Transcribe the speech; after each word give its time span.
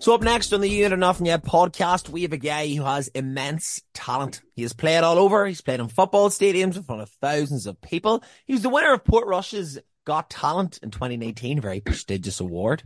So 0.00 0.14
up 0.14 0.22
next 0.22 0.54
on 0.54 0.62
the 0.62 0.70
Unit 0.70 0.98
Nothing 0.98 1.26
Yet 1.26 1.44
podcast, 1.44 2.08
we 2.08 2.22
have 2.22 2.32
a 2.32 2.38
guy 2.38 2.68
who 2.68 2.84
has 2.84 3.08
immense 3.08 3.82
talent. 3.92 4.40
He 4.54 4.62
has 4.62 4.72
played 4.72 5.04
all 5.04 5.18
over. 5.18 5.44
He's 5.44 5.60
played 5.60 5.78
in 5.78 5.88
football 5.88 6.30
stadiums 6.30 6.76
in 6.76 6.84
front 6.84 7.02
of 7.02 7.10
thousands 7.10 7.66
of 7.66 7.82
people. 7.82 8.24
He 8.46 8.54
was 8.54 8.62
the 8.62 8.70
winner 8.70 8.94
of 8.94 9.04
Portrush's 9.04 9.78
Got 10.06 10.30
Talent 10.30 10.78
in 10.82 10.90
2019, 10.90 11.58
a 11.58 11.60
very 11.60 11.80
prestigious 11.80 12.40
award. 12.40 12.82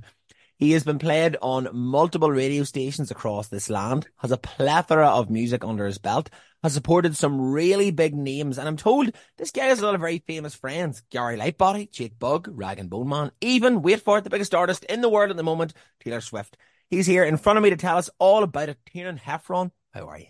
He 0.56 0.72
has 0.72 0.82
been 0.82 0.98
played 0.98 1.36
on 1.40 1.68
multiple 1.72 2.32
radio 2.32 2.64
stations 2.64 3.12
across 3.12 3.46
this 3.46 3.70
land, 3.70 4.08
has 4.16 4.32
a 4.32 4.36
plethora 4.36 5.06
of 5.06 5.30
music 5.30 5.62
under 5.64 5.86
his 5.86 5.98
belt, 5.98 6.30
has 6.64 6.74
supported 6.74 7.16
some 7.16 7.52
really 7.52 7.92
big 7.92 8.16
names, 8.16 8.58
and 8.58 8.66
I'm 8.66 8.76
told 8.76 9.12
this 9.36 9.52
guy 9.52 9.66
has 9.66 9.78
a 9.78 9.86
lot 9.86 9.94
of 9.94 10.00
very 10.00 10.18
famous 10.26 10.56
friends. 10.56 11.04
Gary 11.10 11.38
Lightbody, 11.38 11.92
Jake 11.92 12.18
Bugg, 12.18 12.48
Rag 12.50 12.80
and 12.80 12.90
Bone 12.90 13.08
Man, 13.08 13.30
even, 13.40 13.82
wait 13.82 14.00
for 14.02 14.18
it, 14.18 14.24
the 14.24 14.30
biggest 14.30 14.52
artist 14.52 14.82
in 14.86 15.00
the 15.00 15.08
world 15.08 15.30
at 15.30 15.36
the 15.36 15.44
moment, 15.44 15.74
Taylor 16.00 16.20
Swift. 16.20 16.56
He's 16.90 17.06
here 17.06 17.24
in 17.24 17.36
front 17.36 17.56
of 17.56 17.62
me 17.62 17.70
to 17.70 17.76
tell 17.76 17.98
us 17.98 18.10
all 18.18 18.42
about 18.42 18.68
it. 18.68 18.78
Tiernan 18.86 19.18
Heffron, 19.18 19.70
how 19.92 20.08
are 20.08 20.18
you? 20.18 20.26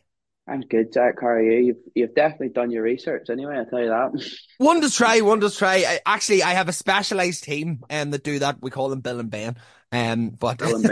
I'm 0.47 0.61
good, 0.61 0.93
Jack. 0.93 1.15
How 1.21 1.29
are 1.29 1.43
you? 1.43 1.67
You've, 1.67 1.77
you've 1.95 2.15
definitely 2.15 2.51
done 2.51 2.71
your 2.71 2.83
research 2.83 3.31
anyway, 3.31 3.57
I'll 3.57 3.67
tell 3.67 3.81
you 3.81 3.89
that. 3.89 4.31
one 4.59 4.81
does 4.81 4.95
try, 4.95 5.21
one 5.21 5.41
does 5.41 5.57
try. 5.57 5.77
I, 5.77 6.01
actually, 6.05 6.43
I 6.43 6.53
have 6.53 6.69
a 6.69 6.73
specialised 6.73 7.45
team 7.45 7.81
um, 7.89 8.11
that 8.11 8.25
do 8.25 8.39
that. 8.41 8.59
We 8.61 8.71
call 8.71 8.91
them 8.91 9.01
Bill 9.01 9.21
and 9.21 9.31
Ben. 9.31 9.57
Um, 9.91 10.31
but 10.31 10.59
Bill 10.59 10.77
and 10.77 10.85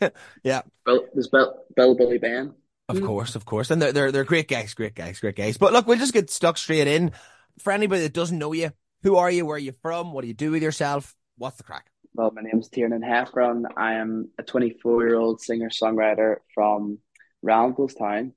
Ben. 0.00 0.12
yeah. 0.42 0.62
Bill, 0.84 1.04
there's 1.14 1.28
Bill, 1.28 1.62
Bill, 1.76 1.94
Billy, 1.94 2.18
Ben. 2.18 2.54
Of 2.88 3.02
course, 3.02 3.36
of 3.36 3.44
course. 3.44 3.70
And 3.70 3.80
they're, 3.80 3.92
they're, 3.92 4.10
they're 4.10 4.24
great 4.24 4.48
guys, 4.48 4.72
great 4.74 4.94
guys, 4.94 5.20
great 5.20 5.36
guys. 5.36 5.58
But 5.58 5.72
look, 5.72 5.86
we'll 5.86 5.98
just 5.98 6.14
get 6.14 6.30
stuck 6.30 6.56
straight 6.56 6.88
in. 6.88 7.12
For 7.60 7.72
anybody 7.72 8.02
that 8.02 8.12
doesn't 8.14 8.38
know 8.38 8.52
you, 8.52 8.72
who 9.02 9.16
are 9.16 9.30
you? 9.30 9.44
Where 9.44 9.56
are 9.56 9.58
you 9.58 9.72
from? 9.82 10.12
What 10.12 10.22
do 10.22 10.28
you 10.28 10.34
do 10.34 10.50
with 10.50 10.62
yourself? 10.62 11.14
What's 11.36 11.56
the 11.56 11.64
crack? 11.64 11.90
Well, 12.18 12.32
my 12.34 12.42
name's 12.42 12.68
Tiernan 12.68 13.00
Heffron. 13.00 13.62
I 13.76 13.94
am 13.94 14.30
a 14.38 14.42
24 14.42 15.06
year 15.06 15.14
old 15.14 15.40
singer 15.40 15.68
songwriter 15.68 16.38
from 16.52 16.98
Randallstown, 17.46 18.32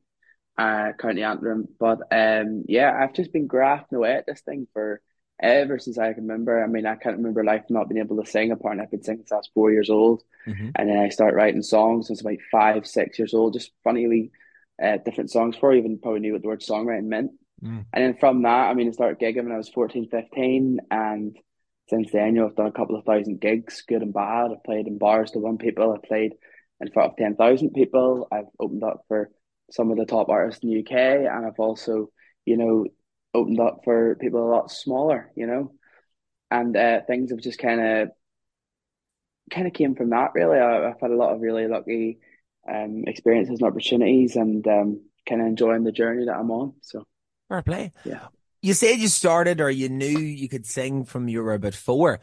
uh, 0.55 0.91
County 0.99 1.23
Antrim. 1.23 1.67
But 1.79 2.01
um, 2.11 2.63
yeah, 2.67 2.95
I've 2.95 3.15
just 3.15 3.33
been 3.33 3.47
grafting 3.47 3.97
away 3.97 4.13
at 4.13 4.27
this 4.27 4.41
thing 4.41 4.67
for 4.71 5.01
ever 5.41 5.79
since 5.79 5.97
I 5.97 6.13
can 6.13 6.27
remember. 6.27 6.63
I 6.63 6.67
mean, 6.67 6.85
I 6.85 6.93
can't 6.93 7.17
remember 7.17 7.43
life 7.43 7.63
not 7.71 7.89
being 7.89 8.01
able 8.01 8.23
to 8.23 8.29
sing. 8.29 8.51
Apart, 8.51 8.79
I've 8.79 8.91
been 8.91 9.01
singing 9.01 9.21
since 9.21 9.31
I 9.31 9.37
was 9.37 9.49
four 9.51 9.71
years 9.71 9.89
old, 9.89 10.21
mm-hmm. 10.47 10.69
and 10.75 10.87
then 10.87 10.99
I 10.99 11.09
started 11.09 11.35
writing 11.35 11.63
songs 11.63 12.05
since 12.05 12.21
about 12.21 12.37
five, 12.51 12.85
six 12.85 13.17
years 13.17 13.33
old. 13.33 13.53
Just 13.53 13.71
funnily, 13.83 14.29
uh, 14.79 14.97
different 15.03 15.31
songs 15.31 15.55
for 15.55 15.73
even 15.73 15.97
probably 15.97 16.19
knew 16.19 16.33
what 16.33 16.43
the 16.43 16.49
word 16.49 16.61
songwriting 16.61 17.05
meant. 17.05 17.31
Mm. 17.63 17.85
And 17.93 18.03
then 18.03 18.17
from 18.19 18.43
that, 18.43 18.69
I 18.69 18.75
mean, 18.75 18.89
I 18.89 18.91
started 18.91 19.19
gigging 19.19 19.45
when 19.45 19.53
I 19.53 19.57
was 19.57 19.69
14, 19.69 20.07
15, 20.07 20.81
and 20.91 21.35
since 21.91 22.09
then, 22.13 22.35
you 22.35 22.41
know, 22.41 22.47
I've 22.47 22.55
done 22.55 22.67
a 22.67 22.71
couple 22.71 22.95
of 22.95 23.03
thousand 23.03 23.41
gigs, 23.41 23.83
good 23.85 24.01
and 24.01 24.13
bad. 24.13 24.51
I've 24.51 24.63
played 24.63 24.87
in 24.87 24.97
bars 24.97 25.31
to 25.31 25.39
one 25.39 25.57
people. 25.57 25.91
I've 25.91 26.07
played 26.07 26.31
in 26.79 26.89
front 26.89 27.11
of 27.11 27.17
10,000 27.17 27.71
people. 27.71 28.29
I've 28.31 28.45
opened 28.61 28.85
up 28.85 29.03
for 29.09 29.29
some 29.71 29.91
of 29.91 29.97
the 29.97 30.05
top 30.05 30.29
artists 30.29 30.63
in 30.63 30.69
the 30.69 30.79
UK. 30.79 30.93
And 30.93 31.45
I've 31.45 31.59
also, 31.59 32.09
you 32.45 32.55
know, 32.55 32.85
opened 33.33 33.59
up 33.59 33.81
for 33.83 34.15
people 34.15 34.41
a 34.41 34.49
lot 34.49 34.71
smaller, 34.71 35.33
you 35.35 35.47
know, 35.47 35.73
and 36.49 36.77
uh, 36.77 37.01
things 37.07 37.31
have 37.31 37.41
just 37.41 37.59
kind 37.59 37.81
of, 37.81 38.09
kind 39.51 39.67
of 39.67 39.73
came 39.73 39.93
from 39.93 40.11
that 40.11 40.31
really. 40.33 40.59
I, 40.59 40.87
have 40.87 41.01
had 41.01 41.11
a 41.11 41.15
lot 41.15 41.35
of 41.35 41.41
really 41.41 41.67
lucky 41.67 42.19
um, 42.73 43.03
experiences 43.05 43.59
and 43.59 43.67
opportunities 43.67 44.37
and 44.37 44.65
um, 44.65 45.01
kind 45.27 45.41
of 45.41 45.47
enjoying 45.47 45.83
the 45.83 45.91
journey 45.91 46.23
that 46.27 46.37
I'm 46.37 46.51
on. 46.51 46.75
So, 46.83 47.05
fair 47.49 47.61
play. 47.63 47.91
Yeah 48.05 48.27
you 48.61 48.73
said 48.73 48.99
you 48.99 49.07
started 49.07 49.61
or 49.61 49.69
you 49.69 49.89
knew 49.89 50.19
you 50.19 50.47
could 50.49 50.65
sing 50.65 51.05
from 51.05 51.27
you 51.27 51.41
were 51.41 51.53
about 51.53 51.73
four. 51.73 52.19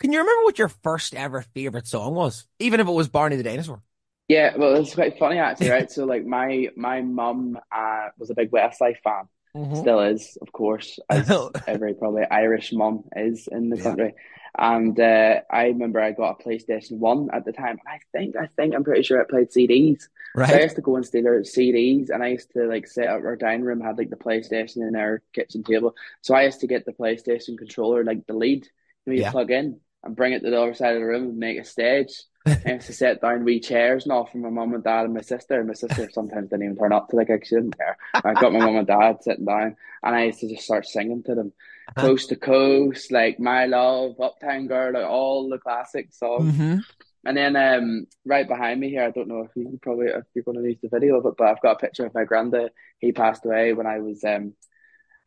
Can 0.00 0.12
you 0.12 0.18
remember 0.18 0.44
what 0.44 0.58
your 0.58 0.68
first 0.68 1.14
ever 1.14 1.42
favorite 1.42 1.86
song 1.86 2.14
was, 2.14 2.46
even 2.58 2.80
if 2.80 2.88
it 2.88 2.92
was 2.92 3.08
Barney 3.08 3.36
the 3.36 3.42
Dinosaur? 3.42 3.82
Yeah, 4.28 4.56
well, 4.56 4.74
it's 4.76 4.94
quite 4.94 5.18
funny 5.18 5.38
actually, 5.38 5.70
right? 5.70 5.90
so, 5.90 6.04
like, 6.04 6.26
my 6.26 6.68
my 6.76 7.00
mum 7.00 7.58
uh, 7.70 8.08
was 8.18 8.30
a 8.30 8.34
big 8.34 8.50
Westlife 8.50 8.98
fan, 9.02 9.28
mm-hmm. 9.56 9.76
still 9.76 10.00
is, 10.00 10.36
of 10.42 10.52
course, 10.52 10.98
as 11.08 11.30
every 11.66 11.94
probably 11.94 12.24
Irish 12.30 12.72
mum 12.72 13.04
is 13.14 13.48
in 13.50 13.70
the 13.70 13.76
yeah. 13.76 13.82
country. 13.82 14.14
And 14.58 14.98
uh, 14.98 15.40
I 15.50 15.66
remember 15.66 16.00
I 16.00 16.12
got 16.12 16.40
a 16.40 16.42
PlayStation 16.42 16.98
One 16.98 17.28
at 17.32 17.44
the 17.44 17.52
time. 17.52 17.78
I 17.86 17.98
think, 18.12 18.36
I 18.36 18.46
think, 18.56 18.74
I'm 18.74 18.84
pretty 18.84 19.02
sure 19.02 19.20
it 19.20 19.28
played 19.28 19.50
CDs. 19.50 20.04
Right. 20.34 20.48
So 20.48 20.56
I 20.56 20.62
used 20.62 20.76
to 20.76 20.82
go 20.82 20.96
and 20.96 21.04
steal 21.04 21.24
their 21.24 21.40
CDs, 21.42 22.10
and 22.10 22.22
I 22.22 22.28
used 22.28 22.52
to 22.52 22.66
like 22.66 22.86
set 22.86 23.08
up 23.08 23.22
our 23.22 23.36
dining 23.36 23.64
room 23.64 23.80
had 23.80 23.98
like 23.98 24.10
the 24.10 24.16
PlayStation 24.16 24.86
in 24.86 24.96
our 24.96 25.22
kitchen 25.34 25.62
table. 25.62 25.94
So 26.22 26.34
I 26.34 26.44
used 26.44 26.60
to 26.60 26.66
get 26.66 26.86
the 26.86 26.92
PlayStation 26.92 27.58
controller, 27.58 28.04
like 28.04 28.26
the 28.26 28.34
lead, 28.34 28.66
you, 29.04 29.12
know, 29.12 29.12
you 29.14 29.22
yeah. 29.22 29.30
plug 29.30 29.50
in 29.50 29.80
and 30.06 30.16
bring 30.16 30.32
it 30.32 30.42
to 30.42 30.50
the 30.50 30.60
other 30.60 30.74
side 30.74 30.94
of 30.94 31.00
the 31.00 31.06
room 31.06 31.24
and 31.24 31.38
make 31.38 31.58
a 31.58 31.64
stage. 31.64 32.10
I 32.46 32.74
used 32.74 32.86
to 32.86 32.92
sit 32.92 33.20
down 33.20 33.44
wee 33.44 33.58
chairs 33.58 34.04
and 34.04 34.12
all 34.12 34.26
for 34.26 34.38
my 34.38 34.50
mum 34.50 34.72
and 34.74 34.84
dad 34.84 35.04
and 35.04 35.14
my 35.14 35.20
sister. 35.20 35.58
And 35.58 35.68
my 35.68 35.74
sister 35.74 36.08
sometimes 36.12 36.50
didn't 36.50 36.64
even 36.64 36.76
turn 36.76 36.92
up 36.92 37.08
to 37.08 37.16
like 37.16 37.30
I 37.30 37.38
didn't 37.38 37.76
care. 37.76 37.96
I 38.14 38.34
got 38.34 38.52
my 38.52 38.60
mum 38.60 38.76
and 38.76 38.86
dad 38.86 39.22
sitting 39.22 39.44
down, 39.44 39.76
and 40.02 40.14
I 40.14 40.24
used 40.24 40.40
to 40.40 40.48
just 40.48 40.64
start 40.64 40.86
singing 40.86 41.22
to 41.24 41.34
them 41.34 41.52
uh-huh. 41.88 42.06
coast 42.06 42.28
to 42.28 42.36
coast, 42.36 43.10
like 43.10 43.40
My 43.40 43.66
Love, 43.66 44.20
Uptown 44.20 44.68
Girl, 44.68 44.92
like 44.92 45.08
all 45.08 45.48
the 45.48 45.58
classic 45.58 46.12
songs. 46.12 46.54
Mm-hmm. 46.54 46.78
And 47.24 47.36
then 47.36 47.56
um, 47.56 48.06
right 48.24 48.46
behind 48.46 48.78
me 48.78 48.90
here, 48.90 49.02
I 49.02 49.10
don't 49.10 49.28
know 49.28 49.40
if 49.40 49.50
you 49.56 49.78
probably 49.82 50.06
if 50.06 50.24
you're 50.34 50.44
going 50.44 50.62
to 50.62 50.68
use 50.68 50.78
the 50.80 50.88
video 50.88 51.16
of 51.16 51.26
it, 51.26 51.34
but 51.36 51.48
I've 51.48 51.62
got 51.62 51.72
a 51.72 51.78
picture 51.78 52.06
of 52.06 52.14
my 52.14 52.24
granddad. 52.24 52.70
He 53.00 53.10
passed 53.10 53.44
away 53.44 53.72
when 53.72 53.86
I 53.86 53.98
was 53.98 54.22
um, 54.22 54.54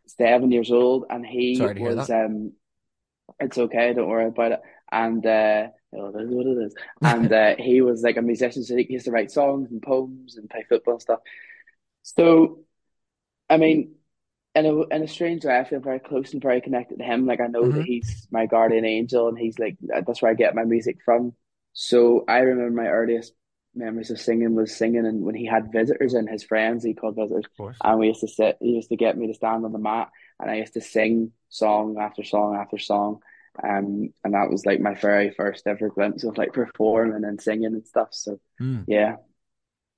seven 0.05 0.51
years 0.51 0.71
old, 0.71 1.05
and 1.09 1.25
he 1.25 1.59
was 1.59 2.09
um, 2.09 2.53
it's 3.39 3.57
okay, 3.57 3.93
don't 3.93 4.09
worry 4.09 4.27
about 4.27 4.53
it. 4.53 4.61
And 4.91 5.25
uh, 5.25 5.67
oh, 5.95 6.07
it 6.07 6.23
is 6.23 6.29
what 6.29 6.47
it 6.47 6.65
is. 6.65 6.75
And 7.01 7.31
uh, 7.31 7.55
he 7.57 7.81
was 7.81 8.01
like 8.01 8.17
a 8.17 8.21
musician, 8.21 8.63
so 8.63 8.75
he 8.75 8.87
used 8.89 9.05
to 9.05 9.11
write 9.11 9.31
songs 9.31 9.71
and 9.71 9.81
poems 9.81 10.37
and 10.37 10.49
play 10.49 10.65
football 10.67 10.95
and 10.95 11.01
stuff. 11.01 11.19
So, 12.03 12.59
I 13.49 13.57
mean, 13.57 13.95
in 14.55 14.65
a 14.65 14.81
in 14.95 15.03
a 15.03 15.07
strange 15.07 15.45
way, 15.45 15.57
I 15.57 15.63
feel 15.63 15.79
very 15.79 15.99
close 15.99 16.33
and 16.33 16.41
very 16.41 16.61
connected 16.61 16.97
to 16.99 17.03
him. 17.03 17.25
Like 17.25 17.39
I 17.39 17.47
know 17.47 17.63
mm-hmm. 17.63 17.77
that 17.77 17.85
he's 17.85 18.27
my 18.31 18.45
guardian 18.45 18.85
angel, 18.85 19.27
and 19.27 19.37
he's 19.37 19.59
like 19.59 19.77
that's 19.81 20.21
where 20.21 20.31
I 20.31 20.35
get 20.35 20.55
my 20.55 20.63
music 20.63 20.97
from. 21.05 21.33
So 21.73 22.25
I 22.27 22.39
remember 22.39 22.81
my 22.81 22.89
earliest 22.89 23.33
memories 23.75 24.09
of 24.09 24.19
singing 24.19 24.55
was 24.55 24.75
singing, 24.75 25.05
and 25.05 25.23
when 25.23 25.35
he 25.35 25.45
had 25.45 25.71
visitors 25.71 26.13
and 26.13 26.27
his 26.27 26.43
friends, 26.43 26.83
he 26.83 26.93
called 26.93 27.15
visitors, 27.15 27.45
and 27.83 27.99
we 27.99 28.07
used 28.07 28.21
to 28.21 28.27
sit. 28.27 28.57
He 28.59 28.69
used 28.71 28.89
to 28.89 28.97
get 28.97 29.17
me 29.17 29.27
to 29.27 29.33
stand 29.33 29.65
on 29.65 29.71
the 29.71 29.79
mat, 29.79 30.09
and 30.39 30.49
I 30.49 30.55
used 30.55 30.73
to 30.73 30.81
sing 30.81 31.31
song 31.49 31.97
after 31.99 32.23
song 32.23 32.55
after 32.55 32.77
song. 32.77 33.21
Um, 33.61 34.13
and 34.23 34.33
that 34.33 34.49
was 34.49 34.65
like 34.65 34.79
my 34.79 34.93
very 34.93 35.31
first 35.31 35.67
ever 35.67 35.89
glimpse 35.89 36.23
of 36.23 36.37
like 36.37 36.53
performing 36.53 37.25
and 37.25 37.41
singing 37.41 37.65
and 37.65 37.85
stuff. 37.85 38.09
So 38.11 38.39
mm. 38.61 38.85
yeah, 38.87 39.17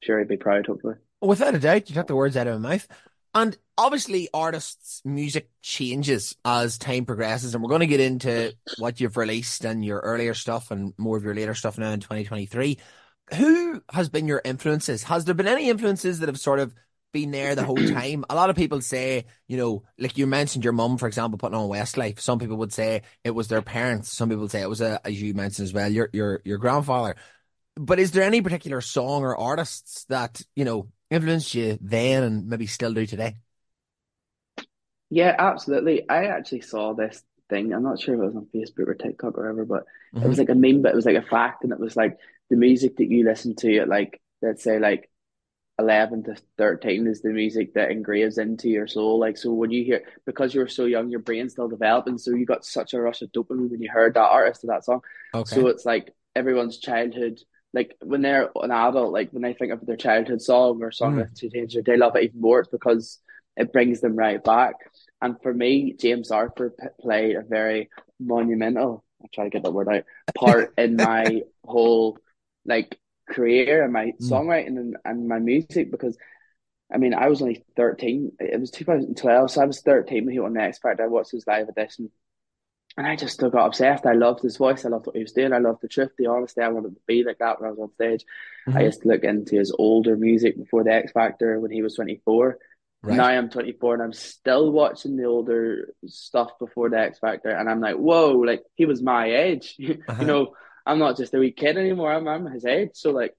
sure 0.02 0.20
he'd 0.20 0.28
be 0.28 0.38
proud. 0.38 0.66
Hopefully, 0.66 0.96
without 1.22 1.56
a 1.56 1.60
doubt, 1.60 1.90
you 1.90 1.96
took 1.96 2.08
the 2.08 2.16
words 2.16 2.38
out 2.38 2.48
of 2.48 2.60
my 2.60 2.70
mouth. 2.70 2.88
And 3.34 3.58
obviously, 3.78 4.28
artists' 4.34 5.02
music 5.06 5.50
changes 5.62 6.36
as 6.44 6.78
time 6.78 7.06
progresses, 7.06 7.54
and 7.54 7.64
we're 7.64 7.70
going 7.70 7.80
to 7.80 7.88
get 7.88 8.02
into 8.02 8.54
what 8.78 9.00
you've 9.00 9.16
released 9.16 9.64
and 9.64 9.86
your 9.86 10.00
earlier 10.00 10.34
stuff 10.34 10.70
and 10.70 10.94
more 10.98 11.16
of 11.16 11.24
your 11.24 11.36
later 11.36 11.54
stuff 11.54 11.78
now 11.78 11.92
in 11.92 12.02
2023. 12.02 12.78
Who 13.36 13.82
has 13.94 14.10
been 14.10 14.28
your 14.28 14.42
influences? 14.44 15.04
Has 15.04 15.24
there 15.24 15.36
been 15.36 15.48
any 15.48 15.70
influences 15.70 16.20
that 16.20 16.28
have 16.28 16.40
sort 16.40 16.60
of 16.60 16.74
been 17.12 17.32
there 17.32 17.56
the 17.56 17.64
whole 17.64 17.76
time? 17.88 18.26
A 18.30 18.36
lot 18.36 18.50
of 18.50 18.56
people 18.56 18.82
say, 18.82 19.26
you 19.48 19.58
know, 19.58 19.84
like 19.98 20.18
you 20.18 20.28
mentioned 20.28 20.64
your 20.64 20.74
mum, 20.74 20.98
for 20.98 21.08
example, 21.08 21.38
putting 21.38 21.58
on 21.58 21.70
Westlife. 21.70 22.20
Some 22.20 22.40
people 22.40 22.58
would 22.58 22.74
say 22.74 23.02
it 23.24 23.32
was 23.32 23.48
their 23.48 23.62
parents. 23.62 24.12
Some 24.12 24.30
people 24.30 24.50
say 24.50 24.62
it 24.62 24.70
was, 24.70 24.82
a, 24.82 25.00
as 25.06 25.22
you 25.22 25.34
mentioned 25.34 25.66
as 25.66 25.74
well, 25.74 25.92
your 25.92 26.10
your 26.14 26.42
your 26.44 26.58
grandfather. 26.58 27.16
But 27.76 28.00
is 28.00 28.12
there 28.12 28.24
any 28.24 28.42
particular 28.42 28.82
song 28.82 29.24
or 29.24 29.38
artists 29.38 30.06
that 30.06 30.42
you 30.56 30.66
know 30.66 30.88
influenced 31.10 31.54
you 31.54 31.78
then 31.82 32.24
and 32.24 32.48
maybe 32.48 32.68
still 32.68 32.94
do 32.94 33.06
today? 33.06 33.36
Yeah, 35.10 35.36
absolutely. 35.38 36.10
I 36.10 36.26
actually 36.26 36.62
saw 36.62 36.94
this 36.94 37.22
thing. 37.50 37.74
I'm 37.74 37.84
not 37.84 38.00
sure 38.00 38.16
if 38.16 38.22
it 38.22 38.26
was 38.26 38.36
on 38.36 38.48
Facebook 38.56 38.88
or 38.88 38.96
TikTok 38.96 39.38
or 39.38 39.42
whatever, 39.42 39.66
but 39.66 39.84
mm-hmm. 40.16 40.24
it 40.24 40.28
was 40.28 40.40
mm-hmm. 40.40 40.48
like 40.48 40.50
a 40.50 40.56
meme, 40.56 40.82
but 40.82 40.94
it 40.94 40.96
was 40.96 41.06
like 41.06 41.18
a 41.18 41.22
fact, 41.22 41.64
and 41.64 41.74
it 41.74 41.80
was 41.80 41.96
like 41.96 42.18
the 42.50 42.56
music 42.56 42.98
that 42.98 43.10
you 43.10 43.26
listen 43.26 43.56
to 43.58 43.78
at 43.80 43.90
like 43.90 44.22
let's 44.42 44.64
say 44.64 44.80
like 44.80 45.11
11 45.82 46.24
to 46.24 46.36
13 46.58 47.08
is 47.08 47.22
the 47.22 47.30
music 47.30 47.74
that 47.74 47.92
engraves 47.92 48.38
into 48.38 48.70
your 48.70 48.88
soul. 48.88 49.20
Like, 49.20 49.38
so 49.38 49.52
when 49.52 49.72
you 49.72 49.84
hear, 49.84 50.04
because 50.26 50.54
you 50.54 50.62
were 50.62 50.68
so 50.68 50.86
young, 50.86 51.10
your 51.10 51.20
brain's 51.20 51.54
still 51.54 51.68
developing. 51.68 52.18
So 52.18 52.32
you 52.32 52.46
got 52.46 52.66
such 52.66 52.94
a 52.94 53.02
rush 53.02 53.22
of 53.22 53.32
dopamine 53.32 53.70
when 53.70 53.82
you 53.82 53.90
heard 53.92 54.14
that 54.14 54.22
artist 54.22 54.64
or 54.64 54.68
that 54.68 54.86
song. 54.86 55.02
Okay. 55.34 55.56
So 55.56 55.68
it's 55.68 55.86
like 55.86 56.14
everyone's 56.36 56.78
childhood 56.78 57.40
like 57.74 57.96
when 58.02 58.22
they're 58.22 58.50
an 58.62 58.72
adult, 58.72 59.14
like 59.14 59.32
when 59.32 59.44
they 59.44 59.54
think 59.54 59.72
of 59.72 59.86
their 59.86 59.96
childhood 59.96 60.42
song 60.42 60.84
or 60.84 60.92
song 60.92 61.16
mm. 61.16 61.20
that's 61.20 61.40
changed 61.40 61.76
their 61.76 61.84
day, 61.84 61.98
love 61.98 62.16
it 62.16 62.26
even 62.26 62.42
more. 62.42 62.60
It's 62.60 62.70
because 62.70 63.20
it 63.56 63.72
brings 63.72 64.02
them 64.02 64.16
right 64.16 64.44
back. 64.44 64.76
And 65.22 65.36
for 65.42 65.54
me, 65.54 65.94
James 65.94 66.32
Arthur 66.32 66.72
p- 66.72 66.88
played 67.00 67.36
a 67.36 67.42
very 67.42 67.90
monumental. 68.20 69.06
I 69.24 69.28
try 69.34 69.46
to 69.46 69.50
get 69.50 69.64
that 69.64 69.72
word 69.72 69.88
out. 69.88 70.04
Part 70.36 70.74
in 70.78 70.96
my 70.96 71.44
whole 71.64 72.18
like 72.66 72.98
career 73.32 73.84
and 73.84 73.94
my 73.94 74.06
mm. 74.06 74.30
songwriting 74.30 74.78
and, 74.78 74.98
and 75.06 75.28
my 75.28 75.40
music 75.40 75.92
because 75.92 76.18
I 76.94 76.98
mean 76.98 77.14
I 77.14 77.28
was 77.28 77.42
only 77.42 77.64
thirteen. 77.76 78.34
It 78.40 78.60
was 78.60 78.72
2012, 78.72 79.52
so 79.52 79.62
I 79.62 79.66
was 79.66 79.82
thirteen 79.82 80.26
when 80.26 80.34
he 80.34 80.40
won 80.40 80.54
the 80.54 80.62
X 80.62 80.80
Factor. 80.80 81.04
I 81.04 81.08
watched 81.08 81.32
his 81.32 81.48
live 81.48 81.70
edition 81.70 82.12
and 82.98 83.08
I 83.08 83.16
just 83.16 83.34
still 83.34 83.50
got 83.50 83.68
obsessed. 83.68 84.06
I 84.06 84.14
loved 84.14 84.44
his 84.44 84.58
voice. 84.58 84.84
I 84.84 84.90
loved 84.90 85.08
what 85.08 85.16
he 85.16 85.22
was 85.22 85.32
doing. 85.32 85.54
I 85.54 85.60
loved 85.60 85.82
the 85.82 85.88
truth, 85.88 86.12
the 86.18 86.28
honesty. 86.28 86.62
I 86.62 86.68
wanted 86.68 86.96
to 86.96 87.02
be 87.08 87.24
like 87.24 87.38
that 87.40 87.60
when 87.60 87.68
I 87.68 87.72
was 87.72 87.80
on 87.80 87.94
stage. 87.94 88.26
Mm-hmm. 88.68 88.78
I 88.78 88.82
used 88.82 89.02
to 89.02 89.08
look 89.08 89.24
into 89.24 89.56
his 89.56 89.74
older 89.78 90.18
music 90.18 90.58
before 90.58 90.84
the 90.84 90.92
X 90.92 91.14
Factor 91.14 91.60
when 91.60 91.72
he 91.72 91.82
was 91.82 91.96
24. 91.96 92.58
Right. 93.04 93.18
Now 93.18 93.26
I'm 93.26 93.50
24 93.50 93.96
and 93.96 94.04
I'm 94.04 94.14
still 94.14 94.72
watching 94.72 95.16
the 95.16 95.24
older 95.24 95.94
stuff 96.06 96.52
before 96.60 96.90
the 96.90 97.00
X 97.00 97.20
Factor, 97.20 97.50
and 97.50 97.70
I'm 97.70 97.80
like, 97.80 97.96
whoa, 97.96 98.34
like 98.34 98.64
he 98.76 98.86
was 98.86 99.02
my 99.02 99.34
age. 99.34 99.76
Uh-huh. 100.08 100.22
you 100.22 100.28
know, 100.28 100.54
I'm 100.86 101.00
not 101.00 101.18
just 101.18 101.34
a 101.34 101.40
wee 101.40 101.52
kid 101.52 101.78
anymore. 101.78 102.14
I'm, 102.14 102.28
I'm 102.28 102.46
his 102.46 102.66
age. 102.66 102.92
So 102.94 103.12
like, 103.12 103.36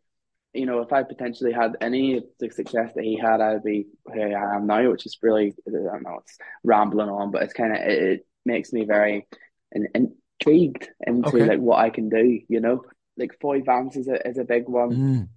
you 0.52 0.66
know, 0.66 0.80
if 0.80 0.92
I 0.92 1.02
potentially 1.02 1.52
had 1.52 1.76
any 1.80 2.18
of 2.18 2.24
the 2.38 2.50
success 2.50 2.92
that 2.94 3.04
he 3.04 3.16
had, 3.16 3.40
I'd 3.40 3.64
be 3.64 3.86
where 4.04 4.36
I 4.36 4.56
am 4.56 4.66
now, 4.66 4.90
which 4.90 5.06
is 5.06 5.18
really, 5.22 5.54
I 5.66 5.70
don't 5.70 6.02
know, 6.02 6.18
it's 6.20 6.38
rambling 6.62 7.08
on, 7.08 7.30
but 7.30 7.42
it's 7.42 7.54
kind 7.54 7.72
of, 7.72 7.78
it, 7.78 8.02
it, 8.02 8.26
makes 8.44 8.72
me 8.72 8.84
very 8.84 9.24
in, 9.70 9.86
intrigued 9.94 10.88
into 11.06 11.28
okay. 11.28 11.44
like 11.44 11.60
what 11.60 11.78
I 11.78 11.90
can 11.90 12.08
do, 12.08 12.40
you 12.48 12.58
know? 12.58 12.82
Like 13.16 13.38
Foy 13.40 13.60
Vance 13.60 13.94
is 13.94 14.08
a, 14.08 14.26
is 14.26 14.36
a 14.36 14.42
big 14.42 14.68
one. 14.68 14.90
Mm. 14.90 15.28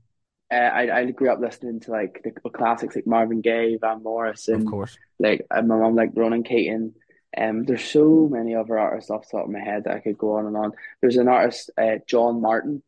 Uh, 0.52 0.56
I, 0.56 1.00
I 1.00 1.12
grew 1.12 1.32
up 1.32 1.40
listening 1.40 1.82
to 1.82 1.92
like 1.92 2.22
the 2.24 2.50
classics 2.50 2.96
like 2.96 3.06
Marvin 3.06 3.42
Gaye, 3.42 3.78
Van 3.80 4.02
Morrison, 4.02 4.62
of 4.62 4.66
course. 4.66 4.98
Like 5.20 5.46
my 5.52 5.62
mom 5.62 5.96
like 5.96 6.12
Ronan 6.16 6.44
Keating. 6.44 6.96
Um, 7.38 7.64
there's 7.64 7.84
so 7.84 8.30
many 8.32 8.56
other 8.56 8.78
artists 8.78 9.10
off 9.10 9.30
the 9.30 9.38
top 9.38 9.48
of 9.48 9.52
my 9.52 9.60
head 9.60 9.84
that 9.86 9.96
I 9.96 10.00
could 10.00 10.18
go 10.18 10.38
on 10.38 10.46
and 10.46 10.56
on. 10.56 10.72
There's 11.02 11.18
an 11.18 11.28
artist, 11.28 11.70
uh, 11.78 11.98
John 12.08 12.42
Martyn, 12.42 12.82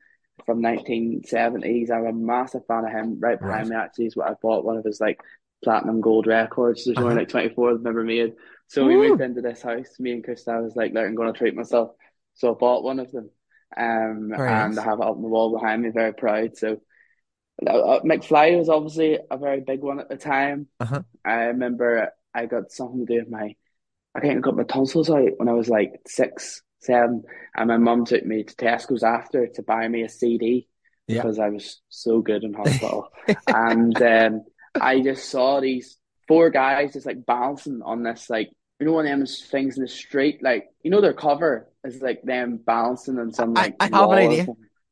from 0.46 0.62
1970s. 0.62 1.92
I'm 1.92 2.06
a 2.06 2.14
massive 2.14 2.66
fan 2.66 2.86
of 2.86 2.92
him. 2.92 3.20
Right 3.20 3.40
behind 3.40 3.70
right. 3.70 3.78
me, 3.78 3.84
actually, 3.84 4.06
is 4.06 4.16
what 4.16 4.30
I 4.30 4.36
bought 4.42 4.64
one 4.64 4.78
of 4.78 4.86
his 4.86 5.02
like 5.02 5.20
platinum 5.64 6.02
gold 6.02 6.28
records. 6.28 6.86
There's 6.86 6.98
uh-huh. 6.98 7.08
only 7.08 7.22
like 7.22 7.30
24 7.30 7.72
of 7.72 7.78
them 7.84 7.88
ever 7.88 8.04
made. 8.04 8.34
So 8.68 8.86
Woo! 8.86 9.00
we 9.00 9.10
moved 9.10 9.22
into 9.22 9.42
this 9.42 9.62
house. 9.62 10.00
Me 10.00 10.12
and 10.12 10.26
Krista 10.26 10.62
was 10.62 10.76
like, 10.76 10.96
I'm 10.96 11.16
going 11.16 11.32
to 11.32 11.38
treat 11.38 11.56
myself. 11.56 11.92
So 12.36 12.52
I 12.52 12.58
bought 12.58 12.84
one 12.84 13.00
of 13.00 13.12
them. 13.12 13.30
Um, 13.76 14.32
and 14.36 14.76
nice. 14.76 14.78
I 14.78 14.84
have 14.84 15.00
it 15.00 15.06
up 15.06 15.16
on 15.16 15.22
the 15.22 15.28
wall 15.28 15.58
behind 15.58 15.82
me. 15.82 15.90
Very 15.90 16.14
proud. 16.14 16.58
So 16.58 16.82
uh, 17.66 17.72
uh 17.72 18.02
McFly 18.02 18.58
was 18.58 18.70
obviously 18.70 19.20
a 19.30 19.38
very 19.38 19.62
big 19.62 19.82
one 19.82 20.00
at 20.00 20.10
the 20.10 20.18
time. 20.18 20.68
Uh-huh. 20.80 21.02
I 21.26 21.46
remember 21.46 22.12
I 22.34 22.46
got 22.46 22.72
something 22.72 23.06
to 23.06 23.14
do 23.14 23.20
with 23.20 23.30
my, 23.30 23.56
I 24.18 24.22
think 24.22 24.38
I 24.38 24.40
got 24.40 24.58
my 24.58 24.64
tonsils 24.64 25.10
out 25.12 25.38
when 25.38 25.48
I 25.48 25.54
was 25.54 25.70
like 25.70 26.02
six 26.08 26.64
seven, 26.80 27.24
and 27.56 27.68
my 27.68 27.78
mum 27.78 28.06
took 28.06 28.26
me 28.26 28.44
to 28.44 28.56
Tesco's 28.56 29.04
after 29.04 29.48
to 29.48 29.64
buy 29.64 29.88
me 29.88 30.02
a 30.02 30.10
CD 30.10 30.68
yeah. 31.08 31.22
because 31.22 31.38
I 31.38 31.50
was 31.50 31.82
so 31.90 32.22
good 32.22 32.44
in 32.44 32.54
hospital, 32.54 33.10
and 33.48 34.02
um, 34.02 34.46
I 34.74 35.02
just 35.02 35.30
saw 35.30 35.60
these 35.60 35.98
four 36.28 36.50
guys 36.50 36.94
just 36.94 37.06
like 37.06 37.26
bouncing 37.26 37.82
on 37.84 38.04
this 38.04 38.30
like 38.30 38.50
you 38.80 38.88
know 38.88 38.94
one 38.94 39.06
of 39.06 39.12
them 39.12 39.26
things 39.26 39.78
in 39.78 39.84
the 39.84 39.88
street 39.88 40.40
like 40.44 40.66
you 40.84 40.92
know 40.92 41.00
their 41.00 41.14
cover 41.14 41.70
is 41.86 42.02
like 42.02 42.22
them 42.24 42.60
bouncing 42.66 43.18
on 43.18 43.32
some 43.32 43.54
like 43.54 43.76
I, 43.80 43.90
I 43.92 43.98
have 43.98 44.12
an 44.12 44.18
idea. 44.18 44.48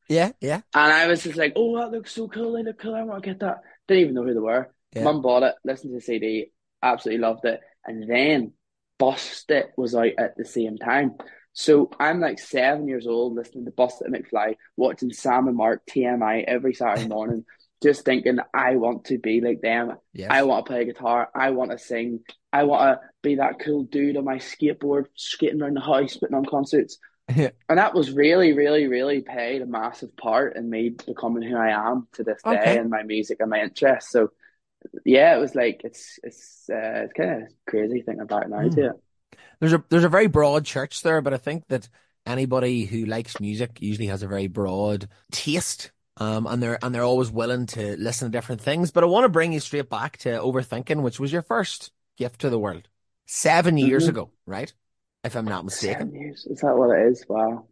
Yeah, 0.08 0.32
yeah. 0.40 0.62
And 0.76 0.94
I 0.94 1.08
was 1.08 1.24
just 1.24 1.36
like, 1.36 1.54
oh, 1.56 1.80
that 1.80 1.92
looks 1.92 2.14
so 2.14 2.28
cool. 2.28 2.54
They 2.54 2.62
look 2.62 2.78
cool. 2.78 2.94
I 2.94 3.02
want 3.02 3.24
to 3.24 3.30
get 3.32 3.40
that. 3.40 3.62
Didn't 3.88 4.04
even 4.04 4.14
know 4.14 4.24
who 4.24 4.36
they 4.36 4.40
were. 4.40 4.72
Yeah. 4.96 5.04
Mum 5.04 5.24
bought 5.24 5.42
it, 5.42 5.56
listened 5.64 5.94
to 5.94 5.96
the 5.96 6.02
CD, 6.02 6.52
absolutely 6.84 7.22
loved 7.22 7.44
it. 7.46 7.60
And 7.86 8.08
then 8.08 8.54
Busted 8.98 9.66
was 9.78 9.96
out 9.96 10.14
at 10.18 10.38
the 10.38 10.46
same 10.46 10.78
time. 10.78 11.16
So 11.54 11.90
I'm 12.00 12.20
like 12.20 12.40
seven 12.40 12.88
years 12.88 13.08
old 13.08 13.36
listening 13.36 13.66
to 13.66 13.72
Busted 13.72 14.12
McFly, 14.12 14.56
watching 14.76 15.14
Sam 15.14 15.48
and 15.48 15.56
Mark 15.56 15.84
TMI 15.90 16.44
every 16.46 16.74
Saturday 16.74 17.08
morning, 17.10 17.46
just 17.82 18.04
thinking 18.04 18.40
I 18.54 18.76
want 18.76 19.06
to 19.06 19.18
be 19.18 19.40
like 19.42 19.62
them. 19.62 19.94
Yes. 20.14 20.30
I 20.32 20.44
want 20.44 20.66
to 20.66 20.72
play 20.72 20.86
guitar. 20.86 21.30
I 21.34 21.52
want 21.52 21.72
to 21.72 21.80
sing. 21.80 22.22
I 22.52 22.64
want 22.64 22.82
to 22.82 23.08
be 23.22 23.36
that 23.36 23.60
cool 23.60 23.84
dude 23.84 24.18
on 24.18 24.26
my 24.26 24.38
skateboard 24.38 25.06
skating 25.16 25.62
around 25.62 25.76
the 25.76 25.82
house, 25.82 26.18
putting 26.18 26.36
on 26.36 26.46
concerts. 26.46 26.98
Yeah. 27.34 27.52
And 27.70 27.80
that 27.80 27.96
was 27.96 28.12
really, 28.12 28.54
really, 28.54 28.88
really 28.88 29.22
played 29.22 29.62
a 29.62 29.66
massive 29.66 30.16
part 30.16 30.56
in 30.56 30.70
me 30.70 30.90
becoming 30.90 31.42
who 31.42 31.56
I 31.56 31.70
am 31.70 32.08
to 32.14 32.24
this 32.24 32.42
day 32.44 32.52
okay. 32.52 32.78
and 32.78 32.90
my 32.90 33.04
music 33.04 33.38
and 33.40 33.50
my 33.50 33.62
interests. 33.62 34.12
So 34.12 34.30
yeah, 35.06 35.36
it 35.36 35.40
was 35.40 35.56
like 35.56 35.82
it's 35.84 36.20
it's 36.24 36.70
uh, 36.70 37.04
it's 37.06 37.14
kind 37.14 37.44
of 37.44 37.50
crazy 37.68 38.02
thinking 38.02 38.22
about 38.22 38.44
it 38.44 38.50
now 38.50 38.60
mm. 38.60 38.76
too 38.76 38.92
there's 39.60 39.74
a 39.74 39.84
there's 39.90 40.04
a 40.04 40.10
very 40.10 40.28
broad 40.28 40.66
church 40.66 41.02
there, 41.02 41.22
but 41.22 41.34
I 41.34 41.38
think 41.38 41.68
that 41.68 41.90
anybody 42.26 42.86
who 42.86 43.06
likes 43.06 43.40
music 43.40 43.82
usually 43.82 44.08
has 44.08 44.24
a 44.24 44.28
very 44.28 44.48
broad 44.48 45.08
taste. 45.32 45.92
Um, 46.18 46.48
and 46.48 46.64
they're 46.64 46.80
and 46.82 46.96
they're 46.96 47.04
always 47.04 47.30
willing 47.30 47.66
to 47.68 47.98
listen 47.98 48.32
to 48.32 48.38
different 48.38 48.62
things. 48.62 48.92
But 48.92 49.04
I 49.04 49.08
want 49.08 49.26
to 49.26 49.30
bring 49.30 49.52
you 49.52 49.60
straight 49.60 49.90
back 49.90 50.18
to 50.20 50.30
overthinking, 50.30 51.02
which 51.02 51.20
was 51.20 51.32
your 51.32 51.42
first 51.42 51.92
gift 52.18 52.42
to 52.42 52.50
the 52.50 52.60
world 52.60 52.88
7 53.26 53.78
years 53.78 54.04
mm-hmm. 54.04 54.12
ago, 54.12 54.32
right? 54.46 54.74
If 55.26 55.36
I'm 55.36 55.46
not 55.46 55.66
mistaken. 55.66 56.08
Seven 56.08 56.16
years. 56.16 56.48
Is 56.50 56.62
that 56.62 56.78
what 56.78 56.98
it 56.98 57.08
is? 57.08 57.26
Wow. 57.28 57.66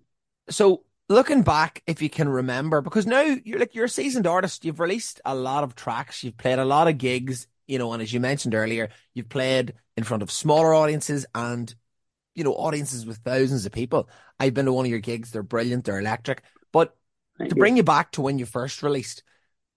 So 0.49 0.83
looking 1.09 1.43
back, 1.43 1.83
if 1.87 2.01
you 2.01 2.09
can 2.09 2.29
remember, 2.29 2.81
because 2.81 3.05
now 3.05 3.21
you're 3.21 3.59
like 3.59 3.75
you're 3.75 3.85
a 3.85 3.89
seasoned 3.89 4.27
artist, 4.27 4.65
you've 4.65 4.79
released 4.79 5.21
a 5.25 5.35
lot 5.35 5.63
of 5.63 5.75
tracks, 5.75 6.23
you've 6.23 6.37
played 6.37 6.59
a 6.59 6.65
lot 6.65 6.87
of 6.87 6.97
gigs, 6.97 7.47
you 7.67 7.77
know, 7.77 7.93
and 7.93 8.01
as 8.01 8.13
you 8.13 8.19
mentioned 8.19 8.55
earlier, 8.55 8.89
you've 9.13 9.29
played 9.29 9.73
in 9.97 10.03
front 10.03 10.23
of 10.23 10.31
smaller 10.31 10.73
audiences 10.73 11.25
and, 11.35 11.73
you 12.35 12.43
know, 12.43 12.53
audiences 12.53 13.05
with 13.05 13.17
thousands 13.17 13.65
of 13.65 13.71
people. 13.71 14.09
I've 14.39 14.53
been 14.53 14.65
to 14.65 14.73
one 14.73 14.85
of 14.85 14.91
your 14.91 14.99
gigs. 14.99 15.31
They're 15.31 15.43
brilliant. 15.43 15.85
They're 15.85 15.99
electric. 15.99 16.43
But 16.71 16.95
Thank 17.37 17.51
to 17.51 17.55
you. 17.55 17.59
bring 17.59 17.77
you 17.77 17.83
back 17.83 18.11
to 18.13 18.21
when 18.21 18.39
you 18.39 18.45
first 18.45 18.83
released, 18.83 19.23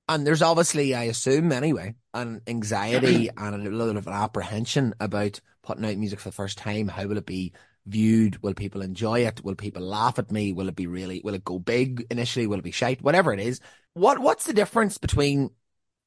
and 0.08 0.26
there's 0.26 0.42
obviously, 0.42 0.94
I 0.94 1.04
assume 1.04 1.52
anyway, 1.52 1.94
an 2.14 2.40
anxiety 2.46 3.28
and 3.36 3.54
a 3.54 3.70
little 3.70 3.94
bit 3.94 3.96
of 3.96 4.06
an 4.06 4.12
apprehension 4.12 4.94
about 5.00 5.40
putting 5.62 5.84
out 5.84 5.96
music 5.96 6.20
for 6.20 6.28
the 6.28 6.34
first 6.34 6.58
time. 6.58 6.88
How 6.88 7.06
will 7.06 7.18
it 7.18 7.26
be 7.26 7.52
viewed? 7.86 8.42
Will 8.42 8.54
people 8.54 8.82
enjoy 8.82 9.20
it? 9.20 9.44
Will 9.44 9.54
people 9.54 9.82
laugh 9.82 10.18
at 10.18 10.30
me? 10.32 10.52
Will 10.52 10.68
it 10.68 10.76
be 10.76 10.86
really, 10.86 11.20
will 11.24 11.34
it 11.34 11.44
go 11.44 11.58
big 11.58 12.06
initially? 12.10 12.46
Will 12.46 12.58
it 12.58 12.64
be 12.64 12.70
shite? 12.70 13.02
Whatever 13.02 13.32
it 13.32 13.40
is. 13.40 13.60
What, 13.94 14.18
what's 14.18 14.44
the 14.44 14.52
difference 14.52 14.98
between 14.98 15.50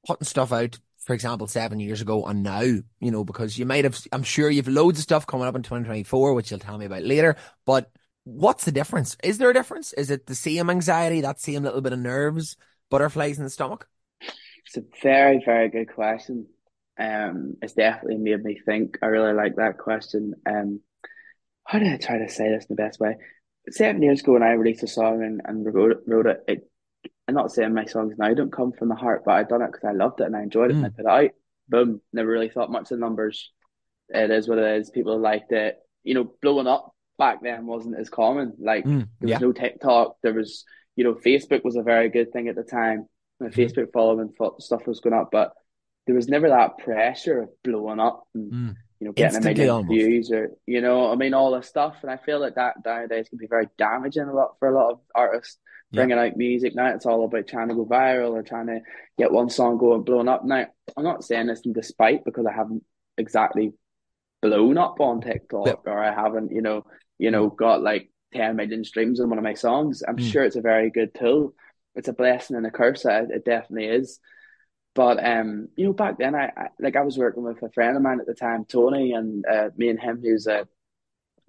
putting 0.06 0.26
stuff 0.26 0.52
out 0.52 0.80
for 1.10 1.14
example, 1.14 1.48
seven 1.48 1.80
years 1.80 2.02
ago 2.02 2.26
and 2.26 2.44
now, 2.44 2.62
you 2.62 2.84
know, 3.00 3.24
because 3.24 3.58
you 3.58 3.66
might 3.66 3.84
have, 3.84 4.00
I'm 4.12 4.22
sure 4.22 4.48
you've 4.50 4.68
loads 4.68 5.00
of 5.00 5.04
stuff 5.04 5.26
coming 5.26 5.48
up 5.48 5.56
in 5.56 5.64
2024, 5.64 6.36
which 6.36 6.52
you'll 6.52 6.60
tell 6.60 6.78
me 6.78 6.86
about 6.86 7.04
later. 7.04 7.36
But 7.66 7.90
what's 8.26 8.66
the 8.66 8.72
difference? 8.72 9.18
Is 9.24 9.40
there 9.40 9.50
a 9.50 9.54
difference? 9.54 9.92
Is 9.94 10.12
it 10.12 10.28
the 10.28 10.36
same 10.36 10.70
anxiety, 10.70 11.22
that 11.22 11.40
same 11.40 11.64
little 11.64 11.81
bit 11.81 11.94
of 11.94 12.00
nerves, 12.00 12.58
butterflies 12.92 13.40
in 13.40 13.44
the 13.44 13.50
stomach? 13.50 13.88
It's 14.68 14.78
a 14.78 14.84
very, 15.02 15.42
very 15.44 15.70
good 15.70 15.92
question. 15.92 16.46
Um, 17.00 17.56
it's 17.62 17.74
definitely 17.74 18.18
made 18.18 18.44
me 18.44 18.60
think. 18.64 19.00
I 19.02 19.08
really 19.08 19.34
like 19.34 19.56
that 19.56 19.80
question. 19.80 20.36
Um, 20.46 20.81
how 21.69 21.77
did 21.77 21.94
I 21.94 21.98
try 21.98 22.18
to 22.18 22.27
say 22.27 22.50
this 22.50 22.66
in 22.66 22.75
the 22.75 22.81
best 22.81 23.00
way? 23.00 23.16
Seven 23.69 24.01
years 24.01 24.21
ago, 24.21 24.33
when 24.33 24.42
I 24.42 24.54
released 24.54 24.81
a 24.81 24.88
song 24.88 25.21
and, 25.24 25.39
and 25.45 25.63
wrote, 25.71 26.01
wrote 26.07 26.26
it, 26.26 26.44
it 26.47 26.69
I'm 27.28 27.35
not 27.35 27.52
saying 27.52 27.76
my 27.76 27.85
songs 27.85 28.16
now 28.18 28.33
don't 28.33 28.52
come 28.52 28.71
from 28.71 28.90
the 28.90 28.95
heart, 28.95 29.21
but 29.23 29.35
I 29.35 29.44
done 29.44 29.61
it 29.61 29.71
because 29.71 29.88
I 29.88 29.92
loved 29.92 30.19
it 30.19 30.23
and 30.23 30.35
I 30.35 30.42
enjoyed 30.42 30.71
it 30.71 30.73
mm. 30.73 30.78
and 30.78 30.85
I 30.88 30.90
put 30.90 31.02
it 31.02 31.26
out. 31.26 31.30
Boom. 31.69 32.02
Never 32.11 32.28
really 32.28 32.49
thought 32.49 32.71
much 32.71 32.90
of 32.90 32.97
numbers. 32.97 33.52
It 34.07 34.31
is 34.31 34.47
what 34.47 34.57
it 34.57 34.80
is. 34.80 34.90
People 34.90 35.19
liked 35.19 35.52
it. 35.52 35.78
You 36.04 36.16
know, 36.16 36.33
blowing 36.42 36.66
up 36.66 36.92
back 37.19 37.44
then 37.44 37.68
wasn't 37.68 37.99
as 37.99 38.09
common. 38.09 38.54
Like 38.59 38.83
mm, 38.83 39.07
there 39.19 39.30
was 39.30 39.42
no 39.42 39.52
TikTok. 39.52 40.16
There 40.23 40.33
was, 40.33 40.66
you 40.95 41.04
know, 41.04 41.14
Facebook 41.14 41.64
was 41.64 41.76
a 41.76 41.83
very 41.83 42.09
good 42.09 42.33
thing 42.33 42.47
at 42.47 42.56
the 42.56 42.64
time. 42.64 43.06
My 43.40 43.49
mm. 43.49 43.54
Facebook 43.54 43.94
following 43.94 44.33
stuff 44.57 44.88
was 44.88 45.02
going 45.02 45.14
up, 45.14 45.30
but 45.31 45.54
there 46.07 46.16
was 46.16 46.28
never 46.28 46.49
that 46.49 46.80
pressure 46.80 47.44
of 47.44 47.49
blowing 47.64 47.99
up 47.99 48.23
and 48.33 48.52
mm. 48.52 48.76
You 48.99 49.07
know 49.07 49.13
getting 49.13 49.37
Instantly 49.37 49.63
a 49.63 49.68
million 49.68 49.75
almost. 49.75 49.94
views 49.94 50.31
or 50.31 50.51
you 50.65 50.81
know, 50.81 51.11
I 51.11 51.15
mean 51.15 51.33
all 51.33 51.51
this 51.51 51.68
stuff. 51.68 51.97
And 52.01 52.11
I 52.11 52.18
feel 52.18 52.41
that 52.41 52.56
that 52.56 52.75
nowadays 52.85 53.29
can 53.29 53.37
be 53.37 53.47
very 53.47 53.68
damaging 53.77 54.23
a 54.23 54.33
lot 54.33 54.56
for 54.59 54.69
a 54.69 54.75
lot 54.75 54.91
of 54.91 54.99
artists 55.15 55.57
bringing 55.91 56.18
yeah. 56.18 56.25
out 56.25 56.37
music 56.37 56.75
now. 56.75 56.94
It's 56.94 57.06
all 57.06 57.25
about 57.25 57.47
trying 57.47 57.69
to 57.69 57.75
go 57.75 57.85
viral 57.85 58.31
or 58.31 58.44
trying 58.44 58.68
to 58.68 58.81
get 59.18 59.31
one 59.31 59.49
song 59.49 59.77
going 59.77 60.03
blowing 60.03 60.27
up. 60.27 60.45
Now, 60.45 60.68
I'm 60.95 61.03
not 61.03 61.23
saying 61.23 61.47
this 61.47 61.61
in 61.61 61.73
despite 61.73 62.25
because 62.25 62.45
I 62.45 62.53
haven't 62.53 62.83
exactly 63.18 63.73
blown 64.41 64.77
up 64.77 64.99
on 64.99 65.21
TikTok 65.21 65.68
yeah. 65.68 65.73
or 65.85 66.03
I 66.03 66.13
haven't, 66.13 66.51
you 66.51 66.61
know, 66.61 66.85
you 67.18 67.31
know, 67.31 67.49
got 67.49 67.81
like 67.81 68.09
10 68.33 68.56
million 68.56 68.83
streams 68.83 69.19
on 69.19 69.29
one 69.29 69.37
of 69.37 69.44
my 69.44 69.56
songs. 69.56 70.03
I'm 70.07 70.18
mm. 70.18 70.31
sure 70.31 70.44
it's 70.44 70.56
a 70.56 70.61
very 70.61 70.89
good 70.89 71.13
tool. 71.13 71.53
It's 71.95 72.07
a 72.07 72.13
blessing 72.13 72.56
and 72.56 72.65
a 72.65 72.71
curse. 72.71 73.06
It, 73.06 73.31
it 73.31 73.45
definitely 73.45 73.87
is. 73.87 74.19
But 74.96 75.24
um, 75.24 75.69
you 75.76 75.86
know, 75.86 75.94
back 75.94 76.18
then, 76.18 76.36
I, 76.36 76.52
I, 76.56 76.68
like 76.80 76.96
I 76.96 77.04
was 77.04 77.18
working 77.18 77.44
with 77.44 77.62
a 77.62 77.69
friend 77.69 77.96
of 77.96 78.04
mine 78.04 78.19
at 78.19 78.26
the 78.26 78.34
time, 78.34 78.66
Tony, 78.66 79.14
and 79.14 79.46
uh, 79.46 79.69
me 79.78 79.90
and 79.90 80.00
him, 80.00 80.19
who's 80.22 80.48
a 80.48 80.68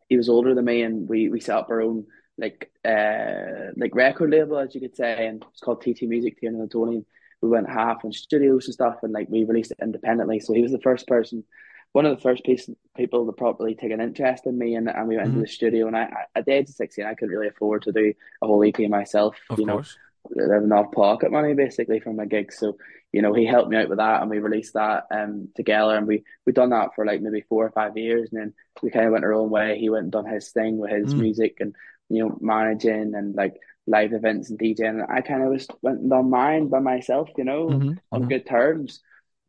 he 0.09 0.17
was 0.17 0.29
older 0.29 0.55
than 0.55 0.65
me, 0.65 0.83
and 0.83 1.09
we 1.09 1.29
we 1.29 1.41
set 1.41 1.57
up 1.57 1.71
our 1.71 1.81
own 1.81 2.07
like 2.41 2.71
uh 2.85 3.71
like 3.77 3.95
record 3.95 4.31
label 4.31 4.59
as 4.59 4.75
you 4.75 4.81
could 4.81 4.97
say 4.97 5.27
and 5.27 5.45
it's 5.53 5.61
called 5.61 5.83
TT 5.83 6.03
Music 6.03 6.39
here 6.41 6.51
in 6.51 6.69
Tony 6.69 7.05
we 7.43 7.49
went 7.49 7.69
half 7.69 8.05
on 8.05 8.13
studios 8.13 8.65
and 8.67 8.75
stuff 8.75 8.97
and 9.03 9.13
like 9.13 9.29
we 9.29 9.45
released 9.45 9.73
it 9.73 9.79
independently 9.83 10.41
so 10.41 10.55
he 10.55 10.63
was 10.63 10.73
the 10.73 10.81
first 10.81 11.07
person 11.07 11.45
one 11.93 12.07
of 12.07 12.17
the 12.17 12.23
first 12.23 12.45
piece, 12.45 12.71
people 12.97 13.27
to 13.27 13.33
properly 13.33 13.75
take 13.75 13.91
an 13.91 14.01
interest 14.01 14.47
in 14.47 14.57
me 14.57 14.77
and, 14.77 14.89
and 14.89 15.09
we 15.09 15.17
went 15.17 15.29
mm-hmm. 15.29 15.39
into 15.39 15.47
the 15.49 15.53
studio 15.53 15.89
and 15.89 15.97
I, 15.97 16.09
at 16.37 16.45
the 16.45 16.53
age 16.53 16.69
of 16.69 16.75
16 16.77 17.05
I 17.05 17.15
couldn't 17.15 17.35
really 17.35 17.49
afford 17.49 17.83
to 17.83 17.93
do 17.93 18.15
a 18.43 18.47
whole 18.47 18.65
EP 18.65 18.79
myself 18.89 19.37
of 19.51 19.59
you 19.59 19.67
course. 19.67 19.99
Living 20.29 20.73
off 20.73 20.93
pocket 20.93 21.31
money 21.31 21.55
basically 21.55 22.01
from 22.01 22.17
my 22.17 22.27
gigs. 22.27 22.59
So, 22.59 22.77
you 23.13 23.23
know, 23.23 23.33
he 23.33 23.47
helped 23.47 23.71
me 23.71 23.77
out 23.77 23.89
with 23.89 23.99
that 23.99 24.21
and 24.21 24.31
we 24.31 24.39
released 24.39 24.75
that 24.75 25.05
um 25.11 25.49
together 25.57 25.97
and 25.97 26.07
we 26.07 26.25
we 26.47 26.53
done 26.53 26.71
that 26.71 26.95
for 26.95 27.05
like 27.07 27.21
maybe 27.21 27.45
four 27.49 27.67
or 27.67 27.71
five 27.71 27.97
years 27.97 28.29
and 28.33 28.41
then 28.41 28.55
we 28.83 28.91
kind 28.91 29.07
of 29.07 29.13
went 29.13 29.25
our 29.25 29.35
own 29.35 29.51
way. 29.51 29.79
He 29.79 29.91
went 29.91 30.05
and 30.05 30.13
done 30.13 30.27
his 30.27 30.51
thing 30.51 30.79
with 30.79 30.91
his 30.91 31.15
mm. 31.15 31.21
music 31.21 31.57
and 31.61 31.75
you 32.11 32.29
know, 32.29 32.39
managing 32.41 33.15
and 33.15 33.35
like 33.35 33.55
live 33.87 34.13
events 34.13 34.51
and 34.51 34.59
DJing. 34.59 35.01
And 35.01 35.07
I 35.09 35.21
kind 35.21 35.43
of 35.43 35.57
just 35.57 35.71
went 35.81 36.01
and 36.01 36.11
done 36.11 36.29
mine 36.29 36.69
by 36.69 36.81
myself, 36.81 37.29
you 37.39 37.45
know, 37.45 37.69
mm-hmm. 37.69 37.93
on 38.13 38.21
mm-hmm. 38.21 38.29
good 38.29 38.47
terms. 38.47 39.01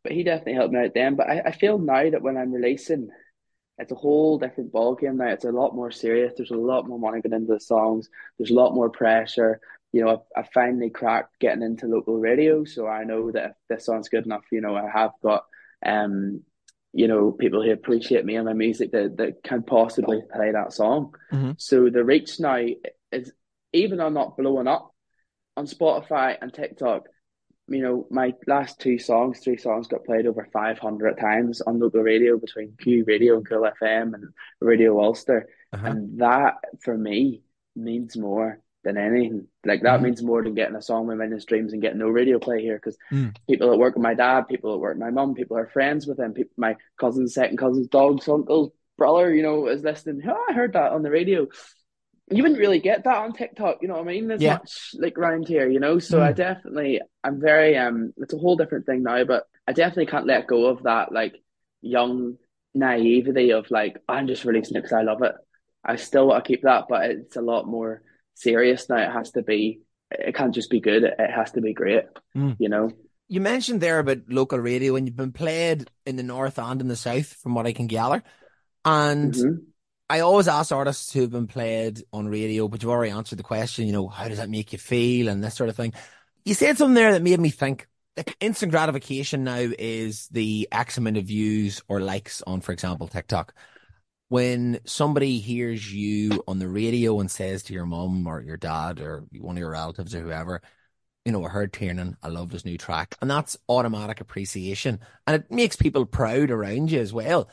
But 0.04 0.14
he 0.14 0.24
definitely 0.24 0.54
helped 0.54 0.74
me 0.74 0.80
out 0.80 0.94
then. 0.94 1.16
But 1.16 1.30
I, 1.30 1.42
I 1.48 1.52
feel 1.52 1.78
now 1.78 2.10
that 2.10 2.22
when 2.22 2.38
I'm 2.38 2.54
releasing 2.54 3.10
it's 3.78 3.92
a 3.92 3.96
whole 3.96 4.38
different 4.38 4.72
ballgame 4.72 5.16
now. 5.16 5.30
It's 5.30 5.46
a 5.46 5.52
lot 5.52 5.76
more 5.76 5.90
serious. 5.90 6.34
There's 6.38 6.52
a 6.52 6.56
lot 6.56 6.88
more 6.88 7.00
money 7.00 7.20
going 7.20 7.34
into 7.34 7.54
the 7.54 7.60
songs. 7.60 8.10
There's 8.38 8.52
a 8.52 8.56
lot 8.56 8.76
more 8.76 8.92
pressure 8.92 9.60
you 9.92 10.04
know, 10.04 10.24
I, 10.36 10.42
I 10.42 10.48
finally 10.54 10.90
cracked 10.90 11.40
getting 11.40 11.64
into 11.64 11.88
local 11.88 12.18
radio, 12.18 12.64
so 12.64 12.88
I 12.88 13.04
know 13.04 13.32
that 13.32 13.46
if 13.46 13.52
this 13.70 13.86
song's 13.86 14.10
good 14.10 14.26
enough, 14.26 14.44
you 14.52 14.62
know, 14.62 14.76
I 14.76 14.90
have 14.90 15.12
got 15.22 15.46
um, 15.86 16.44
you 16.94 17.08
know, 17.08 17.32
people 17.32 17.64
who 17.64 17.72
appreciate 17.72 18.26
me 18.26 18.36
and 18.36 18.46
my 18.46 18.54
music 18.54 18.92
that, 18.92 19.18
that 19.18 19.44
can 19.44 19.64
possibly 19.64 20.22
play 20.34 20.52
that 20.52 20.74
song. 20.74 21.14
Mm-hmm. 21.32 21.52
So 21.58 21.90
the 21.90 22.04
reach 22.04 22.40
now 22.40 22.66
is 23.12 23.32
even 23.74 23.98
though 23.98 24.08
I'm 24.08 24.14
not 24.14 24.38
blowing 24.38 24.68
up 24.68 24.94
on 25.56 25.68
Spotify 25.68 26.38
and 26.42 26.54
TikTok, 26.54 27.08
you 27.68 27.82
know, 27.82 28.08
my 28.10 28.34
last 28.46 28.82
two 28.82 29.00
songs, 29.00 29.40
three 29.40 29.56
songs 29.56 29.88
got 29.88 30.04
played 30.04 30.28
over 30.28 30.46
500 30.52 31.18
times 31.18 31.62
on 31.62 31.80
local 31.80 32.02
radio 32.02 32.38
between 32.38 32.76
Q 32.78 33.06
Radio 33.08 33.38
and 33.38 33.48
Cool 33.48 33.70
FM 33.82 34.14
and 34.14 34.26
Radio 34.60 35.00
Ulster. 35.00 35.48
Uh-huh. 35.72 35.88
And 35.88 36.20
that 36.20 36.56
for 36.84 36.98
me 36.98 37.44
means 37.74 38.18
more 38.18 38.60
than 38.84 38.98
anything. 38.98 39.48
Like 39.66 39.84
that 39.84 40.00
mm. 40.00 40.04
means 40.04 40.24
more 40.24 40.44
than 40.44 40.56
getting 40.56 40.76
a 40.76 40.82
song 40.82 41.08
with 41.08 41.18
million 41.18 41.40
streams 41.40 41.74
and 41.74 41.82
getting 41.82 42.00
no 42.00 42.10
radio 42.10 42.40
play 42.40 42.62
here 42.62 42.76
because 42.76 42.98
mm. 43.12 43.36
people 43.50 43.70
that 43.70 43.78
work 43.78 43.96
with 43.96 44.04
my 44.04 44.14
dad, 44.14 44.48
people 44.48 44.72
that 44.72 44.80
work 44.80 44.96
with 44.96 45.04
my 45.04 45.12
mum, 45.12 45.36
people 45.36 45.58
are 45.58 45.68
friends 45.68 46.08
with 46.08 46.20
him, 46.20 46.34
people, 46.34 46.54
my 46.58 46.76
cousins, 47.00 47.34
second 47.34 47.58
cousins, 47.58 47.88
dogs, 47.88 48.28
uncles, 48.28 48.72
brother, 48.98 49.34
you 49.34 49.44
know, 49.44 49.68
is 49.68 49.84
listening. 49.84 50.22
Oh, 50.28 50.46
I 50.50 50.54
heard 50.54 50.74
that 50.74 50.92
on 50.94 51.04
the 51.04 51.12
radio. 51.12 51.48
You 52.30 52.44
wouldn't 52.44 52.62
really 52.62 52.80
get 52.80 53.04
that 53.04 53.18
on 53.18 53.34
TikTok, 53.34 53.80
you 53.82 53.88
know 53.88 53.96
what 53.96 54.04
I 54.04 54.06
mean? 54.06 54.28
There's 54.28 54.42
yeah. 54.42 54.54
much 54.54 54.92
like 54.94 55.18
around 55.18 55.48
here, 55.48 55.70
you 55.70 55.80
know. 55.80 56.00
So 56.00 56.20
mm. 56.20 56.24
I 56.24 56.32
definitely, 56.32 57.02
I'm 57.24 57.42
very, 57.42 57.78
um, 57.78 58.14
it's 58.18 58.34
a 58.34 58.38
whole 58.38 58.56
different 58.56 58.86
thing 58.86 59.04
now, 59.04 59.24
but 59.26 59.44
I 59.68 59.74
definitely 59.74 60.08
can't 60.08 60.28
let 60.28 60.48
go 60.48 60.68
of 60.68 60.84
that 60.84 61.12
like 61.12 61.36
young 61.82 62.38
naivety 62.74 63.52
of 63.52 63.70
like 63.70 63.98
I'm 64.08 64.28
just 64.28 64.46
releasing 64.46 64.78
it 64.78 64.82
because 64.82 64.94
I 64.94 65.02
love 65.02 65.22
it. 65.24 65.36
I 65.84 65.96
still 65.96 66.28
want 66.28 66.44
to 66.44 66.48
keep 66.48 66.64
that, 66.64 66.86
but 66.88 67.10
it's 67.10 67.36
a 67.36 67.42
lot 67.42 67.68
more 67.68 68.02
serious 68.36 68.90
now. 68.90 68.98
It 68.98 69.12
has 69.12 69.32
to 69.32 69.42
be. 69.42 69.82
It 70.12 70.36
can't 70.36 70.54
just 70.54 70.70
be 70.70 70.80
good. 70.80 71.04
It 71.04 71.32
has 71.34 71.52
to 71.54 71.62
be 71.62 71.74
great. 71.74 72.06
Mm. 72.36 72.58
You 72.60 72.70
know. 72.70 72.92
You 73.28 73.40
mentioned 73.40 73.80
there 73.80 74.00
about 74.00 74.30
local 74.30 74.60
radio, 74.60 74.96
and 74.96 75.08
you've 75.08 75.16
been 75.16 75.32
played 75.32 75.90
in 76.06 76.18
the 76.18 76.24
north 76.24 76.60
and 76.60 76.82
in 76.82 76.88
the 76.88 76.96
south, 76.96 77.28
from 77.28 77.54
what 77.54 77.66
I 77.66 77.72
can 77.72 77.88
gather. 77.88 78.24
And 78.84 79.34
mm-hmm. 79.34 79.64
I 80.10 80.20
always 80.20 80.50
ask 80.50 80.72
artists 80.72 81.14
who 81.14 81.22
have 81.22 81.32
been 81.32 81.48
played 81.48 82.04
on 82.12 82.28
radio, 82.28 82.68
but 82.68 82.84
you've 82.84 82.92
already 82.92 83.12
answered 83.12 83.40
the 83.40 83.44
question. 83.44 83.88
You 83.88 83.94
know, 83.94 84.08
how 84.08 84.28
does 84.28 84.38
that 84.38 84.50
make 84.50 84.74
you 84.74 84.80
feel, 84.80 85.30
and 85.30 85.44
this 85.44 85.56
sort 85.56 85.70
of 85.70 85.78
thing. 85.78 85.94
You 86.44 86.54
said 86.54 86.78
something 86.78 86.96
there 86.96 87.14
that 87.14 87.24
made 87.24 87.40
me 87.40 87.50
think. 87.50 87.88
Instant 88.42 88.74
gratification 88.74 89.46
now 89.46 89.70
is 89.80 90.28
the 90.28 90.68
X 90.70 90.98
amount 90.98 91.16
of 91.16 91.24
views 91.24 91.82
or 91.88 92.02
likes 92.02 92.42
on, 92.46 92.60
for 92.60 92.74
example, 92.74 93.08
TikTok 93.08 93.54
when 94.32 94.80
somebody 94.86 95.40
hears 95.40 95.94
you 95.94 96.42
on 96.48 96.58
the 96.58 96.70
radio 96.70 97.20
and 97.20 97.30
says 97.30 97.64
to 97.64 97.74
your 97.74 97.86
mom 97.86 98.26
or 98.26 98.42
your 98.42 98.56
dad 98.56 99.02
or 99.02 99.26
one 99.38 99.58
of 99.58 99.60
your 99.60 99.72
relatives 99.72 100.16
or 100.16 100.22
whoever, 100.22 100.62
you 101.26 101.34
know, 101.34 101.44
I 101.44 101.50
heard 101.50 101.74
Tiernan, 101.74 102.16
I 102.24 102.30
love 102.30 102.50
this 102.50 102.64
new 102.64 102.78
track. 102.78 103.14
And 103.22 103.30
that's 103.30 103.58
automatic 103.68 104.22
appreciation. 104.22 105.02
And 105.28 105.36
it 105.36 105.52
makes 105.52 105.76
people 105.76 106.06
proud 106.06 106.50
around 106.50 106.92
you 106.92 107.02
as 107.02 107.12
well. 107.12 107.50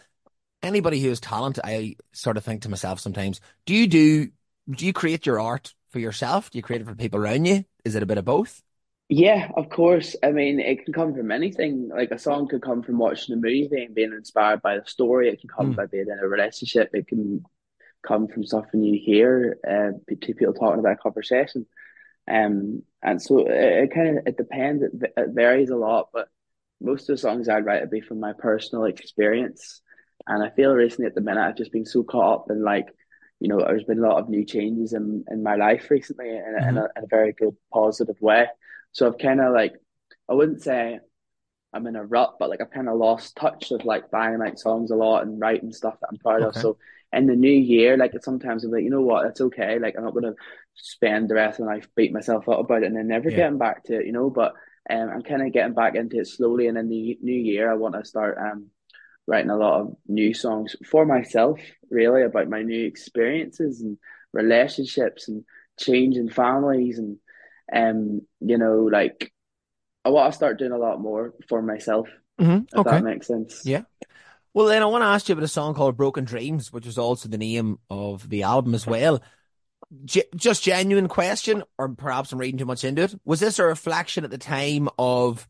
Anybody 0.63 1.01
who 1.01 1.09
has 1.09 1.19
talent, 1.19 1.59
I 1.65 1.97
sort 2.13 2.37
of 2.37 2.45
think 2.45 2.63
to 2.63 2.69
myself 2.69 3.01
sometimes, 3.01 3.41
do 3.67 3.75
you 3.75 3.89
do 3.89 4.29
do 4.71 4.87
you 4.87 4.93
create 4.93 5.27
your 5.27 5.41
art 5.41 5.75
for 5.91 5.99
yourself? 5.99 6.49
Do 6.49 6.59
you 6.59 6.63
create 6.63 6.83
it 6.83 6.85
for 6.87 6.95
people 6.95 7.19
around 7.19 7.45
you? 7.45 7.65
Is 7.85 7.97
it 7.97 8.05
a 8.05 8.07
bit 8.07 8.19
of 8.19 8.25
both? 8.25 8.63
Yeah, 9.09 9.51
of 9.57 9.71
course. 9.71 10.17
I 10.23 10.33
mean, 10.33 10.61
it 10.61 10.85
can 10.85 10.93
come 10.93 11.15
from 11.15 11.31
anything. 11.31 11.89
Like 11.89 12.11
a 12.11 12.19
song 12.19 12.47
could 12.47 12.61
come 12.61 12.83
from 12.83 12.99
watching 12.99 13.35
a 13.35 13.37
movie 13.37 13.69
and 13.73 13.95
being 13.95 14.13
inspired 14.13 14.61
by 14.61 14.79
the 14.79 14.85
story. 14.87 15.31
It 15.31 15.41
can 15.41 15.49
come 15.49 15.73
mm. 15.73 15.77
by 15.77 15.87
being 15.87 16.09
in 16.09 16.19
a 16.19 16.29
relationship. 16.29 16.91
It 16.93 17.09
can 17.09 17.43
come 18.07 18.29
from 18.29 18.45
something 18.45 18.83
you 18.83 19.01
hear, 19.03 19.59
uh, 19.67 19.99
people 20.21 20.53
talking 20.53 20.79
about 20.79 20.93
a 20.93 20.97
conversation. 20.97 21.67
Um, 22.31 22.83
and 23.03 23.21
so 23.21 23.47
it, 23.47 23.85
it 23.85 23.95
kind 23.95 24.19
of 24.19 24.27
it 24.27 24.37
depends. 24.37 24.83
It, 24.83 25.13
it, 25.17 25.29
varies 25.31 25.71
a 25.71 25.77
lot, 25.77 26.11
but 26.13 26.29
most 26.81 27.09
of 27.09 27.17
the 27.17 27.19
songs 27.19 27.49
I'd 27.49 27.65
write 27.65 27.81
would 27.81 27.91
be 27.91 28.03
from 28.03 28.21
my 28.21 28.35
personal 28.39 28.85
experience. 28.85 29.81
And 30.27 30.43
I 30.43 30.51
feel 30.51 30.75
recently 30.75 31.07
at 31.07 31.15
the 31.15 31.23
minute 31.23 31.41
I've 31.41 31.57
just 31.57 31.73
been 31.73 31.87
so 31.87 32.03
caught 32.03 32.41
up 32.41 32.51
in 32.51 32.63
like, 32.63 32.89
you 33.41 33.49
know, 33.49 33.61
there's 33.61 33.85
been 33.85 34.05
a 34.05 34.07
lot 34.07 34.19
of 34.19 34.29
new 34.29 34.45
changes 34.45 34.93
in 34.93 35.25
in 35.31 35.43
my 35.43 35.55
life 35.55 35.91
recently 35.91 36.29
in, 36.29 36.43
mm-hmm. 36.43 36.69
in, 36.69 36.77
a, 36.77 36.89
in 36.97 37.05
a 37.05 37.09
very 37.09 37.33
good 37.33 37.57
positive 37.73 38.21
way. 38.21 38.47
So 38.93 39.07
I've 39.07 39.19
kind 39.19 39.41
of 39.41 39.53
like, 39.53 39.75
I 40.29 40.35
wouldn't 40.35 40.63
say 40.63 41.01
I'm 41.73 41.87
in 41.87 41.97
a 41.97 42.05
rut, 42.05 42.37
but 42.39 42.51
like 42.51 42.61
I've 42.61 42.71
kind 42.71 42.89
of 42.89 42.97
lost 42.97 43.37
touch 43.37 43.71
of 43.71 43.85
like 43.85 44.11
Dynamite 44.11 44.59
songs 44.59 44.91
a 44.91 44.97
lot 44.97 45.23
and 45.23 45.41
writing 45.41 45.73
stuff 45.73 45.99
that 46.01 46.09
I'm 46.11 46.19
proud 46.19 46.43
okay. 46.43 46.47
of. 46.47 46.63
So 46.63 46.79
in 47.13 47.27
the 47.27 47.37
new 47.37 47.53
year, 47.53 47.97
like 47.97 48.13
sometimes 48.23 48.65
I'm 48.65 48.71
like, 48.71 48.85
you 48.85 48.91
know 48.91 49.03
what, 49.03 49.27
it's 49.27 49.41
okay. 49.41 49.79
Like 49.79 49.95
I'm 49.97 50.05
not 50.05 50.15
gonna 50.15 50.35
spend 50.75 51.29
the 51.29 51.35
rest 51.35 51.61
of 51.61 51.67
my 51.67 51.75
life 51.75 51.89
beat 51.95 52.13
myself 52.13 52.49
up 52.49 52.61
about 52.61 52.83
it 52.83 52.87
and 52.87 52.97
then 52.97 53.09
never 53.09 53.31
yeah. 53.31 53.37
getting 53.37 53.59
back 53.59 53.85
to 53.85 54.01
it, 54.01 54.07
you 54.07 54.13
know. 54.13 54.31
But 54.31 54.55
um, 54.91 55.11
I'm 55.11 55.23
kind 55.23 55.43
of 55.43 55.53
getting 55.53 55.75
back 55.75 55.95
into 55.95 56.19
it 56.21 56.27
slowly, 56.27 56.67
and 56.67 56.79
in 56.79 56.89
the 56.89 57.19
new 57.21 57.39
year, 57.39 57.71
I 57.71 57.75
want 57.75 57.95
to 57.95 58.05
start 58.05 58.39
um 58.39 58.69
writing 59.27 59.51
a 59.51 59.57
lot 59.57 59.81
of 59.81 59.97
new 60.07 60.33
songs 60.33 60.75
for 60.87 61.05
myself, 61.05 61.61
really 61.91 62.23
about 62.23 62.49
my 62.49 62.63
new 62.63 62.87
experiences 62.87 63.83
and 63.83 63.99
relationships 64.33 65.29
and 65.29 65.45
changing 65.79 66.31
families 66.31 66.99
and 66.99 67.19
um, 67.73 68.23
you 68.41 68.59
know, 68.59 68.89
like 68.91 69.33
I 70.05 70.11
want 70.11 70.33
to 70.33 70.37
start 70.37 70.59
doing 70.59 70.73
a 70.73 70.79
lot 70.79 71.01
more 71.01 71.35
for 71.49 71.63
myself. 71.63 72.09
Mm-hmm. 72.41 72.65
If 72.73 72.75
okay. 72.75 72.91
that 72.91 73.05
makes 73.05 73.27
sense. 73.27 73.63
Yeah. 73.65 73.83
Well, 74.55 74.67
then 74.67 74.83
I 74.83 74.87
want 74.87 75.03
to 75.03 75.07
ask 75.07 75.29
you 75.29 75.35
about 75.35 75.45
a 75.45 75.49
song 75.49 75.75
called 75.75 75.97
Broken 75.97 76.25
Dreams, 76.25 76.73
which 76.73 76.87
is 76.87 76.99
also 76.99 77.29
the 77.29 77.39
name 77.39 77.79
of 77.91 78.29
the 78.29 78.45
album 78.45 78.75
as 78.75 78.87
well. 78.87 79.23
just 80.05 80.63
genuine 80.63 81.09
question, 81.09 81.63
or 81.77 81.89
perhaps 81.91 82.33
I'm 82.33 82.39
reading 82.39 82.59
too 82.59 82.65
much 82.65 82.85
into 82.85 83.03
it. 83.03 83.15
Was 83.25 83.41
this 83.41 83.59
a 83.59 83.65
reflection 83.65 84.25
at 84.25 84.31
the 84.31 84.39
time 84.39 84.89
of 84.99 85.47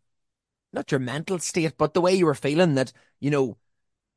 not 0.72 0.90
your 0.90 1.00
mental 1.00 1.38
state, 1.38 1.75
but 1.78 1.94
the 1.94 2.00
way 2.00 2.14
you 2.14 2.26
were 2.26 2.34
feeling 2.34 2.75
that, 2.75 2.92
you 3.20 3.30
know, 3.30 3.56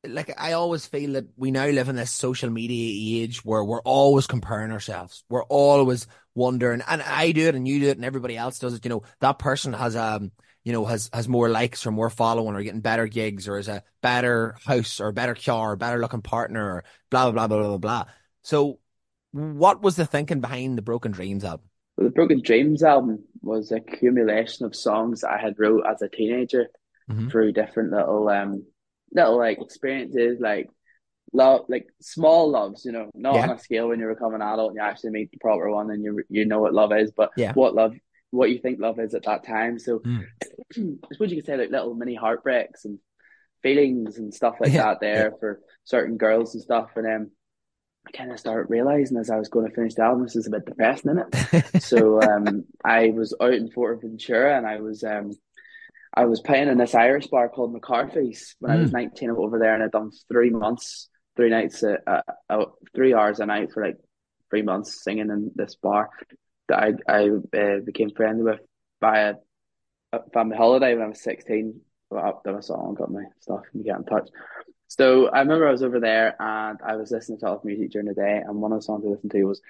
like 0.03 0.33
I 0.39 0.53
always 0.53 0.85
feel 0.85 1.13
that 1.13 1.27
we 1.37 1.51
now 1.51 1.67
live 1.67 1.87
in 1.87 1.95
this 1.95 2.11
social 2.11 2.49
media 2.49 3.23
age 3.23 3.45
where 3.45 3.63
we're 3.63 3.81
always 3.81 4.27
comparing 4.27 4.71
ourselves. 4.71 5.23
We're 5.29 5.43
always 5.43 6.07
wondering, 6.35 6.81
and 6.87 7.01
I 7.01 7.31
do 7.31 7.47
it, 7.47 7.55
and 7.55 7.67
you 7.67 7.79
do 7.79 7.89
it, 7.89 7.97
and 7.97 8.05
everybody 8.05 8.37
else 8.37 8.59
does 8.59 8.73
it. 8.73 8.85
You 8.85 8.89
know, 8.89 9.03
that 9.19 9.39
person 9.39 9.73
has 9.73 9.95
um, 9.95 10.31
you 10.63 10.73
know, 10.73 10.85
has 10.85 11.09
has 11.11 11.27
more 11.27 11.49
likes 11.49 11.85
or 11.85 11.91
more 11.91 12.09
following 12.09 12.55
or 12.55 12.61
getting 12.61 12.81
better 12.81 13.07
gigs 13.07 13.47
or 13.47 13.57
is 13.57 13.67
a 13.67 13.83
better 14.01 14.55
house 14.65 14.99
or 14.99 15.11
better 15.11 15.35
car 15.35 15.71
or 15.71 15.75
better 15.75 15.99
looking 15.99 16.21
partner 16.21 16.75
or 16.75 16.83
blah 17.09 17.31
blah 17.31 17.47
blah 17.47 17.57
blah 17.57 17.67
blah 17.67 17.77
blah. 17.77 18.05
So, 18.43 18.79
what 19.31 19.81
was 19.81 19.95
the 19.95 20.05
thinking 20.05 20.41
behind 20.41 20.77
the 20.77 20.83
Broken 20.83 21.11
Dreams 21.11 21.43
album? 21.43 21.67
Well, 21.97 22.07
the 22.07 22.13
Broken 22.13 22.41
Dreams 22.41 22.83
album 22.83 23.23
was 23.41 23.71
a 23.71 23.77
accumulation 23.77 24.65
of 24.65 24.75
songs 24.75 25.23
I 25.23 25.39
had 25.39 25.55
wrote 25.57 25.83
as 25.89 26.01
a 26.01 26.09
teenager 26.09 26.67
mm-hmm. 27.09 27.29
through 27.29 27.53
different 27.53 27.91
little 27.91 28.29
um 28.29 28.65
little 29.11 29.37
like 29.37 29.59
experiences, 29.59 30.39
like 30.39 30.69
love, 31.33 31.65
like 31.69 31.87
small 32.01 32.49
loves, 32.49 32.85
you 32.85 32.91
know, 32.91 33.09
not 33.13 33.35
yeah. 33.35 33.43
on 33.43 33.49
a 33.51 33.59
scale 33.59 33.89
when 33.89 33.99
you 33.99 34.07
become 34.07 34.33
an 34.33 34.41
adult 34.41 34.71
and 34.71 34.77
you 34.77 34.81
actually 34.81 35.11
meet 35.11 35.31
the 35.31 35.37
proper 35.37 35.69
one 35.69 35.91
and 35.91 36.03
you 36.03 36.23
you 36.29 36.45
know 36.45 36.59
what 36.59 36.73
love 36.73 36.91
is, 36.93 37.11
but 37.11 37.31
yeah. 37.37 37.53
what 37.53 37.75
love, 37.75 37.93
what 38.31 38.49
you 38.49 38.59
think 38.59 38.79
love 38.79 38.99
is 38.99 39.13
at 39.13 39.23
that 39.23 39.45
time. 39.45 39.79
So 39.79 39.99
mm. 39.99 40.25
I 40.77 41.13
suppose 41.13 41.31
you 41.31 41.37
could 41.37 41.45
say 41.45 41.57
like 41.57 41.71
little 41.71 41.95
mini 41.95 42.15
heartbreaks 42.15 42.85
and 42.85 42.99
feelings 43.63 44.17
and 44.17 44.33
stuff 44.33 44.55
like 44.59 44.73
yeah. 44.73 44.83
that 44.83 44.99
there 44.99 45.33
for 45.39 45.61
certain 45.83 46.17
girls 46.17 46.53
and 46.55 46.63
stuff, 46.63 46.91
and 46.95 47.05
then. 47.05 47.31
I 48.03 48.17
kind 48.17 48.31
of 48.31 48.39
started 48.39 48.71
realizing 48.71 49.17
as 49.17 49.29
I 49.29 49.37
was 49.37 49.49
going 49.49 49.69
to 49.69 49.75
finish 49.75 49.93
the 49.93 50.01
album, 50.01 50.23
this 50.23 50.35
is 50.35 50.47
a 50.47 50.49
bit 50.49 50.65
depressing, 50.65 51.19
isn't 51.19 51.53
it? 51.53 51.83
so 51.83 52.19
um, 52.19 52.65
I 52.83 53.09
was 53.09 53.35
out 53.39 53.53
in 53.53 53.69
Fuerteventura 53.69 54.57
and 54.57 54.65
I 54.65 54.81
was 54.81 55.03
um, 55.03 55.33
I 56.13 56.25
was 56.25 56.41
playing 56.41 56.67
in 56.67 56.77
this 56.77 56.93
Irish 56.93 57.27
bar 57.27 57.47
called 57.47 57.71
McCarthy's 57.71 58.55
when 58.59 58.71
mm. 58.71 58.75
I 58.75 58.81
was 58.81 58.89
hmm. 58.89 58.97
19 58.97 59.29
over 59.31 59.59
there, 59.59 59.73
and 59.73 59.83
I'd 59.83 59.91
done 59.91 60.11
three 60.27 60.49
months, 60.49 61.09
three 61.35 61.49
nights, 61.49 61.83
uh, 61.83 62.21
uh, 62.49 62.65
three 62.95 63.13
hours 63.13 63.39
a 63.39 63.45
night 63.45 63.71
for 63.73 63.85
like 63.85 63.97
three 64.49 64.61
months 64.61 65.03
singing 65.03 65.29
in 65.29 65.51
this 65.55 65.75
bar 65.75 66.09
that 66.67 66.79
I 66.79 66.93
I 67.11 67.29
uh, 67.57 67.79
became 67.85 68.11
friendly 68.11 68.43
with 68.43 68.59
by 68.99 69.19
a, 69.19 69.33
a, 70.13 70.19
family 70.33 70.57
holiday 70.57 70.93
when 70.93 71.03
I 71.05 71.09
was 71.09 71.21
16. 71.21 71.81
Well, 72.09 72.25
up 72.25 72.43
done 72.43 72.55
a 72.55 72.61
song, 72.61 72.95
got 72.97 73.11
my 73.11 73.23
stuff, 73.39 73.61
and 73.73 73.85
get 73.85 73.97
in 73.97 74.03
touch. 74.03 74.29
So 74.87 75.29
I 75.29 75.39
remember 75.39 75.67
I 75.67 75.71
was 75.71 75.83
over 75.83 76.01
there 76.01 76.35
and 76.37 76.77
I 76.85 76.97
was 76.97 77.11
listening 77.11 77.39
to 77.39 77.45
a 77.45 77.49
lot 77.49 77.57
of 77.59 77.65
music 77.65 77.91
during 77.91 78.07
the 78.07 78.13
day, 78.13 78.41
and 78.45 78.61
one 78.61 78.73
of 78.73 78.79
the 78.79 78.83
songs 78.83 79.05
I 79.05 79.09
listened 79.09 79.31
to 79.31 79.43
was 79.45 79.61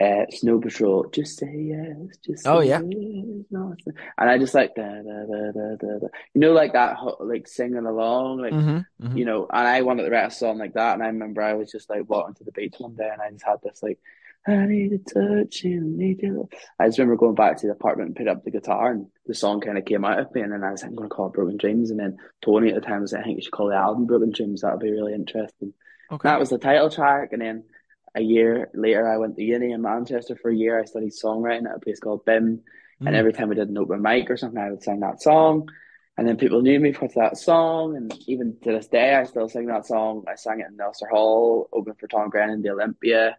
uh, 0.00 0.24
Snow 0.30 0.60
Patrol, 0.60 1.08
just 1.10 1.38
say 1.38 1.54
yes, 1.56 2.16
just 2.24 2.44
say 2.44 2.50
oh 2.50 2.60
yeah, 2.60 2.80
yes, 2.80 3.44
no, 3.50 3.74
and 4.18 4.30
I 4.30 4.38
just 4.38 4.54
like 4.54 4.74
da, 4.74 4.82
da, 4.82 5.26
da, 5.26 5.52
da, 5.52 5.76
da, 5.76 5.98
da. 6.00 6.06
you 6.34 6.40
know, 6.40 6.52
like 6.52 6.72
that, 6.72 6.96
like 7.20 7.46
singing 7.46 7.86
along, 7.86 8.38
like 8.38 8.52
mm-hmm, 8.52 9.06
mm-hmm. 9.06 9.16
you 9.16 9.24
know. 9.24 9.46
And 9.52 9.68
I 9.68 9.82
wanted 9.82 10.04
to 10.04 10.10
write 10.10 10.26
a 10.26 10.30
song 10.30 10.58
like 10.58 10.74
that, 10.74 10.94
and 10.94 11.02
I 11.02 11.06
remember 11.06 11.42
I 11.42 11.54
was 11.54 11.70
just 11.70 11.88
like 11.88 12.08
walking 12.08 12.34
to 12.34 12.44
the 12.44 12.52
beach 12.52 12.74
one 12.78 12.96
day, 12.96 13.08
and 13.12 13.22
I 13.22 13.30
just 13.30 13.44
had 13.44 13.58
this 13.62 13.82
like, 13.82 13.98
I 14.46 14.66
need 14.66 14.90
to 14.90 14.98
touch 15.44 15.64
you, 15.64 15.80
need 15.80 16.22
you. 16.22 16.48
I 16.78 16.86
just 16.86 16.98
remember 16.98 17.16
going 17.16 17.34
back 17.34 17.58
to 17.58 17.66
the 17.66 17.72
apartment 17.72 18.08
and 18.08 18.16
picked 18.16 18.28
up 18.28 18.44
the 18.44 18.50
guitar, 18.50 18.90
and 18.90 19.06
the 19.26 19.34
song 19.34 19.60
kind 19.60 19.78
of 19.78 19.84
came 19.84 20.04
out 20.04 20.18
of 20.18 20.34
me, 20.34 20.42
and 20.42 20.52
then 20.52 20.64
I 20.64 20.70
was 20.72 20.82
like, 20.82 20.90
I'm 20.90 20.96
going 20.96 21.08
to 21.08 21.14
call 21.14 21.28
it 21.28 21.34
Broken 21.34 21.56
Dreams, 21.56 21.90
and 21.90 22.00
then 22.00 22.18
Tony 22.44 22.68
at 22.70 22.74
the 22.74 22.80
time 22.80 23.00
was 23.00 23.12
like, 23.12 23.22
I 23.22 23.24
think 23.24 23.36
you 23.36 23.42
should 23.42 23.52
call 23.52 23.68
the 23.68 23.76
album 23.76 24.06
Broken 24.06 24.32
Dreams. 24.32 24.60
That 24.60 24.72
would 24.72 24.84
be 24.84 24.90
really 24.90 25.14
interesting. 25.14 25.72
Okay. 26.12 26.28
That 26.28 26.40
was 26.40 26.50
the 26.50 26.58
title 26.58 26.90
track, 26.90 27.30
and 27.32 27.40
then 27.40 27.64
a 28.14 28.22
year 28.22 28.70
later, 28.74 29.08
I 29.08 29.18
went 29.18 29.36
to 29.36 29.42
uni 29.42 29.72
in 29.72 29.82
Manchester 29.82 30.36
for 30.36 30.50
a 30.50 30.56
year. 30.56 30.80
I 30.80 30.84
studied 30.84 31.12
songwriting 31.12 31.68
at 31.68 31.76
a 31.76 31.80
place 31.80 31.98
called 31.98 32.24
BIMM. 32.24 32.60
Mm. 33.02 33.06
And 33.06 33.16
every 33.16 33.32
time 33.32 33.48
we 33.48 33.56
did 33.56 33.68
an 33.68 33.78
open 33.78 34.02
mic 34.02 34.30
or 34.30 34.36
something, 34.36 34.60
I 34.60 34.70
would 34.70 34.82
sing 34.82 35.00
that 35.00 35.20
song. 35.20 35.68
And 36.16 36.28
then 36.28 36.36
people 36.36 36.62
knew 36.62 36.78
me 36.78 36.92
for 36.92 37.08
that 37.16 37.36
song. 37.36 37.96
And 37.96 38.14
even 38.28 38.56
to 38.62 38.72
this 38.72 38.86
day, 38.86 39.14
I 39.14 39.24
still 39.24 39.48
sing 39.48 39.66
that 39.66 39.86
song. 39.86 40.24
I 40.28 40.36
sang 40.36 40.60
it 40.60 40.68
in 40.72 40.80
Ulster 40.80 41.08
Hall, 41.08 41.68
open 41.72 41.94
for 41.94 42.06
Tom 42.06 42.30
Grennan, 42.30 42.62
the 42.62 42.70
Olympia. 42.70 43.36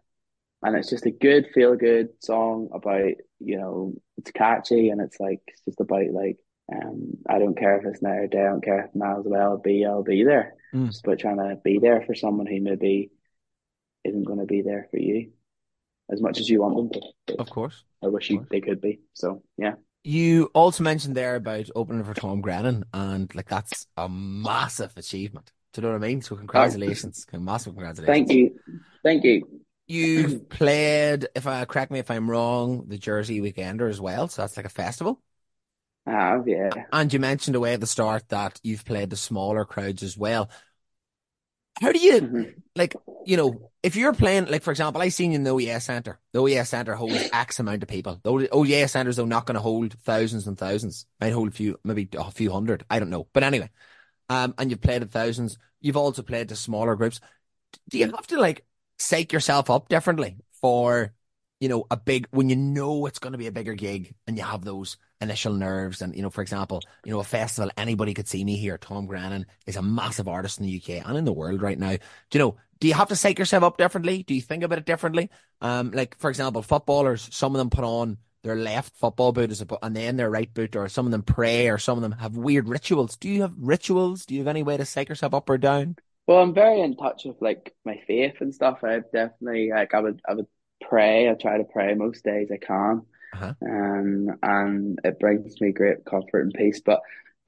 And 0.62 0.76
it's 0.76 0.90
just 0.90 1.06
a 1.06 1.12
good, 1.12 1.48
feel 1.54 1.76
good 1.76 2.10
song 2.22 2.70
about, 2.74 3.12
you 3.40 3.58
know, 3.58 3.94
it's 4.18 4.32
catchy 4.32 4.90
and 4.90 5.00
it's 5.00 5.20
like, 5.20 5.42
it's 5.48 5.62
just 5.64 5.80
about 5.80 6.10
like, 6.12 6.38
um, 6.74 7.18
I 7.30 7.40
don't 7.40 7.58
care 7.58 7.78
if 7.78 7.86
it's 7.86 8.02
night 8.02 8.16
or 8.16 8.28
day, 8.28 8.42
I 8.42 8.50
don't 8.50 8.64
care 8.64 8.86
if 8.86 8.96
miles 8.96 9.26
away 9.26 9.40
I'll 9.40 9.58
be, 9.58 9.86
I'll 9.86 10.04
be 10.04 10.24
there. 10.24 10.56
Mm. 10.74 10.88
Just 10.88 11.06
about 11.06 11.20
trying 11.20 11.38
to 11.38 11.58
be 11.64 11.80
there 11.80 12.02
for 12.02 12.16
someone 12.16 12.48
who 12.48 12.60
maybe 12.60 13.12
isn't 14.06 14.24
going 14.24 14.40
to 14.40 14.46
be 14.46 14.62
there 14.62 14.88
for 14.92 14.98
you 14.98 15.32
as 16.12 16.22
much 16.22 16.40
as 16.40 16.50
you 16.50 16.62
want 16.62 16.92
them 16.92 17.02
to. 17.28 17.36
Of 17.40 17.50
course. 17.50 17.84
I 18.04 18.08
wish 18.08 18.30
you, 18.30 18.46
they 18.50 18.62
could 18.62 18.80
be. 18.80 19.02
So, 19.14 19.42
yeah. 19.58 19.74
You 20.04 20.52
also 20.54 20.84
mentioned 20.84 21.16
there 21.16 21.36
about 21.36 21.70
opening 21.76 22.04
for 22.04 22.14
Tom 22.14 22.42
Grennan, 22.42 22.86
and 22.94 23.34
like 23.34 23.50
that's 23.50 23.88
a 23.98 24.08
massive 24.08 24.94
achievement. 24.96 25.52
Do 25.74 25.82
you 25.82 25.88
know 25.88 25.94
what 25.94 26.04
I 26.04 26.08
mean? 26.08 26.22
So, 26.22 26.36
congratulations. 26.36 27.26
Oh. 27.34 27.40
Massive 27.40 27.74
congratulations. 27.74 28.16
Thank 28.16 28.32
you. 28.32 28.60
Thank 29.04 29.24
you. 29.24 29.48
You've 29.88 30.50
played, 30.50 31.28
if 31.36 31.46
I 31.46 31.66
correct 31.66 31.92
me 31.92 32.00
if 32.00 32.10
I'm 32.10 32.30
wrong, 32.30 32.86
the 32.88 32.98
Jersey 32.98 33.40
Weekender 33.40 33.88
as 33.90 34.02
well. 34.02 34.28
So 34.28 34.42
that's 34.42 34.58
like 34.58 34.66
a 34.66 34.70
festival. 34.70 35.22
I 36.08 36.12
have, 36.12 36.48
yeah. 36.48 36.70
And 36.92 37.12
you 37.14 37.20
mentioned 37.20 37.56
away 37.56 37.74
at 37.74 37.82
the 37.82 37.88
start 37.88 38.30
that 38.30 38.60
you've 38.64 38.86
played 38.86 39.12
the 39.12 39.16
smaller 39.16 39.64
crowds 39.64 40.02
as 40.02 40.18
well. 40.18 40.50
How 41.82 41.92
do 41.92 42.00
you 42.00 42.22
mm-hmm. 42.22 42.60
Like, 42.76 42.96
you 43.26 43.38
know, 43.38 43.72
if 43.82 43.96
you're 43.96 44.14
playing, 44.14 44.46
like 44.48 44.64
for 44.64 44.72
example, 44.72 45.02
I 45.02 45.10
seen 45.10 45.32
you 45.32 45.36
in 45.36 45.44
the 45.44 45.52
OES 45.52 45.86
Centre. 45.86 46.20
The 46.34 46.42
OES 46.42 46.70
Centre 46.70 46.96
holds 46.96 47.30
X 47.32 47.60
amount 47.60 47.84
of 47.84 47.90
people. 47.90 48.20
The 48.22 48.50
OES 48.52 48.92
Centres 48.92 49.20
are 49.20 49.26
not 49.26 49.46
going 49.46 49.56
to 49.56 49.62
hold 49.62 49.94
thousands 50.04 50.48
and 50.48 50.58
thousands. 50.58 51.06
Might 51.22 51.32
hold 51.34 51.48
a 51.48 51.52
few, 51.52 51.80
maybe 51.84 52.10
a 52.18 52.32
few 52.32 52.52
hundred. 52.52 52.84
I 52.90 53.00
don't 53.00 53.10
know. 53.10 53.28
But 53.34 53.44
anyway, 53.44 53.70
um, 54.30 54.54
and 54.58 54.70
you've 54.70 54.82
played 54.82 55.02
at 55.02 55.12
thousands. 55.12 55.58
You've 55.80 55.98
also 55.98 56.22
played 56.22 56.50
to 56.50 56.56
smaller 56.56 56.96
groups. 56.96 57.22
Do 57.90 57.98
you 57.98 58.12
have 58.12 58.28
to 58.28 58.40
like 58.40 58.66
psych 58.98 59.32
yourself 59.32 59.70
up 59.70 59.88
differently 59.88 60.38
for, 60.62 61.14
you 61.60 61.70
know, 61.70 61.86
a 61.90 61.98
big 61.98 62.28
when 62.32 62.50
you 62.50 62.56
know 62.56 63.06
it's 63.06 63.20
going 63.20 63.32
to 63.32 63.38
be 63.38 63.48
a 63.48 63.52
bigger 63.52 63.74
gig 63.74 64.14
and 64.28 64.38
you 64.38 64.44
have 64.44 64.64
those 64.64 64.98
initial 65.22 65.54
nerves. 65.54 66.02
And, 66.02 66.16
you 66.16 66.22
know, 66.22 66.30
for 66.30 66.42
example, 66.42 66.82
you 67.04 67.12
know, 67.12 67.20
a 67.20 67.24
festival, 67.24 67.72
anybody 67.78 68.14
could 68.14 68.28
see 68.28 68.44
me 68.44 68.58
here. 68.58 68.78
Tom 68.78 69.06
Grennan 69.06 69.46
is 69.66 69.76
a 69.76 69.82
massive 69.82 70.28
artist 70.28 70.60
in 70.60 70.66
the 70.66 70.76
UK 70.78 71.08
and 71.08 71.18
in 71.18 71.26
the 71.26 71.34
world 71.34 71.62
right 71.62 71.80
now. 71.80 71.92
Do 71.92 72.00
you 72.34 72.40
know, 72.40 72.58
do 72.80 72.88
you 72.88 72.94
have 72.94 73.08
to 73.10 73.16
psych 73.16 73.40
yourself 73.40 73.64
up 73.64 73.78
differently? 73.78 74.24
Do 74.24 74.34
you 74.34 74.42
think 74.42 74.64
about 74.64 74.78
it 74.80 74.86
differently? 74.86 75.30
Um, 75.62 75.92
like, 75.92 76.18
for 76.20 76.30
example, 76.30 76.62
footballers, 76.62 77.30
some 77.32 77.56
of 77.56 77.60
them 77.60 77.70
put 77.70 77.86
on 77.86 78.18
their 78.44 78.56
left 78.56 78.96
football 78.96 79.32
boot 79.32 79.50
as 79.50 79.62
a, 79.62 79.68
and 79.82 79.96
then 79.96 80.18
their 80.18 80.30
right 80.30 80.54
boot, 80.54 80.76
or 80.76 80.88
some 80.88 81.06
of 81.06 81.12
them 81.12 81.24
pray, 81.24 81.68
or 81.70 81.80
some 81.80 81.98
of 81.98 82.04
them 82.04 82.12
have 82.12 82.38
weird 82.38 82.68
rituals. 82.68 83.18
Do 83.18 83.30
you 83.30 83.42
have 83.42 83.54
rituals? 83.58 84.26
Do 84.26 84.36
you 84.36 84.42
have 84.42 84.48
any 84.48 84.62
way 84.62 84.78
to 84.78 84.86
psych 84.86 85.10
yourself 85.10 85.34
up 85.34 85.50
or 85.50 85.58
down? 85.58 85.96
Well, 86.28 86.40
I'm 86.40 86.54
very 86.54 86.82
in 86.82 86.96
touch 86.96 87.24
with 87.26 87.38
like 87.42 87.74
my 87.86 88.02
faith 88.06 88.36
and 88.42 88.54
stuff. 88.54 88.84
I've 88.84 89.12
definitely 89.12 89.72
like 89.72 89.94
I 89.94 90.00
would 90.00 90.22
I 90.28 90.34
would 90.34 90.48
pray. 90.90 91.30
I 91.30 91.34
try 91.34 91.58
to 91.58 91.64
pray 91.64 91.94
most 91.94 92.24
days 92.24 92.50
I 92.52 92.58
can. 92.58 93.04
Uh-huh. 93.34 93.54
Um, 93.62 94.30
and 94.42 95.00
it 95.04 95.20
brings 95.20 95.60
me 95.60 95.72
great 95.72 96.06
comfort 96.06 96.42
and 96.42 96.54
peace. 96.54 96.82
But 96.86 97.02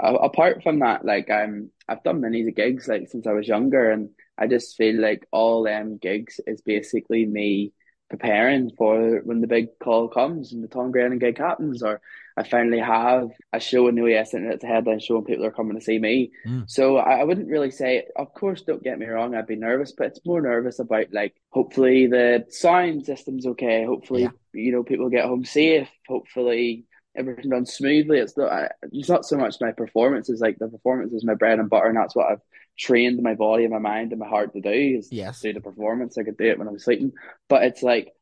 uh, 0.04 0.16
apart 0.16 0.64
from 0.64 0.80
that, 0.80 1.06
like 1.06 1.30
I'm, 1.30 1.72
I've 1.88 2.04
done 2.04 2.22
many 2.22 2.50
gigs 2.52 2.88
like 2.88 3.08
since 3.08 3.26
I 3.26 3.32
was 3.32 3.48
younger, 3.48 3.92
and 3.92 4.10
I 4.38 4.48
just 4.48 4.76
feel 4.76 5.00
like 5.00 5.26
all 5.32 5.64
them 5.64 5.98
gigs 5.98 6.40
is 6.46 6.62
basically 6.62 7.26
me 7.26 7.74
preparing 8.10 8.72
for 8.78 9.22
when 9.24 9.42
the 9.42 9.48
big 9.48 9.68
call 9.84 10.08
comes 10.08 10.54
and 10.54 10.64
the 10.64 10.68
Tom 10.68 10.92
Grennan 10.92 11.20
gig 11.20 11.38
happens, 11.38 11.82
or 11.82 12.02
I 12.38 12.44
finally 12.44 12.80
have 12.80 13.32
a 13.52 13.60
show 13.60 13.88
in 13.88 13.96
the 13.96 14.04
OES 14.04 14.36
and 14.36 14.46
it's 14.46 14.64
a 14.64 14.68
headline 14.68 15.00
show 15.00 15.18
and 15.18 15.26
people 15.26 15.44
are 15.44 15.52
coming 15.52 15.76
to 15.76 15.84
see 15.84 15.98
me. 15.98 16.32
Mm. 16.46 16.70
So 16.70 16.98
I, 16.98 17.22
I 17.22 17.24
wouldn't 17.24 17.50
really 17.50 17.72
say, 17.72 18.06
of 18.16 18.32
course, 18.32 18.62
don't 18.62 18.84
get 18.84 19.00
me 19.00 19.08
wrong, 19.08 19.34
I'd 19.34 19.48
be 19.48 19.56
nervous, 19.56 19.92
but 19.98 20.08
it's 20.08 20.26
more 20.26 20.40
nervous 20.40 20.78
about 20.78 21.08
like, 21.12 21.34
hopefully 21.50 22.06
the 22.06 22.46
sound 22.50 23.08
system's 23.08 23.48
okay. 23.48 23.86
Hopefully, 23.86 24.24
yeah. 24.24 24.30
you 24.54 24.72
know, 24.72 24.84
people 24.84 25.10
get 25.10 25.26
home 25.26 25.46
safe. 25.46 25.90
Hopefully 26.08 26.86
everything 27.16 27.50
done 27.50 27.66
smoothly. 27.66 28.20
It's 28.20 28.38
not, 28.38 28.72
it's 28.92 29.10
not 29.10 29.26
so 29.26 29.38
much 29.38 29.56
my 29.60 29.72
performance 29.72 30.30
is 30.30 30.40
like 30.40 30.60
the 30.60 30.68
performance 30.68 31.14
is 31.14 31.26
my 31.26 31.34
bread 31.34 31.58
and 31.58 31.72
butter. 31.72 31.88
And 31.88 31.98
that's 31.98 32.16
what 32.16 32.32
I've 32.32 32.42
trained 32.78 33.20
my 33.24 33.34
body 33.34 33.64
and 33.64 33.74
my 33.74 33.80
mind 33.80 34.12
and 34.12 34.20
my 34.20 34.28
heart 34.28 34.54
to 34.54 34.62
do 34.62 34.70
is 34.70 35.10
yes. 35.12 35.42
do 35.42 35.54
the 35.54 35.60
performance. 35.60 36.20
I 36.20 36.24
could 36.24 36.38
do 36.38 36.46
it 36.52 36.60
when 36.60 36.68
I'm 36.68 36.78
sleeping, 36.78 37.14
but 37.50 37.64
it's 37.64 37.82
like, 37.82 38.14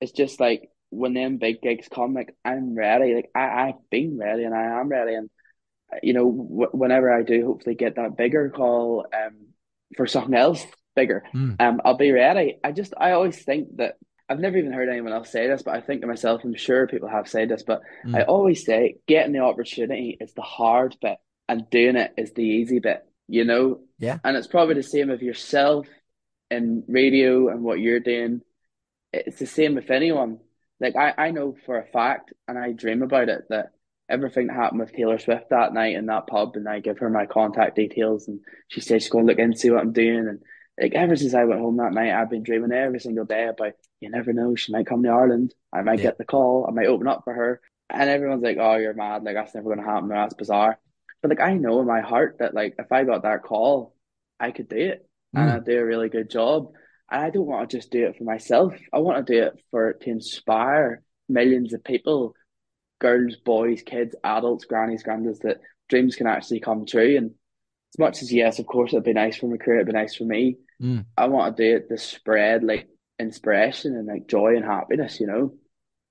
it's 0.00 0.12
just 0.12 0.38
like 0.38 0.70
when 0.94 1.14
them 1.14 1.38
big 1.38 1.60
gigs 1.60 1.88
come, 1.88 2.14
like 2.14 2.34
I'm 2.44 2.74
ready. 2.74 3.14
Like 3.14 3.30
I, 3.34 3.68
I've 3.68 3.90
been 3.90 4.18
ready 4.18 4.44
and 4.44 4.54
I 4.54 4.80
am 4.80 4.88
ready. 4.88 5.14
And 5.14 5.30
you 6.02 6.12
know, 6.12 6.30
w- 6.30 6.70
whenever 6.72 7.12
I 7.12 7.22
do, 7.22 7.44
hopefully 7.46 7.74
get 7.74 7.96
that 7.96 8.16
bigger 8.16 8.50
call 8.50 9.06
um 9.12 9.48
for 9.96 10.06
something 10.06 10.34
else 10.34 10.64
bigger, 10.96 11.24
mm. 11.34 11.60
um, 11.60 11.80
I'll 11.84 11.96
be 11.96 12.12
ready. 12.12 12.58
I 12.62 12.72
just 12.72 12.94
I 12.96 13.12
always 13.12 13.42
think 13.42 13.76
that 13.76 13.96
I've 14.28 14.40
never 14.40 14.56
even 14.56 14.72
heard 14.72 14.88
anyone 14.88 15.12
else 15.12 15.30
say 15.30 15.46
this, 15.48 15.62
but 15.62 15.74
I 15.74 15.80
think 15.80 16.00
to 16.00 16.06
myself, 16.06 16.42
I'm 16.44 16.54
sure 16.54 16.86
people 16.86 17.08
have 17.08 17.28
said 17.28 17.50
this, 17.50 17.62
but 17.62 17.82
mm. 18.06 18.16
I 18.16 18.22
always 18.22 18.64
say 18.64 18.96
getting 19.06 19.32
the 19.32 19.40
opportunity 19.40 20.16
is 20.18 20.32
the 20.32 20.42
hard 20.42 20.96
bit 21.02 21.18
and 21.48 21.68
doing 21.68 21.96
it 21.96 22.12
is 22.16 22.32
the 22.32 22.42
easy 22.42 22.78
bit, 22.78 23.04
you 23.28 23.44
know? 23.44 23.80
Yeah. 23.98 24.18
And 24.24 24.36
it's 24.36 24.46
probably 24.46 24.74
the 24.74 24.82
same 24.82 25.10
of 25.10 25.22
yourself 25.22 25.86
in 26.50 26.84
radio 26.88 27.48
and 27.48 27.62
what 27.62 27.80
you're 27.80 28.00
doing. 28.00 28.40
It's 29.12 29.38
the 29.38 29.46
same 29.46 29.74
with 29.74 29.90
anyone. 29.90 30.38
Like 30.80 30.96
I, 30.96 31.14
I 31.16 31.30
know 31.30 31.56
for 31.66 31.78
a 31.78 31.86
fact, 31.86 32.32
and 32.48 32.58
I 32.58 32.72
dream 32.72 33.02
about 33.02 33.28
it, 33.28 33.44
that 33.50 33.72
everything 34.08 34.48
that 34.48 34.56
happened 34.56 34.80
with 34.80 34.92
Taylor 34.92 35.18
Swift 35.18 35.50
that 35.50 35.72
night 35.72 35.96
in 35.96 36.06
that 36.06 36.26
pub, 36.26 36.56
and 36.56 36.68
I 36.68 36.80
give 36.80 36.98
her 36.98 37.10
my 37.10 37.26
contact 37.26 37.76
details, 37.76 38.28
and 38.28 38.40
she 38.68 38.80
says 38.80 39.02
she's 39.02 39.10
going 39.10 39.26
to 39.26 39.32
look 39.32 39.38
into 39.38 39.72
what 39.72 39.80
I'm 39.80 39.92
doing, 39.92 40.28
and 40.28 40.42
like 40.80 40.94
ever 40.94 41.16
since 41.16 41.34
I 41.34 41.44
went 41.44 41.60
home 41.60 41.76
that 41.78 41.92
night, 41.92 42.12
I've 42.12 42.30
been 42.30 42.42
dreaming 42.42 42.72
every 42.72 43.00
single 43.00 43.24
day 43.24 43.46
about 43.46 43.72
you 44.00 44.10
never 44.10 44.32
know, 44.32 44.54
she 44.54 44.72
might 44.72 44.86
come 44.86 45.02
to 45.02 45.08
Ireland, 45.08 45.54
I 45.72 45.82
might 45.82 45.98
yeah. 45.98 46.04
get 46.06 46.18
the 46.18 46.24
call, 46.24 46.66
I 46.68 46.72
might 46.72 46.88
open 46.88 47.08
up 47.08 47.22
for 47.24 47.32
her, 47.32 47.60
and 47.88 48.10
everyone's 48.10 48.42
like, 48.42 48.58
oh, 48.60 48.76
you're 48.76 48.94
mad, 48.94 49.22
like 49.24 49.36
that's 49.36 49.54
never 49.54 49.66
going 49.72 49.78
to 49.78 49.84
happen, 49.84 50.10
or 50.10 50.16
that's 50.16 50.34
bizarre, 50.34 50.78
but 51.22 51.30
like 51.30 51.40
I 51.40 51.54
know 51.54 51.80
in 51.80 51.86
my 51.86 52.00
heart 52.00 52.36
that 52.40 52.54
like 52.54 52.74
if 52.78 52.92
I 52.92 53.04
got 53.04 53.22
that 53.22 53.42
call, 53.42 53.94
I 54.38 54.50
could 54.50 54.68
do 54.68 54.76
it, 54.76 55.08
mm. 55.34 55.40
and 55.40 55.50
I'd 55.50 55.64
do 55.64 55.78
a 55.78 55.84
really 55.84 56.10
good 56.10 56.28
job. 56.28 56.72
I 57.08 57.30
don't 57.30 57.46
want 57.46 57.70
to 57.70 57.76
just 57.76 57.90
do 57.90 58.06
it 58.06 58.16
for 58.16 58.24
myself. 58.24 58.74
I 58.92 58.98
want 58.98 59.26
to 59.26 59.32
do 59.32 59.42
it 59.44 59.54
for 59.70 59.92
to 59.92 60.10
inspire 60.10 61.02
millions 61.28 61.72
of 61.72 61.84
people, 61.84 62.34
girls, 63.00 63.36
boys, 63.36 63.82
kids, 63.82 64.14
adults, 64.24 64.64
grannies, 64.64 65.04
granddads, 65.04 65.40
that 65.40 65.60
dreams 65.88 66.16
can 66.16 66.26
actually 66.26 66.60
come 66.60 66.86
true. 66.86 67.16
And 67.16 67.32
as 67.94 67.98
much 67.98 68.22
as 68.22 68.32
yes, 68.32 68.58
of 68.58 68.66
course, 68.66 68.92
it'd 68.92 69.04
be 69.04 69.12
nice 69.12 69.36
for 69.36 69.48
my 69.48 69.56
career, 69.56 69.76
it'd 69.76 69.86
be 69.86 69.92
nice 69.92 70.14
for 70.14 70.24
me. 70.24 70.56
Mm. 70.82 71.06
I 71.16 71.26
want 71.28 71.56
to 71.56 71.62
do 71.62 71.76
it 71.76 71.88
to 71.88 71.98
spread 71.98 72.64
like 72.64 72.88
inspiration 73.18 73.94
and 73.94 74.06
like 74.06 74.26
joy 74.26 74.56
and 74.56 74.64
happiness. 74.64 75.20
You 75.20 75.26
know. 75.26 75.54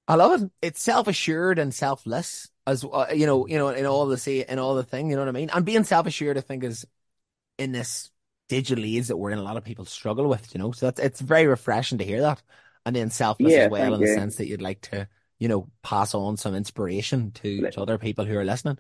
I 0.08 0.16
love 0.16 0.42
it. 0.42 0.52
It's 0.62 0.82
self 0.82 1.08
assured 1.08 1.60
and 1.60 1.74
selfless 1.74 2.50
as 2.66 2.86
uh, 2.86 3.08
you 3.14 3.26
know. 3.26 3.48
You 3.48 3.58
know, 3.58 3.70
in 3.70 3.86
all 3.86 4.06
the 4.06 4.18
say, 4.18 4.46
in 4.48 4.60
all 4.60 4.76
the 4.76 4.84
thing. 4.84 5.10
You 5.10 5.16
know 5.16 5.22
what 5.22 5.30
I 5.30 5.34
mean. 5.34 5.50
And 5.54 5.66
being 5.66 5.84
self 5.84 6.08
assured, 6.08 6.38
I 6.38 6.42
think, 6.42 6.64
is 6.64 6.86
in 7.58 7.72
this 7.72 8.10
digital 8.54 8.86
age 8.86 9.08
that 9.08 9.18
we're 9.18 9.32
in, 9.32 9.40
a 9.40 9.44
lot 9.44 9.58
of 9.58 9.64
people 9.64 9.86
struggle 9.86 10.28
with, 10.28 10.54
you 10.54 10.60
know. 10.60 10.72
So 10.72 10.88
that's 10.88 11.00
it's 11.00 11.22
very 11.22 11.48
refreshing 11.48 11.98
to 11.98 12.06
hear 12.06 12.22
that. 12.22 12.42
And 12.86 12.96
then 12.96 13.10
selfless 13.10 13.54
yeah, 13.54 13.66
as 13.66 13.72
well 13.72 13.94
in 13.94 14.02
you. 14.02 14.08
the 14.08 14.14
sense 14.14 14.36
that 14.36 14.48
you'd 14.48 14.62
like 14.62 14.82
to, 14.82 15.08
you 15.40 15.48
know, 15.48 15.70
pass 15.82 16.14
on 16.14 16.38
some 16.38 16.54
inspiration 16.54 17.32
to, 17.32 17.72
to 17.72 17.82
other 17.82 17.98
people 17.98 18.26
who 18.26 18.38
are 18.38 18.44
listening. 18.44 18.78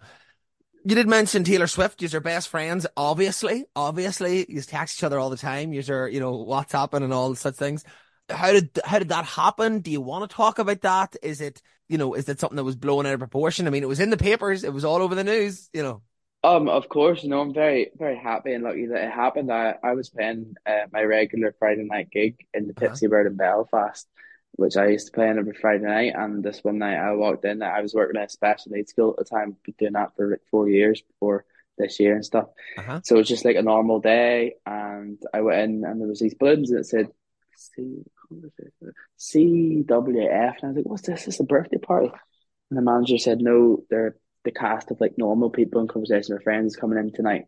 You 0.85 0.95
did 0.95 1.07
mention 1.07 1.45
Taylor 1.45 1.67
Swift. 1.67 2.01
You're 2.01 2.19
best 2.19 2.49
friends, 2.49 2.85
obviously. 2.97 3.65
Obviously, 3.75 4.45
you 4.49 4.61
text 4.61 4.99
each 4.99 5.03
other 5.03 5.17
all 5.17 5.29
the 5.29 5.37
time. 5.37 5.71
You're, 5.71 6.09
you 6.09 6.19
know, 6.19 6.45
WhatsApping 6.45 7.03
and 7.03 7.13
all 7.13 7.33
such 7.35 7.55
things. 7.55 7.85
How 8.29 8.51
did 8.51 8.77
how 8.83 8.99
did 8.99 9.09
that 9.09 9.25
happen? 9.25 9.79
Do 9.79 9.91
you 9.91 10.01
want 10.01 10.29
to 10.29 10.35
talk 10.35 10.59
about 10.59 10.81
that? 10.81 11.15
Is 11.23 11.39
it, 11.39 11.61
you 11.87 11.97
know, 11.97 12.13
is 12.13 12.27
it 12.27 12.39
something 12.39 12.57
that 12.57 12.63
was 12.63 12.75
blown 12.75 13.05
out 13.05 13.13
of 13.13 13.19
proportion? 13.19 13.67
I 13.67 13.69
mean, 13.69 13.83
it 13.83 13.89
was 13.89 14.01
in 14.01 14.09
the 14.09 14.17
papers. 14.17 14.63
It 14.63 14.73
was 14.73 14.85
all 14.85 15.01
over 15.01 15.15
the 15.15 15.23
news. 15.23 15.69
You 15.73 15.83
know. 15.83 16.01
Um, 16.43 16.67
of 16.67 16.89
course, 16.89 17.23
no, 17.23 17.39
I'm 17.39 17.53
very, 17.53 17.91
very 17.97 18.17
happy 18.17 18.53
and 18.53 18.65
lucky 18.65 18.87
that 18.87 19.05
it 19.05 19.11
happened. 19.11 19.51
I, 19.51 19.75
I 19.81 19.93
was 19.93 20.09
playing 20.09 20.55
uh, 20.65 20.87
my 20.91 21.03
regular 21.03 21.55
Friday 21.57 21.83
night 21.83 22.09
gig 22.11 22.45
in 22.53 22.67
the 22.67 22.73
uh-huh. 22.73 22.87
Tipsy 22.87 23.07
Bird 23.07 23.27
in 23.27 23.37
Belfast, 23.37 24.05
which 24.51 24.75
I 24.75 24.87
used 24.87 25.07
to 25.07 25.13
play 25.13 25.29
in 25.29 25.39
every 25.39 25.53
Friday 25.53 25.85
night. 25.85 26.13
And 26.15 26.43
this 26.43 26.61
one 26.61 26.79
night 26.79 26.97
I 26.97 27.13
walked 27.13 27.45
in, 27.45 27.63
I 27.63 27.79
was 27.79 27.93
working 27.93 28.19
at 28.19 28.27
a 28.27 28.29
special 28.29 28.73
needs 28.73 28.91
school 28.91 29.15
at 29.17 29.25
the 29.25 29.35
time, 29.35 29.55
doing 29.77 29.93
that 29.93 30.15
for 30.17 30.31
like 30.31 30.41
four 30.51 30.67
years 30.67 31.01
before 31.01 31.45
this 31.77 31.99
year 32.01 32.15
and 32.15 32.25
stuff. 32.25 32.47
Uh-huh. 32.77 32.99
So 33.03 33.15
it 33.15 33.19
was 33.19 33.27
just 33.29 33.45
like 33.45 33.55
a 33.55 33.61
normal 33.61 34.01
day. 34.01 34.55
And 34.65 35.21
I 35.33 35.41
went 35.41 35.61
in 35.61 35.85
and 35.85 36.01
there 36.01 36.09
was 36.09 36.19
these 36.19 36.35
balloons 36.35 36.71
that 36.71 36.85
said 36.85 37.07
C 37.55 38.03
CWF. 39.17 40.55
And 40.61 40.63
I 40.63 40.67
was 40.67 40.75
like, 40.75 40.85
what's 40.85 41.03
this? 41.03 41.21
Is 41.21 41.25
this 41.25 41.39
a 41.39 41.43
birthday 41.45 41.77
party? 41.77 42.11
And 42.69 42.77
the 42.77 42.81
manager 42.81 43.17
said, 43.17 43.39
no, 43.39 43.83
they're 43.89 44.17
the 44.43 44.51
cast 44.51 44.91
of 44.91 44.99
like 44.99 45.17
normal 45.17 45.49
people 45.49 45.81
in 45.81 45.87
conversation 45.87 46.35
with 46.35 46.43
friends 46.43 46.75
coming 46.75 46.99
in 46.99 47.11
tonight. 47.11 47.45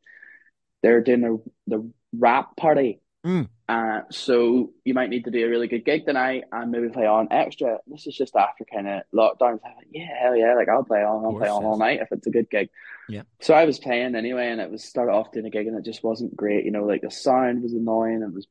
They're 0.81 1.01
doing 1.01 1.23
a, 1.23 1.69
the 1.69 1.91
rap 2.13 2.55
party 2.55 3.01
Mm. 3.25 3.49
Uh, 3.67 4.01
so 4.11 4.71
you 4.83 4.93
might 4.93 5.09
need 5.09 5.25
to 5.25 5.31
do 5.31 5.43
a 5.43 5.49
really 5.49 5.67
good 5.67 5.83
gig 5.83 6.05
tonight 6.05 6.43
and 6.51 6.69
maybe 6.69 6.89
play 6.89 7.07
on 7.07 7.27
extra. 7.31 7.79
This 7.87 8.05
is 8.05 8.15
just 8.15 8.35
after 8.35 8.63
kind 8.71 8.87
of 8.87 9.01
lockdown. 9.13 9.59
So 9.59 9.67
like, 9.75 9.87
yeah, 9.89 10.09
hell 10.21 10.35
yeah, 10.35 10.53
like 10.53 10.69
I'll 10.69 10.83
play 10.83 11.03
on, 11.03 11.25
I'll 11.25 11.33
play 11.33 11.49
on 11.49 11.65
all 11.65 11.77
night 11.77 12.01
if 12.01 12.11
it's 12.11 12.27
a 12.27 12.31
good 12.31 12.49
gig. 12.51 12.69
Yeah. 13.09 13.23
So 13.41 13.55
I 13.55 13.65
was 13.65 13.79
playing 13.79 14.13
anyway, 14.15 14.49
and 14.49 14.61
it 14.61 14.69
was 14.69 14.83
started 14.83 15.11
off 15.11 15.31
doing 15.31 15.47
a 15.47 15.49
gig, 15.49 15.65
and 15.65 15.77
it 15.77 15.83
just 15.83 16.03
wasn't 16.03 16.35
great. 16.35 16.65
You 16.65 16.71
know, 16.71 16.85
like 16.85 17.01
the 17.01 17.09
sound 17.09 17.63
was 17.63 17.73
annoying. 17.73 18.21
It 18.21 18.33
was 18.33 18.45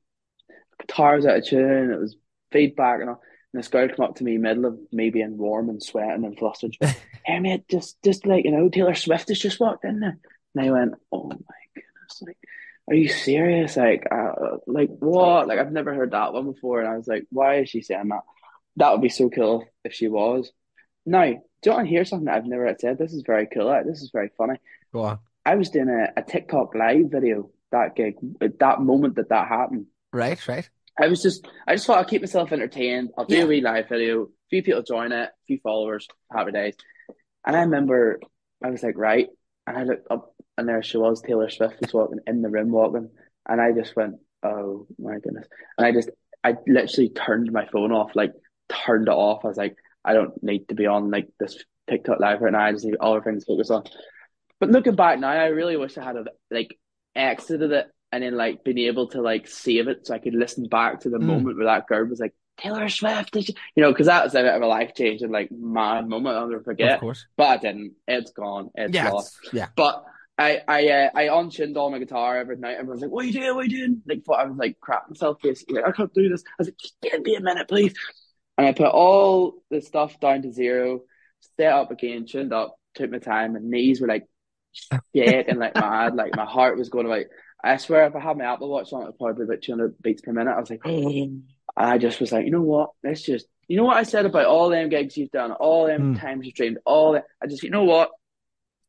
guitars 0.80 1.24
out 1.24 1.38
of 1.38 1.46
tune. 1.46 1.92
It 1.92 2.00
was 2.00 2.16
feedback 2.50 3.00
and 3.00 3.10
all. 3.10 3.22
And 3.54 3.62
this 3.62 3.68
girl 3.68 3.88
come 3.88 4.04
up 4.04 4.16
to 4.16 4.24
me, 4.24 4.36
middle 4.36 4.66
of 4.66 4.78
me 4.90 5.10
being 5.10 5.38
warm 5.38 5.68
and 5.68 5.80
sweating 5.80 6.24
and 6.24 6.36
flustered. 6.36 6.76
hey 7.24 7.38
mate, 7.38 7.68
just 7.70 8.02
just 8.02 8.26
like 8.26 8.44
you 8.44 8.50
know, 8.50 8.68
Taylor 8.68 8.94
Swift 8.94 9.28
has 9.28 9.38
just 9.38 9.60
walked 9.60 9.84
in 9.84 10.00
there, 10.00 10.18
and 10.54 10.66
I 10.66 10.70
went, 10.70 10.94
oh 11.12 11.28
my 11.28 11.36
goodness, 11.74 12.22
like 12.22 12.38
are 12.88 12.94
you 12.94 13.08
serious? 13.08 13.76
Like, 13.76 14.06
uh, 14.10 14.58
like 14.66 14.90
what? 14.98 15.48
Like, 15.48 15.58
I've 15.58 15.72
never 15.72 15.94
heard 15.94 16.10
that 16.10 16.32
one 16.32 16.52
before. 16.52 16.80
And 16.80 16.88
I 16.88 16.96
was 16.96 17.06
like, 17.06 17.24
why 17.30 17.60
is 17.60 17.70
she 17.70 17.80
saying 17.80 18.08
that? 18.08 18.22
That 18.76 18.92
would 18.92 19.00
be 19.00 19.08
so 19.08 19.30
cool 19.30 19.64
if 19.84 19.94
she 19.94 20.08
was. 20.08 20.52
Now, 21.06 21.24
do 21.24 21.40
you 21.64 21.72
want 21.72 21.86
to 21.86 21.90
hear 21.90 22.04
something 22.04 22.28
I've 22.28 22.44
never 22.44 22.74
said? 22.78 22.98
This 22.98 23.14
is 23.14 23.22
very 23.24 23.46
cool. 23.46 23.70
This 23.86 24.02
is 24.02 24.10
very 24.12 24.30
funny. 24.36 24.56
Go 24.92 25.02
on. 25.02 25.18
I 25.46 25.54
was 25.54 25.70
doing 25.70 25.88
a, 25.88 26.20
a 26.20 26.22
TikTok 26.22 26.74
live 26.74 27.10
video 27.10 27.50
that 27.70 27.96
gig, 27.96 28.16
at 28.40 28.58
that 28.58 28.80
moment 28.80 29.16
that 29.16 29.30
that 29.30 29.48
happened. 29.48 29.86
Right, 30.12 30.46
right. 30.46 30.68
I 31.00 31.08
was 31.08 31.22
just, 31.22 31.46
I 31.66 31.74
just 31.74 31.86
thought 31.86 31.98
I'd 31.98 32.08
keep 32.08 32.22
myself 32.22 32.52
entertained. 32.52 33.10
I'll 33.18 33.24
do 33.24 33.36
yeah. 33.36 33.44
a 33.44 33.46
wee 33.46 33.60
live 33.60 33.88
video. 33.88 34.22
A 34.22 34.26
few 34.50 34.62
people 34.62 34.82
join 34.82 35.12
it, 35.12 35.28
a 35.28 35.44
few 35.46 35.58
followers, 35.62 36.06
happy 36.32 36.52
days. 36.52 36.74
And 37.46 37.56
I 37.56 37.60
remember 37.60 38.20
I 38.62 38.70
was 38.70 38.82
like, 38.82 38.96
right. 38.96 39.28
And 39.66 39.76
I 39.76 39.82
looked 39.84 40.10
up 40.10 40.34
and 40.56 40.68
there 40.68 40.82
she 40.82 40.98
was, 40.98 41.20
Taylor 41.20 41.50
Swift 41.50 41.80
was 41.80 41.92
walking 41.92 42.20
in 42.26 42.42
the 42.42 42.48
room 42.48 42.70
walking, 42.70 43.10
and 43.48 43.60
I 43.60 43.72
just 43.72 43.96
went, 43.96 44.16
oh 44.42 44.86
my 44.98 45.18
goodness, 45.18 45.48
and 45.76 45.86
I 45.86 45.90
just, 45.90 46.10
I 46.44 46.54
literally 46.66 47.08
turned 47.08 47.50
my 47.50 47.66
phone 47.66 47.90
off, 47.90 48.14
like 48.14 48.32
turned 48.68 49.08
it 49.08 49.12
off. 49.12 49.44
I 49.44 49.48
was 49.48 49.56
like, 49.56 49.76
I 50.04 50.12
don't 50.12 50.40
need 50.42 50.68
to 50.68 50.74
be 50.74 50.86
on 50.86 51.10
like 51.10 51.28
this 51.40 51.64
TikTok 51.88 52.20
live 52.20 52.40
right 52.40 52.52
now. 52.52 52.60
I 52.60 52.72
just 52.72 52.84
need 52.84 52.96
all 52.96 53.14
other 53.14 53.22
things 53.22 53.44
to 53.44 53.52
focus 53.52 53.70
on. 53.70 53.84
But 54.60 54.70
looking 54.70 54.94
back 54.94 55.18
now, 55.18 55.30
I 55.30 55.46
really 55.46 55.76
wish 55.76 55.98
I 55.98 56.04
had 56.04 56.16
a, 56.16 56.24
like 56.50 56.78
exited 57.16 57.72
it 57.72 57.86
and 58.14 58.22
then 58.22 58.36
like 58.36 58.62
being 58.62 58.78
able 58.78 59.08
to 59.08 59.20
like 59.20 59.48
save 59.48 59.88
it 59.88 60.06
so 60.06 60.14
I 60.14 60.18
could 60.18 60.34
listen 60.34 60.68
back 60.68 61.00
to 61.00 61.10
the 61.10 61.18
mm. 61.18 61.24
moment 61.24 61.56
where 61.56 61.66
that 61.66 61.88
girl 61.88 62.06
was 62.06 62.20
like 62.20 62.32
Taylor 62.56 62.88
Swift, 62.88 63.34
you 63.34 63.54
know, 63.76 63.90
because 63.90 64.06
that 64.06 64.22
was 64.22 64.36
a 64.36 64.42
bit 64.42 64.54
of 64.54 64.62
a 64.62 64.66
life 64.66 64.92
changing 64.96 65.32
like 65.32 65.50
mad 65.50 66.08
moment. 66.08 66.36
I'll 66.36 66.46
never 66.46 66.62
forget. 66.62 66.92
Of 66.92 67.00
course. 67.00 67.26
But 67.36 67.44
I 67.44 67.56
didn't. 67.56 67.94
It's 68.06 68.30
gone. 68.30 68.70
It's 68.76 68.94
yeah, 68.94 69.10
lost. 69.10 69.36
Yeah. 69.52 69.66
But 69.74 70.04
I 70.38 70.60
I 70.68 70.88
uh, 70.88 71.10
I 71.12 71.22
untuned 71.36 71.76
all 71.76 71.90
my 71.90 71.98
guitar 71.98 72.38
every 72.38 72.56
night. 72.56 72.76
Everyone's 72.78 73.02
like, 73.02 73.10
"What 73.10 73.24
are 73.24 73.26
you 73.26 73.32
doing? 73.32 73.54
What 73.56 73.66
are 73.66 73.68
you 73.68 73.78
doing?" 73.78 74.02
Like, 74.06 74.22
I 74.38 74.44
was 74.44 74.56
like, 74.56 74.78
crap 74.80 75.10
myself 75.10 75.38
basically. 75.42 75.80
Like, 75.80 75.88
I 75.88 75.92
can't 75.92 76.14
do 76.14 76.28
this. 76.28 76.44
I 76.46 76.54
was 76.58 76.68
like, 76.68 76.76
"Give 77.02 77.22
me 77.22 77.34
a 77.34 77.40
minute, 77.40 77.66
please." 77.66 77.94
And 78.56 78.68
I 78.68 78.72
put 78.72 78.86
all 78.86 79.54
the 79.72 79.80
stuff 79.80 80.20
down 80.20 80.42
to 80.42 80.52
zero, 80.52 81.00
set 81.56 81.72
up 81.72 81.90
again, 81.90 82.26
tuned 82.26 82.52
up, 82.52 82.76
took 82.94 83.10
my 83.10 83.18
time. 83.18 83.54
My 83.54 83.58
knees 83.60 84.00
were 84.00 84.06
like 84.06 84.28
shaking 85.16 85.58
like 85.58 85.74
mad. 85.74 86.14
Like 86.14 86.36
my 86.36 86.44
heart 86.44 86.78
was 86.78 86.88
going 86.88 87.08
like 87.08 87.30
I 87.64 87.76
swear, 87.78 88.06
if 88.06 88.14
I 88.14 88.20
had 88.20 88.36
my 88.36 88.44
Apple 88.44 88.68
Watch 88.68 88.92
on, 88.92 89.02
it 89.02 89.06
would 89.06 89.18
probably 89.18 89.46
be 89.46 89.52
about 89.52 89.62
200 89.62 90.02
beats 90.02 90.22
per 90.22 90.32
minute. 90.32 90.52
I 90.52 90.60
was 90.60 90.70
like, 90.70 90.82
I 91.76 91.98
just 91.98 92.20
was 92.20 92.30
like, 92.30 92.44
you 92.44 92.50
know 92.50 92.62
what? 92.62 92.90
Let's 93.02 93.22
just, 93.22 93.46
you 93.66 93.76
know 93.76 93.84
what 93.84 93.96
I 93.96 94.02
said 94.02 94.26
about 94.26 94.46
all 94.46 94.68
them 94.68 94.90
gigs 94.90 95.16
you've 95.16 95.30
done, 95.30 95.52
all 95.52 95.86
them 95.86 96.14
mm. 96.14 96.20
times 96.20 96.44
you've 96.44 96.54
dreamed, 96.54 96.78
all 96.84 97.12
that. 97.14 97.24
I 97.42 97.46
just, 97.46 97.62
you 97.62 97.70
know 97.70 97.84
what? 97.84 98.10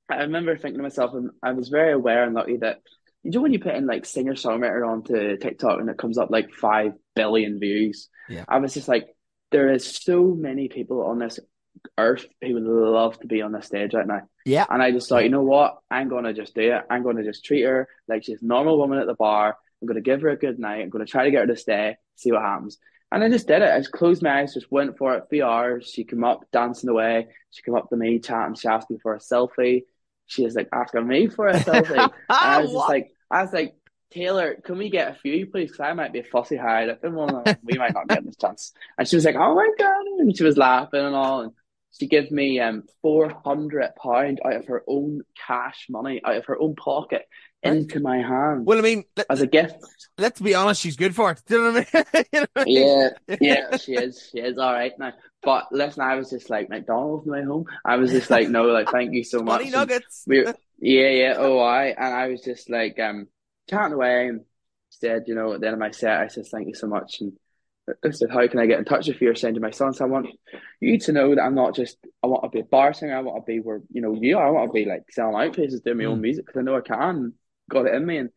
I 0.09 0.17
remember 0.17 0.55
thinking 0.55 0.77
to 0.77 0.83
myself, 0.83 1.13
and 1.13 1.31
I 1.41 1.53
was 1.53 1.69
very 1.69 1.93
aware 1.93 2.23
and 2.23 2.35
lucky 2.35 2.57
that 2.57 2.81
you 3.23 3.31
know 3.31 3.41
when 3.41 3.53
you 3.53 3.59
put 3.59 3.73
in 3.73 3.87
like 3.87 4.05
singer 4.05 4.33
songwriter 4.33 4.87
onto 4.87 5.37
TikTok 5.37 5.79
and 5.79 5.89
it 5.89 5.97
comes 5.97 6.19
up 6.19 6.29
like 6.29 6.53
five 6.53 6.91
billion 7.15 7.59
views. 7.59 8.09
Yeah. 8.29 8.45
I 8.47 8.59
was 8.59 8.73
just 8.73 8.87
like, 8.87 9.07
there 9.51 9.71
is 9.71 9.83
so 9.83 10.25
many 10.25 10.67
people 10.67 11.03
on 11.03 11.17
this 11.17 11.39
earth 11.97 12.25
he 12.41 12.53
would 12.53 12.63
love 12.63 13.19
to 13.19 13.27
be 13.27 13.41
on 13.41 13.51
this 13.51 13.67
stage 13.67 13.93
right 13.93 14.07
now. 14.07 14.21
Yeah. 14.45 14.65
And 14.69 14.81
I 14.81 14.91
just 14.91 15.09
thought, 15.09 15.23
you 15.23 15.29
know 15.29 15.43
what? 15.43 15.77
I'm 15.89 16.09
gonna 16.09 16.33
just 16.33 16.55
do 16.55 16.73
it. 16.73 16.83
I'm 16.89 17.03
gonna 17.03 17.23
just 17.23 17.45
treat 17.45 17.63
her 17.63 17.87
like 18.07 18.23
she's 18.23 18.41
a 18.41 18.45
normal 18.45 18.77
woman 18.77 18.99
at 18.99 19.07
the 19.07 19.15
bar. 19.15 19.57
I'm 19.81 19.87
gonna 19.87 20.01
give 20.01 20.21
her 20.21 20.29
a 20.29 20.37
good 20.37 20.59
night. 20.59 20.81
I'm 20.81 20.89
gonna 20.89 21.05
try 21.05 21.25
to 21.25 21.31
get 21.31 21.41
her 21.41 21.47
to 21.47 21.57
stay, 21.57 21.97
see 22.15 22.31
what 22.31 22.41
happens. 22.41 22.77
And 23.11 23.23
I 23.23 23.29
just 23.29 23.47
did 23.47 23.61
it. 23.61 23.71
I 23.71 23.77
just 23.77 23.91
closed 23.91 24.23
my 24.23 24.41
eyes, 24.41 24.53
just 24.53 24.71
went 24.71 24.97
for 24.97 25.15
it. 25.15 25.25
Three 25.29 25.41
hours. 25.41 25.89
She 25.89 26.03
came 26.03 26.23
up 26.23 26.45
dancing 26.51 26.89
away. 26.89 27.27
She 27.51 27.61
came 27.61 27.75
up 27.75 27.89
to 27.89 27.95
me, 27.95 28.19
chatting. 28.19 28.55
She 28.55 28.67
asked 28.67 28.89
me 28.89 28.97
for 29.01 29.13
a 29.13 29.19
selfie 29.19 29.83
she 30.25 30.43
was 30.43 30.55
like 30.55 30.69
asking 30.71 31.07
me 31.07 31.27
for 31.27 31.47
a 31.47 31.53
selfie. 31.59 31.97
and 31.97 32.11
I 32.29 32.59
was 32.61 32.71
just 32.71 32.89
like, 32.89 33.11
I 33.29 33.41
was 33.43 33.53
like, 33.53 33.75
Taylor, 34.11 34.55
can 34.63 34.77
we 34.77 34.89
get 34.89 35.11
a 35.11 35.15
few, 35.15 35.45
please? 35.47 35.71
Because 35.71 35.81
I 35.81 35.93
might 35.93 36.13
be 36.13 36.19
a 36.19 36.23
fussy 36.23 36.55
hide. 36.55 36.89
If 36.89 37.01
we 37.03 37.77
might 37.77 37.93
not 37.93 38.07
get 38.07 38.23
this 38.23 38.37
chance. 38.37 38.71
And 38.97 39.07
she 39.07 39.15
was 39.15 39.25
like, 39.25 39.35
oh 39.35 39.55
my 39.55 39.69
God. 39.77 40.05
And 40.19 40.35
she 40.35 40.43
was 40.43 40.57
laughing 40.57 41.01
and 41.01 41.15
all. 41.15 41.41
And 41.41 41.51
she 41.99 42.07
gave 42.07 42.31
me 42.31 42.59
um 42.59 42.83
four 43.01 43.29
hundred 43.45 43.91
pound 44.01 44.39
out 44.45 44.55
of 44.55 44.67
her 44.67 44.83
own 44.87 45.21
cash 45.47 45.87
money, 45.89 46.21
out 46.23 46.37
of 46.37 46.45
her 46.45 46.59
own 46.59 46.75
pocket, 46.75 47.23
into 47.63 47.99
my 47.99 48.17
hand. 48.17 48.65
Well, 48.65 48.77
I 48.77 48.81
mean, 48.81 49.05
let, 49.15 49.25
as 49.29 49.41
a 49.41 49.47
gift. 49.47 49.83
Let's 50.17 50.39
be 50.39 50.53
honest, 50.53 50.81
she's 50.81 50.95
good 50.95 51.15
for 51.15 51.31
it. 51.31 51.41
Do 51.47 51.55
you 51.55 51.61
know 51.61 51.71
what 51.71 51.87
I 51.93 51.97
mean? 51.97 52.25
you 52.33 52.39
know 52.39 52.47
what 52.53 52.61
I 52.61 52.65
mean? 52.65 53.09
Yeah, 53.27 53.37
yeah, 53.41 53.77
she 53.77 53.93
is. 53.93 54.29
She 54.31 54.39
is 54.39 54.57
all 54.57 54.73
right 54.73 54.93
now. 54.99 55.13
But 55.41 55.67
listen, 55.71 56.01
I 56.01 56.15
was 56.15 56.29
just 56.29 56.49
like 56.49 56.69
McDonald's 56.69 57.27
my 57.27 57.43
home. 57.43 57.65
I 57.83 57.97
was 57.97 58.11
just 58.11 58.29
like, 58.29 58.49
no, 58.49 58.65
like 58.65 58.89
thank 58.89 59.13
you 59.13 59.23
so 59.23 59.39
much. 59.39 59.59
Money 59.59 59.69
nuggets. 59.69 60.23
We, 60.27 60.45
yeah, 60.79 61.09
yeah. 61.09 61.35
Oh, 61.37 61.59
I 61.59 61.87
and 61.87 62.13
I 62.13 62.27
was 62.27 62.41
just 62.41 62.69
like 62.69 62.99
um 62.99 63.27
chatting 63.69 63.93
away 63.93 64.27
and 64.27 64.41
said, 64.89 65.23
you 65.27 65.35
know, 65.35 65.53
at 65.53 65.61
the 65.61 65.67
end 65.67 65.73
of 65.73 65.79
my 65.79 65.91
set, 65.91 66.19
I 66.19 66.27
said 66.27 66.45
thank 66.47 66.67
you 66.67 66.75
so 66.75 66.87
much 66.87 67.21
and 67.21 67.33
I 68.03 68.09
said, 68.09 68.31
how 68.31 68.47
can 68.47 68.59
I 68.59 68.65
get 68.65 68.79
in 68.79 68.85
touch 68.85 69.07
with 69.07 69.21
you 69.21 69.29
or 69.29 69.35
send 69.35 69.55
you 69.55 69.61
my 69.61 69.71
songs? 69.71 70.01
I 70.01 70.05
want 70.05 70.27
you 70.79 70.97
to 70.97 71.11
know 71.11 71.35
that 71.35 71.43
I'm 71.43 71.55
not 71.55 71.75
just, 71.75 71.97
I 72.23 72.27
want 72.27 72.43
to 72.43 72.49
be 72.49 72.61
a 72.61 72.63
bar 72.63 72.93
singer. 72.93 73.15
I 73.15 73.21
want 73.21 73.45
to 73.45 73.51
be 73.51 73.59
where, 73.59 73.81
you 73.91 74.01
know, 74.01 74.17
you 74.19 74.37
are. 74.37 74.47
I 74.47 74.51
want 74.51 74.69
to 74.69 74.73
be 74.73 74.85
like 74.85 75.03
selling 75.11 75.35
out 75.35 75.53
places, 75.53 75.81
doing 75.81 75.97
my 75.97 76.05
own 76.05 76.21
music 76.21 76.45
because 76.45 76.59
I 76.59 76.63
know 76.63 76.77
I 76.77 76.81
can. 76.81 77.33
Got 77.69 77.85
it 77.85 77.95
in 77.95 78.05
me. 78.05 78.17
And 78.17 78.29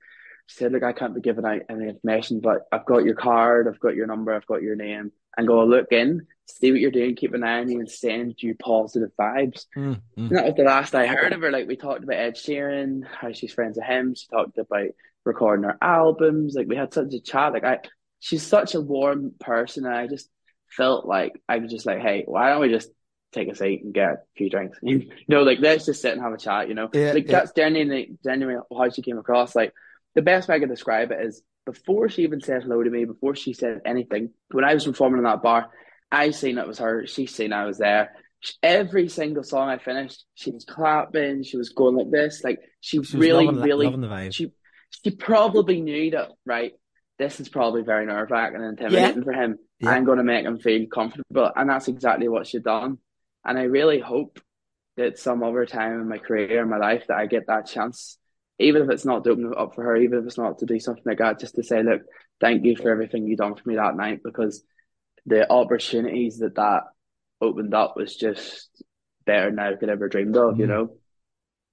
she 0.47 0.57
said, 0.57 0.73
look, 0.73 0.83
I 0.83 0.93
can't 0.93 1.15
be 1.15 1.21
giving 1.21 1.47
out 1.47 1.63
any 1.71 1.89
information, 1.89 2.41
but 2.41 2.67
I've 2.73 2.87
got 2.87 3.05
your 3.05 3.15
card, 3.15 3.69
I've 3.69 3.81
got 3.81 3.95
your 3.95 4.07
number, 4.07 4.35
I've 4.35 4.47
got 4.47 4.63
your 4.63 4.77
name. 4.77 5.13
And 5.37 5.47
go 5.47 5.65
look 5.65 5.93
in, 5.93 6.27
see 6.47 6.73
what 6.73 6.81
you're 6.81 6.91
doing, 6.91 7.15
keep 7.15 7.33
an 7.33 7.45
eye 7.45 7.61
on 7.61 7.71
you 7.71 7.79
and 7.79 7.91
send 7.91 8.35
you 8.39 8.55
positive 8.57 9.11
vibes. 9.19 9.67
Mm, 9.77 10.01
mm. 10.19 10.29
that 10.31 10.47
was 10.47 10.55
the 10.57 10.65
last 10.65 10.95
I 10.95 11.07
heard 11.07 11.33
of 11.33 11.41
her. 11.43 11.51
Like 11.53 11.69
we 11.69 11.77
talked 11.77 12.03
about 12.03 12.17
Ed 12.17 12.35
Sheeran, 12.35 13.07
how 13.07 13.33
she's 13.33 13.53
friends 13.53 13.77
with 13.77 13.87
him. 13.87 14.15
She 14.15 14.27
talked 14.27 14.59
about 14.59 14.89
recording 15.25 15.65
her 15.65 15.79
albums. 15.81 16.55
Like 16.55 16.67
we 16.67 16.77
had 16.77 16.93
such 16.93 17.15
a 17.15 17.21
chat. 17.21 17.53
Like 17.53 17.65
I 17.65 17.79
she's 18.21 18.47
such 18.47 18.75
a 18.75 18.81
warm 18.81 19.33
person 19.39 19.87
and 19.87 19.95
I 19.95 20.07
just 20.07 20.29
felt 20.71 21.07
like 21.07 21.33
I 21.49 21.59
was 21.59 21.71
just 21.71 21.87
like, 21.87 22.01
hey, 22.01 22.25
why 22.27 22.51
don't 22.51 22.61
we 22.61 22.69
just 22.69 22.91
take 23.33 23.49
a 23.49 23.55
seat 23.55 23.83
and 23.85 23.95
get 23.95 24.11
a 24.11 24.19
few 24.37 24.51
drinks? 24.51 24.79
you 24.83 25.11
know, 25.29 25.43
like 25.43 25.59
let's 25.61 25.87
just 25.87 26.03
sit 26.03 26.13
and 26.13 26.23
have 26.23 26.33
a 26.33 26.39
chat, 26.39 26.69
you 26.69 26.75
know? 26.75 26.89
Yeah, 26.93 27.13
like 27.13 27.27
yeah. 27.27 27.33
that's 27.33 27.53
genuinely 27.53 28.17
genuinely 28.25 28.63
how 28.77 28.91
she 28.91 29.03
came 29.03 29.19
across. 29.19 29.55
Like 29.55 29.73
the 30.15 30.23
best 30.23 30.49
way 30.49 30.57
I 30.57 30.61
could 30.61 30.69
describe 30.69 31.11
it 31.11 31.21
is 31.21 31.43
before 31.65 32.09
she 32.09 32.23
even 32.23 32.41
said 32.41 32.63
hello 32.63 32.83
to 32.83 32.91
me, 32.91 33.05
before 33.05 33.35
she 33.35 33.53
said 33.53 33.83
anything, 33.85 34.31
when 34.51 34.65
I 34.65 34.75
was 34.75 34.85
performing 34.85 35.19
in 35.19 35.25
that 35.25 35.43
bar, 35.43 35.71
I 36.11 36.31
seen 36.31 36.59
it 36.59 36.67
was 36.67 36.79
her, 36.79 37.07
she 37.07 37.27
seen 37.27 37.53
I 37.53 37.67
was 37.67 37.79
there. 37.79 38.13
Every 38.63 39.09
single 39.09 39.43
song 39.43 39.69
I 39.69 39.79
finished, 39.79 40.25
she 40.35 40.51
was 40.51 40.65
clapping, 40.65 41.43
she 41.43 41.57
was 41.57 41.71
going 41.71 41.97
like 41.97 42.11
this, 42.11 42.43
like 42.43 42.61
she, 42.81 42.99
was 42.99 43.13
really, 43.13 43.45
loving, 43.45 43.61
really 43.61 43.87
loving 43.87 44.01
the 44.01 44.09
vibe. 44.09 44.33
she 44.33 44.53
she 44.91 45.11
probably 45.11 45.81
knew 45.81 46.13
that, 46.13 46.31
right? 46.47 46.73
This 47.19 47.41
is 47.41 47.49
probably 47.49 47.83
very 47.83 48.07
nerve 48.07 48.31
wracking 48.31 48.63
and 48.63 48.79
intimidating 48.79 49.19
yeah. 49.19 49.25
for 49.25 49.33
him. 49.33 49.59
Yeah. 49.81 49.91
I'm 49.91 50.05
going 50.05 50.19
to 50.19 50.25
make 50.25 50.45
him 50.45 50.59
feel 50.59 50.87
comfortable, 50.87 51.51
and 51.55 51.69
that's 51.69 51.89
exactly 51.89 52.29
what 52.29 52.47
she 52.47 52.61
done. 52.61 52.99
And 53.45 53.59
I 53.59 53.63
really 53.63 54.01
hope 54.01 54.41
that 54.97 55.19
some 55.19 55.43
other 55.43 55.67
time 55.67 56.01
in 56.01 56.09
my 56.09 56.19
career, 56.19 56.63
in 56.63 56.69
my 56.69 56.79
life, 56.79 57.05
that 57.09 57.17
I 57.17 57.27
get 57.27 57.47
that 57.47 57.67
chance 57.67 58.19
even 58.59 58.83
if 58.83 58.91
it's 58.91 59.05
not 59.05 59.25
to 59.25 59.31
open 59.31 59.53
up 59.57 59.75
for 59.75 59.85
her, 59.85 59.97
even 59.97 60.19
if 60.19 60.27
it's 60.27 60.39
not 60.39 60.59
to 60.59 60.67
do 60.67 60.81
something 60.81 61.05
like 61.07 61.19
that, 61.19 61.39
just 61.39 61.55
to 61.55 61.63
say, 61.63 61.83
look, 61.83 62.03
thank 62.41 62.65
you 62.65 62.77
for 62.77 62.91
everything 62.91 63.27
you 63.27 63.37
done 63.37 63.55
for 63.55 63.69
me 63.69 63.77
that 63.77 63.97
night 63.97 64.21
because 64.25 64.63
the 65.27 65.51
opportunities 65.51 66.39
that 66.39 66.57
that 66.57 66.83
opened 67.41 67.75
up 67.75 67.95
was 67.97 68.17
just 68.17 68.69
better 69.25 69.51
than 69.51 69.59
I 69.59 69.75
could 69.77 69.91
ever 69.91 70.09
dreamed 70.09 70.37
of, 70.37 70.59
you 70.59 70.67
mm. 70.67 70.71
know. 70.71 70.97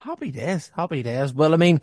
Happy 0.02 0.30
days, 0.30 0.72
happy 0.76 1.02
days. 1.02 1.34
Well, 1.34 1.54
I 1.54 1.58
mean, 1.58 1.82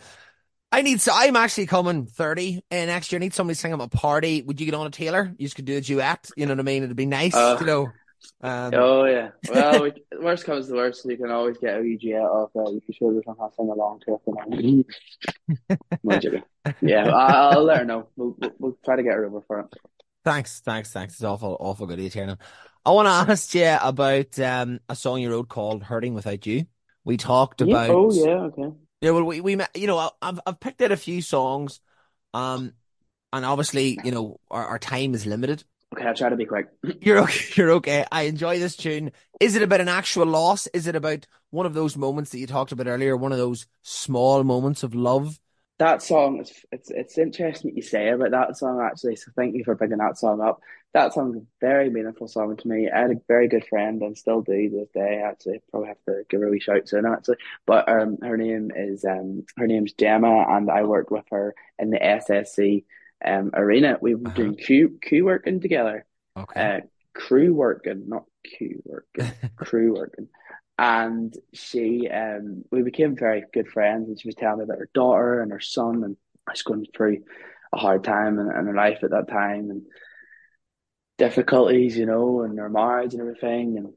I 0.72 0.82
need. 0.82 1.00
So 1.00 1.12
I'm 1.14 1.36
actually 1.36 1.66
coming 1.66 2.06
thirty 2.06 2.64
uh, 2.70 2.74
next 2.74 3.12
year. 3.12 3.18
I 3.18 3.20
need 3.20 3.34
somebody 3.34 3.54
to 3.54 3.60
sing 3.60 3.72
at 3.72 3.80
a 3.80 3.88
party. 3.88 4.42
Would 4.42 4.58
you 4.58 4.66
get 4.66 4.74
on 4.74 4.86
a 4.86 4.90
Taylor? 4.90 5.32
You 5.36 5.46
just 5.46 5.54
could 5.54 5.66
do 5.66 5.76
a 5.76 5.80
duet. 5.80 6.30
You 6.36 6.46
know 6.46 6.52
what 6.52 6.60
I 6.60 6.62
mean? 6.62 6.82
It'd 6.82 6.96
be 6.96 7.06
nice, 7.06 7.34
uh, 7.34 7.58
you 7.60 7.66
know. 7.66 7.92
Um, 8.40 8.72
oh 8.74 9.04
yeah. 9.04 9.30
Well, 9.48 9.82
we, 9.82 9.92
worst 10.20 10.44
comes 10.44 10.68
to 10.68 10.74
worst, 10.74 11.04
you 11.04 11.16
can 11.16 11.30
always 11.30 11.58
get 11.58 11.76
a 11.76 11.80
off. 12.20 12.50
Uh, 12.56 12.70
you 12.70 12.80
can 12.80 12.94
show 12.94 13.20
somehow 13.24 13.50
sing 13.50 13.68
along 13.68 14.00
to 14.06 14.14
it. 16.34 16.44
yeah, 16.80 17.08
I'll, 17.08 17.58
I'll 17.58 17.64
let 17.64 17.78
her 17.78 17.84
know. 17.84 18.08
We'll, 18.16 18.36
we'll, 18.38 18.52
we'll 18.58 18.78
try 18.84 18.96
to 18.96 19.02
get 19.02 19.14
her 19.14 19.26
over 19.26 19.42
for 19.46 19.60
it. 19.60 19.66
Thanks, 20.24 20.60
thanks, 20.60 20.92
thanks. 20.92 21.14
It's 21.14 21.24
awful, 21.24 21.56
awful 21.58 21.86
good 21.86 21.98
of 21.98 22.04
you, 22.04 22.36
I 22.84 22.90
want 22.90 23.06
to 23.06 23.32
ask 23.32 23.54
you 23.54 23.76
about 23.80 24.38
um, 24.40 24.80
a 24.88 24.96
song 24.96 25.20
you 25.20 25.30
wrote 25.30 25.48
called 25.48 25.82
"Hurting 25.82 26.14
Without 26.14 26.46
You." 26.46 26.66
We 27.04 27.16
talked 27.16 27.60
about. 27.60 27.88
Yeah, 27.88 27.94
oh 27.94 28.12
yeah, 28.12 28.64
okay. 28.64 28.76
Yeah, 29.02 29.10
well, 29.10 29.24
we 29.24 29.40
we 29.40 29.58
you 29.74 29.88
know 29.88 30.10
I've 30.22 30.40
I've 30.46 30.60
picked 30.60 30.80
out 30.80 30.92
a 30.92 30.96
few 30.96 31.22
songs, 31.22 31.80
um, 32.34 32.72
and 33.32 33.44
obviously 33.44 33.98
you 34.04 34.12
know 34.12 34.38
our, 34.48 34.64
our 34.64 34.78
time 34.78 35.14
is 35.14 35.26
limited. 35.26 35.64
Okay, 35.92 36.06
I'll 36.06 36.14
try 36.14 36.28
to 36.28 36.36
be 36.36 36.46
quick. 36.46 36.68
You're 37.00 37.18
okay. 37.18 37.44
You're 37.56 37.72
okay. 37.72 38.06
I 38.12 38.22
enjoy 38.22 38.60
this 38.60 38.76
tune. 38.76 39.10
Is 39.40 39.56
it 39.56 39.62
about 39.62 39.80
an 39.80 39.88
actual 39.88 40.26
loss? 40.26 40.68
Is 40.68 40.86
it 40.86 40.94
about 40.94 41.26
one 41.50 41.66
of 41.66 41.74
those 41.74 41.96
moments 41.96 42.30
that 42.30 42.38
you 42.38 42.46
talked 42.46 42.70
about 42.70 42.86
earlier? 42.86 43.16
One 43.16 43.32
of 43.32 43.38
those 43.38 43.66
small 43.82 44.44
moments 44.44 44.84
of 44.84 44.94
love? 44.94 45.40
That 45.78 46.02
song 46.02 46.40
is 46.40 46.52
it's 46.70 46.90
it's 46.90 47.18
interesting 47.18 47.70
what 47.70 47.76
you 47.76 47.82
say 47.82 48.08
about 48.10 48.30
that 48.30 48.56
song 48.56 48.80
actually. 48.80 49.16
So 49.16 49.32
thank 49.34 49.54
you 49.54 49.64
for 49.64 49.74
bringing 49.74 49.98
that 49.98 50.18
song 50.18 50.40
up. 50.40 50.60
That 50.94 51.14
song's 51.14 51.36
a 51.36 51.42
very 51.60 51.90
meaningful 51.90 52.28
song 52.28 52.56
to 52.56 52.68
me. 52.68 52.90
I 52.90 53.00
had 53.00 53.10
a 53.10 53.20
very 53.26 53.48
good 53.48 53.66
friend 53.66 54.02
and 54.02 54.16
still 54.16 54.42
do 54.42 54.70
this 54.70 54.90
day. 54.94 55.22
Actually, 55.24 55.60
probably 55.70 55.88
have 55.88 56.04
to 56.06 56.22
give 56.28 56.40
her 56.40 56.48
a 56.48 56.50
wee 56.50 56.60
shout 56.60 56.88
soon. 56.88 57.06
Actually, 57.06 57.38
but 57.66 57.88
um, 57.88 58.18
her 58.22 58.36
name 58.36 58.70
is 58.76 59.04
um, 59.04 59.44
her 59.56 59.66
name's 59.66 59.94
Gemma, 59.94 60.46
and 60.48 60.70
I 60.70 60.82
worked 60.82 61.10
with 61.10 61.24
her 61.30 61.54
in 61.78 61.90
the 61.90 61.98
SSE 61.98 62.84
um 63.24 63.50
arena. 63.54 63.98
We 64.00 64.14
were 64.14 64.28
uh-huh. 64.28 64.36
doing 64.36 64.56
Q 64.56 64.98
Q 65.02 65.24
working 65.24 65.60
together. 65.60 66.04
Okay. 66.36 66.76
Uh, 66.76 66.80
crew 67.14 67.54
working, 67.54 68.08
not 68.08 68.24
Q 68.44 68.82
working, 68.84 69.32
crew 69.56 69.94
working 69.94 70.28
and 70.78 71.34
she 71.52 72.08
um 72.08 72.64
we 72.70 72.82
became 72.82 73.14
very 73.14 73.44
good 73.52 73.68
friends 73.68 74.08
and 74.08 74.20
she 74.20 74.28
was 74.28 74.34
telling 74.34 74.58
me 74.58 74.64
about 74.64 74.78
her 74.78 74.90
daughter 74.94 75.40
and 75.40 75.52
her 75.52 75.60
son 75.60 76.02
and 76.02 76.16
I 76.46 76.52
was 76.52 76.62
going 76.62 76.86
through 76.94 77.22
a 77.72 77.78
hard 77.78 78.04
time 78.04 78.38
in, 78.38 78.46
in 78.46 78.66
her 78.66 78.74
life 78.74 78.98
at 79.02 79.10
that 79.10 79.28
time 79.28 79.70
and 79.70 79.82
difficulties, 81.18 81.96
you 81.96 82.06
know, 82.06 82.42
and 82.42 82.58
her 82.58 82.68
marriage 82.68 83.14
and 83.14 83.20
everything 83.20 83.78
and 83.78 83.92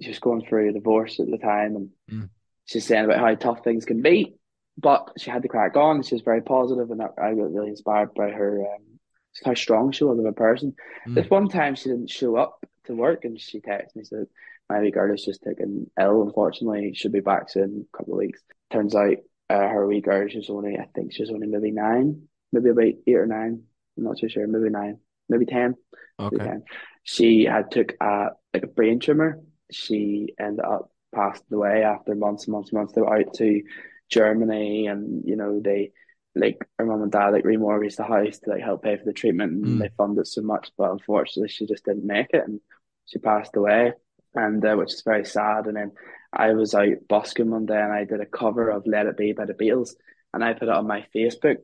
she 0.00 0.08
was 0.08 0.18
going 0.18 0.44
through 0.46 0.70
a 0.70 0.72
divorce 0.72 1.18
at 1.18 1.28
the 1.28 1.38
time 1.38 1.76
and 1.76 1.88
mm. 2.10 2.30
she's 2.64 2.86
saying 2.86 3.04
about 3.04 3.18
how 3.18 3.34
tough 3.34 3.64
things 3.64 3.84
can 3.84 4.02
be. 4.02 4.36
But 4.78 5.10
she 5.18 5.30
had 5.30 5.42
to 5.42 5.48
crack 5.48 5.76
on. 5.76 6.02
She 6.02 6.14
was 6.14 6.22
very 6.22 6.42
positive 6.42 6.90
and 6.90 7.02
I 7.02 7.34
got 7.34 7.52
really 7.52 7.68
inspired 7.68 8.14
by 8.14 8.30
her 8.30 8.60
um, 8.60 9.00
how 9.44 9.54
strong 9.54 9.92
she 9.92 10.04
was 10.04 10.18
of 10.18 10.24
a 10.24 10.32
person. 10.32 10.74
Mm. 11.08 11.14
This 11.16 11.28
one 11.28 11.48
time 11.48 11.74
she 11.74 11.88
didn't 11.88 12.10
show 12.10 12.36
up 12.36 12.64
to 12.84 12.94
work 12.94 13.24
and 13.24 13.38
she 13.38 13.60
texted 13.60 13.96
me 13.96 14.04
said 14.04 14.26
my 14.70 14.80
wee 14.80 14.92
girl 14.92 15.12
is 15.12 15.24
just 15.24 15.42
taken 15.42 15.90
ill, 15.98 16.22
unfortunately. 16.22 16.92
She'll 16.94 17.10
be 17.10 17.20
back 17.20 17.50
soon 17.50 17.64
in 17.64 17.86
a 17.92 17.96
couple 17.96 18.14
of 18.14 18.18
weeks. 18.18 18.40
Turns 18.72 18.94
out 18.94 19.16
uh, 19.50 19.68
her 19.68 19.86
wee 19.86 20.00
girl, 20.00 20.28
she's 20.28 20.48
only, 20.48 20.78
I 20.78 20.86
think 20.94 21.12
she's 21.12 21.30
only 21.30 21.48
maybe 21.48 21.72
nine, 21.72 22.28
maybe 22.52 22.70
about 22.70 22.84
eight 22.84 23.16
or 23.16 23.26
nine. 23.26 23.64
I'm 23.98 24.04
not 24.04 24.18
too 24.18 24.28
sure, 24.28 24.46
maybe 24.46 24.70
nine, 24.70 24.98
maybe 25.28 25.44
10. 25.44 25.74
Okay. 26.20 26.36
Maybe 26.36 26.50
10. 26.50 26.62
She 27.02 27.44
had 27.44 27.72
took 27.72 27.94
a, 28.00 28.28
like 28.54 28.62
a 28.62 28.68
brain 28.68 29.00
tumor. 29.00 29.40
She 29.72 30.34
ended 30.38 30.64
up 30.64 30.90
passed 31.12 31.42
away 31.50 31.82
after 31.82 32.14
months 32.14 32.44
and 32.44 32.52
months 32.52 32.70
and 32.70 32.78
months. 32.78 32.92
They 32.92 33.00
were 33.00 33.18
out 33.18 33.34
to 33.34 33.62
Germany 34.08 34.86
and, 34.86 35.24
you 35.26 35.34
know, 35.34 35.60
they, 35.60 35.90
like 36.36 36.64
her 36.78 36.86
mom 36.86 37.02
and 37.02 37.10
dad 37.10 37.30
like 37.30 37.42
remortgaged 37.42 37.96
the 37.96 38.04
house 38.04 38.38
to 38.38 38.50
like 38.50 38.62
help 38.62 38.84
pay 38.84 38.96
for 38.96 39.04
the 39.04 39.12
treatment 39.12 39.52
and 39.52 39.64
mm. 39.64 39.78
they 39.80 39.90
funded 39.96 40.24
so 40.28 40.40
much 40.40 40.70
but 40.78 40.92
unfortunately 40.92 41.48
she 41.48 41.66
just 41.66 41.84
didn't 41.84 42.06
make 42.06 42.28
it 42.32 42.44
and 42.46 42.60
she 43.06 43.18
passed 43.18 43.56
away 43.56 43.92
and 44.34 44.64
uh, 44.64 44.74
which 44.74 44.94
is 44.94 45.02
very 45.04 45.24
sad. 45.24 45.66
And 45.66 45.76
then 45.76 45.92
I 46.32 46.52
was 46.52 46.74
out 46.74 47.08
busking 47.08 47.50
one 47.50 47.66
day 47.66 47.80
and 47.80 47.92
I 47.92 48.04
did 48.04 48.20
a 48.20 48.26
cover 48.26 48.70
of 48.70 48.86
"Let 48.86 49.06
It 49.06 49.16
Be" 49.16 49.32
by 49.32 49.46
the 49.46 49.54
Beatles, 49.54 49.90
and 50.32 50.44
I 50.44 50.52
put 50.52 50.68
it 50.68 50.74
on 50.74 50.86
my 50.86 51.06
Facebook. 51.14 51.56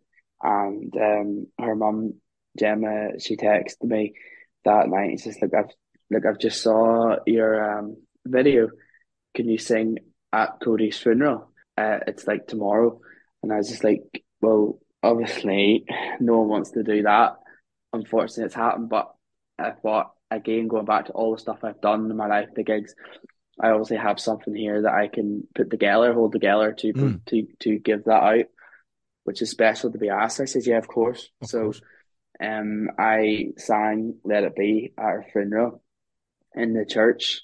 And 0.42 0.94
um, 0.96 1.46
her 1.58 1.74
mum 1.74 2.14
Gemma, 2.58 3.18
she 3.20 3.36
texted 3.36 3.84
me 3.84 4.14
that 4.64 4.88
night 4.88 5.10
and 5.10 5.20
says, 5.20 5.38
"Look, 5.40 5.54
I've 5.54 5.70
look, 6.10 6.26
I've 6.26 6.38
just 6.38 6.62
saw 6.62 7.16
your 7.26 7.78
um, 7.78 7.96
video. 8.26 8.68
Can 9.34 9.48
you 9.48 9.58
sing 9.58 9.98
at 10.32 10.60
Cody's 10.62 10.98
funeral? 10.98 11.50
Uh, 11.76 11.98
it's 12.06 12.26
like 12.26 12.46
tomorrow." 12.46 13.00
And 13.42 13.52
I 13.52 13.56
was 13.58 13.68
just 13.68 13.84
like, 13.84 14.24
"Well, 14.40 14.80
obviously, 15.02 15.84
no 16.20 16.38
one 16.38 16.48
wants 16.48 16.72
to 16.72 16.82
do 16.82 17.02
that. 17.02 17.36
Unfortunately, 17.92 18.44
it's 18.44 18.54
happened, 18.54 18.88
but 18.88 19.14
I 19.58 19.70
thought 19.70 20.12
again, 20.30 20.68
going 20.68 20.84
back 20.84 21.06
to 21.06 21.12
all 21.12 21.32
the 21.34 21.40
stuff 21.40 21.58
I've 21.62 21.80
done 21.80 22.10
in 22.10 22.16
my 22.16 22.26
life, 22.26 22.48
the 22.54 22.64
gigs, 22.64 22.94
I 23.60 23.70
obviously 23.70 23.96
have 23.96 24.20
something 24.20 24.54
here 24.54 24.82
that 24.82 24.92
I 24.92 25.08
can 25.08 25.46
put 25.54 25.70
together, 25.70 26.12
hold 26.12 26.32
together 26.32 26.72
to 26.72 26.92
mm. 26.92 27.24
to 27.26 27.46
to 27.60 27.78
give 27.78 28.04
that 28.04 28.22
out, 28.22 28.44
which 29.24 29.40
is 29.42 29.50
special 29.50 29.92
to 29.92 29.98
be 29.98 30.10
asked. 30.10 30.40
I 30.40 30.44
said, 30.44 30.66
yeah, 30.66 30.78
of 30.78 30.88
course. 30.88 31.30
Of 31.40 31.48
so, 31.48 31.62
course. 31.62 31.80
um, 32.40 32.90
I 32.98 33.52
sang 33.56 34.16
"Let 34.24 34.44
It 34.44 34.54
Be" 34.56 34.92
at 34.98 35.04
her 35.04 35.26
funeral 35.32 35.82
in 36.54 36.74
the 36.74 36.84
church 36.84 37.42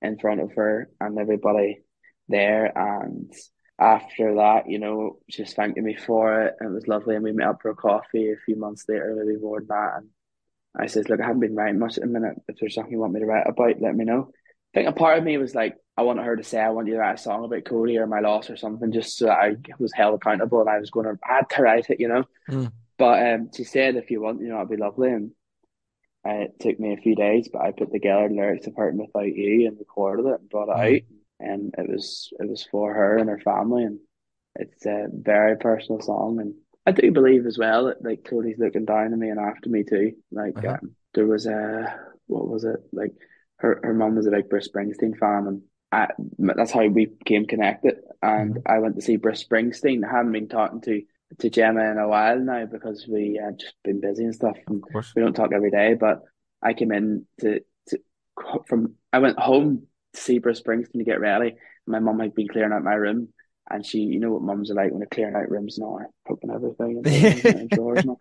in 0.00 0.18
front 0.18 0.40
of 0.40 0.52
her 0.54 0.88
and 0.98 1.18
everybody 1.18 1.80
there, 2.28 2.72
and 2.74 3.32
after 3.78 4.36
that, 4.36 4.68
you 4.68 4.78
know, 4.78 5.18
was 5.38 5.52
thanking 5.52 5.84
me 5.84 5.94
for 5.94 6.42
it. 6.42 6.54
And 6.60 6.70
it 6.70 6.74
was 6.74 6.88
lovely, 6.88 7.16
and 7.16 7.24
we 7.24 7.32
met 7.32 7.48
up 7.48 7.62
for 7.62 7.70
a 7.70 7.74
coffee 7.74 8.30
a 8.30 8.36
few 8.46 8.56
months 8.56 8.84
later, 8.88 9.14
maybe 9.18 9.38
more 9.38 9.60
than 9.60 9.68
that, 9.68 9.92
and 9.96 10.08
I 10.78 10.86
says, 10.86 11.08
look, 11.08 11.20
I 11.20 11.26
haven't 11.26 11.40
been 11.40 11.54
writing 11.54 11.78
much 11.78 11.96
at 11.96 12.02
the 12.02 12.08
minute. 12.08 12.36
If 12.48 12.56
there's 12.58 12.74
something 12.74 12.92
you 12.92 12.98
want 12.98 13.12
me 13.12 13.20
to 13.20 13.26
write 13.26 13.46
about, 13.46 13.80
let 13.80 13.94
me 13.94 14.04
know. 14.04 14.30
I 14.74 14.78
think 14.78 14.88
a 14.88 14.92
part 14.92 15.18
of 15.18 15.24
me 15.24 15.36
was 15.36 15.54
like, 15.54 15.76
I 15.96 16.02
wanted 16.02 16.24
her 16.24 16.36
to 16.36 16.44
say, 16.44 16.60
I 16.60 16.70
want 16.70 16.86
you 16.86 16.94
to 16.94 17.00
write 17.00 17.18
a 17.18 17.22
song 17.22 17.44
about 17.44 17.64
Cody 17.64 17.98
or 17.98 18.06
my 18.06 18.20
loss 18.20 18.50
or 18.50 18.56
something, 18.56 18.92
just 18.92 19.18
so 19.18 19.28
I 19.28 19.56
was 19.78 19.92
held 19.92 20.14
accountable 20.14 20.60
and 20.60 20.70
I 20.70 20.78
was 20.78 20.90
going 20.90 21.06
to, 21.06 21.18
I 21.28 21.36
had 21.36 21.50
to 21.50 21.62
write 21.62 21.90
it, 21.90 22.00
you 22.00 22.08
know. 22.08 22.24
Mm. 22.48 22.72
But 22.96 23.26
um, 23.26 23.50
she 23.54 23.64
said, 23.64 23.96
if 23.96 24.10
you 24.10 24.20
want, 24.20 24.40
you 24.40 24.48
know, 24.48 24.58
it'd 24.58 24.70
be 24.70 24.76
lovely. 24.76 25.10
And 25.10 25.32
uh, 26.26 26.44
it 26.44 26.60
took 26.60 26.78
me 26.78 26.92
a 26.92 27.00
few 27.00 27.16
days, 27.16 27.48
but 27.52 27.62
I 27.62 27.72
put 27.72 27.92
together 27.92 28.28
lyrics 28.30 28.66
of 28.66 28.76
Hurting 28.76 29.00
Without 29.00 29.34
You 29.34 29.66
and 29.66 29.78
recorded 29.78 30.26
it 30.26 30.40
and 30.40 30.48
brought 30.48 30.68
it 30.68 30.76
mm. 30.76 30.96
out. 30.96 31.02
And 31.40 31.74
it 31.78 31.88
was 31.88 32.30
it 32.38 32.46
was 32.48 32.62
for 32.70 32.92
her 32.92 33.16
and 33.16 33.30
her 33.30 33.40
family, 33.40 33.84
and 33.84 33.98
it's 34.54 34.84
a 34.84 35.06
very 35.10 35.56
personal 35.56 36.02
song. 36.02 36.38
And 36.38 36.54
I 36.86 36.92
do 36.92 37.10
believe 37.12 37.46
as 37.46 37.58
well 37.58 37.86
that 37.86 38.02
like 38.02 38.24
Cody's 38.24 38.58
looking 38.58 38.84
down 38.84 39.12
on 39.12 39.18
me 39.18 39.28
and 39.28 39.38
after 39.38 39.68
me 39.68 39.84
too. 39.84 40.12
Like 40.32 40.58
uh-huh. 40.58 40.78
um, 40.82 40.94
there 41.14 41.26
was 41.26 41.46
a 41.46 41.94
what 42.26 42.48
was 42.48 42.64
it 42.64 42.80
like 42.92 43.12
her 43.56 43.80
her 43.82 43.94
mum 43.94 44.16
was 44.16 44.26
a 44.26 44.30
big 44.30 44.48
Bruce 44.48 44.68
Springsteen 44.68 45.18
fan 45.18 45.46
and 45.46 45.62
I, 45.92 46.08
that's 46.38 46.70
how 46.70 46.86
we 46.86 47.06
became 47.06 47.46
connected. 47.46 47.96
And 48.22 48.54
mm-hmm. 48.54 48.72
I 48.72 48.78
went 48.78 48.94
to 48.94 49.02
see 49.02 49.16
Bruce 49.16 49.44
Springsteen. 49.44 50.04
I 50.04 50.16
haven't 50.16 50.32
been 50.32 50.48
talking 50.48 50.80
to 50.82 51.02
to 51.38 51.50
Gemma 51.50 51.90
in 51.90 51.98
a 51.98 52.08
while 52.08 52.38
now 52.38 52.66
because 52.66 53.06
we 53.08 53.40
had 53.42 53.58
just 53.58 53.74
been 53.84 54.00
busy 54.00 54.24
and 54.24 54.34
stuff. 54.34 54.56
And 54.66 54.82
we 55.14 55.22
don't 55.22 55.34
talk 55.34 55.52
every 55.52 55.70
day, 55.70 55.94
but 55.94 56.22
I 56.62 56.74
came 56.74 56.92
in 56.92 57.26
to, 57.40 57.60
to 57.88 57.98
from 58.66 58.94
I 59.12 59.18
went 59.18 59.38
home 59.38 59.86
to 60.14 60.20
see 60.20 60.38
Bruce 60.38 60.62
Springsteen 60.62 60.98
to 60.98 61.04
get 61.04 61.20
ready. 61.20 61.56
My 61.86 61.98
mum 61.98 62.20
had 62.20 62.34
been 62.34 62.48
clearing 62.48 62.72
out 62.72 62.84
my 62.84 62.94
room 62.94 63.28
and 63.70 63.84
she, 63.84 63.98
you 63.98 64.18
know 64.18 64.32
what 64.32 64.42
mums 64.42 64.70
are 64.70 64.74
like 64.74 64.90
when 64.90 65.00
they're 65.00 65.06
clearing 65.06 65.36
out 65.36 65.50
rooms 65.50 65.78
and 65.78 65.86
all, 65.86 66.00
poking 66.26 66.50
everything 66.50 67.02
in 67.04 67.68
drawers 67.72 68.00
and 68.00 68.10
all. 68.10 68.20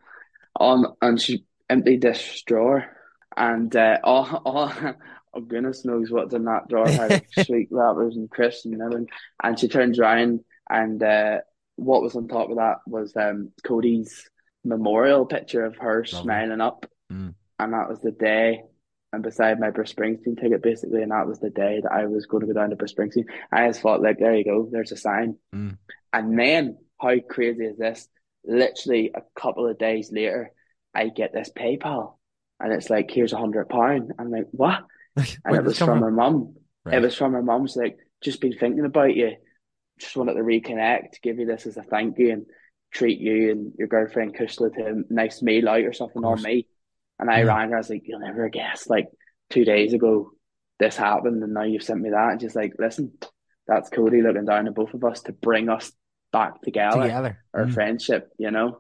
Um, 0.60 0.94
and 1.02 1.20
she 1.20 1.46
emptied 1.70 2.02
this 2.02 2.44
drawer, 2.46 2.86
and 3.36 3.74
uh, 3.76 4.00
all, 4.04 4.42
all, 4.46 4.74
oh 5.34 5.42
goodness 5.42 5.86
knows 5.86 6.12
what's 6.12 6.34
in 6.34 6.46
that 6.46 6.68
drawer. 6.68 6.88
Had 6.88 7.26
sweet 7.46 7.70
wrappers 7.72 8.16
and 8.16 8.30
crisps 8.30 8.66
and 8.66 8.82
everything. 8.82 9.08
And 9.42 9.60
she 9.60 9.68
turns 9.68 10.00
around, 10.00 10.42
and 10.70 11.02
uh, 11.02 11.40
what 11.76 12.02
was 12.02 12.16
on 12.16 12.28
top 12.28 12.50
of 12.50 12.58
that 12.58 12.78
was 12.86 13.16
um, 13.16 13.52
Cody's 13.64 14.30
memorial 14.64 15.26
picture 15.26 15.66
of 15.66 15.78
her 15.78 16.06
Lovely. 16.06 16.24
smiling 16.24 16.62
up, 16.62 16.86
mm. 17.12 17.34
and 17.58 17.74
that 17.74 17.90
was 17.90 18.00
the 18.02 18.12
day 18.12 18.64
and 19.12 19.24
beside 19.24 19.60
my 19.60 19.72
Bruce 19.72 19.94
Springsteen 19.94 20.40
ticket, 20.40 20.62
basically, 20.62 21.02
and 21.02 21.12
that 21.12 21.28
was 21.28 21.40
the 21.40 21.50
day 21.50 21.80
that 21.82 21.92
I 21.92 22.06
was 22.06 22.26
going 22.26 22.42
to 22.42 22.48
go 22.48 22.54
down 22.54 22.70
to 22.70 22.76
Bruce 22.76 22.94
Springsteen. 22.94 23.26
I 23.52 23.68
just 23.68 23.82
thought, 23.82 24.02
like, 24.02 24.20
there 24.20 24.36
you 24.36 24.44
go, 24.44 24.70
there's 24.72 24.92
a 24.92 24.98
sign. 24.98 25.38
Mm. 25.54 25.78
And 26.14 26.40
then, 26.40 26.78
how 27.02 27.16
crazy 27.28 27.66
is 27.66 27.78
this? 27.78 28.08
Literally 28.46 29.12
a 29.14 29.22
couple 29.40 29.68
of 29.68 29.80
days 29.80 30.12
later, 30.12 30.52
I 30.94 31.08
get 31.08 31.34
this 31.34 31.50
PayPal, 31.56 32.16
and 32.60 32.72
it's 32.72 32.90
like, 32.90 33.10
here's 33.10 33.34
a 33.34 33.38
hundred 33.38 33.70
pound. 33.70 34.14
I'm 34.20 34.32
like, 34.32 34.48
what? 34.52 34.84
And 35.44 35.56
it 35.56 35.64
was 35.64 35.78
from 35.78 36.02
her 36.02 36.12
mum. 36.12 36.56
Right. 36.86 36.96
It 36.96 37.02
was 37.02 37.16
from 37.16 37.34
her 37.34 37.42
mum. 37.42 37.68
Like, 37.76 37.98
just 38.22 38.42
been 38.42 38.54
thinking 38.54 38.86
about 38.86 39.16
you. 39.16 39.36
Just 40.00 40.16
wanted 40.16 40.36
to 40.36 40.42
reconnect, 40.42 41.22
give 41.22 41.40
you 41.40 41.46
this 41.46 41.66
as 41.66 41.78
a 41.78 41.84
thank 41.84 42.18
you, 42.20 42.32
and 42.32 42.46
treat 42.92 43.20
you 43.20 43.52
and 43.52 43.74
your 43.78 43.88
girlfriend 43.88 44.36
Kushla 44.36 44.74
to 44.74 44.86
a 44.86 45.14
nice 45.14 45.42
meal 45.42 45.68
out 45.68 45.84
or 45.84 45.94
something 45.94 46.24
on 46.24 46.42
me. 46.42 46.68
And 47.20 47.30
I 47.30 47.44
rang 47.44 47.70
her, 47.70 47.76
I 47.76 47.80
was 47.80 47.90
like, 47.90 48.04
You'll 48.06 48.20
never 48.20 48.50
guess, 48.50 48.88
like 48.88 49.08
two 49.50 49.66
days 49.66 49.94
ago, 49.94 50.32
this 50.80 50.96
happened, 50.96 51.44
and 51.44 51.54
now 51.54 51.64
you've 51.64 51.84
sent 51.84 52.02
me 52.02 52.12
that. 52.12 52.32
And 52.32 52.42
she's 52.42 52.56
like, 52.56 52.74
Listen, 52.80 53.12
that's 53.68 53.90
Cody 53.90 54.22
looking 54.22 54.46
down 54.46 54.68
at 54.68 54.76
both 54.76 54.94
of 54.94 55.04
us 55.04 55.22
to 55.24 55.34
bring 55.34 55.70
us 55.70 55.92
back 56.32 56.62
together, 56.62 57.02
together. 57.04 57.40
our 57.54 57.66
Mm. 57.66 57.74
friendship, 57.74 58.30
you 58.38 58.52
know. 58.52 58.80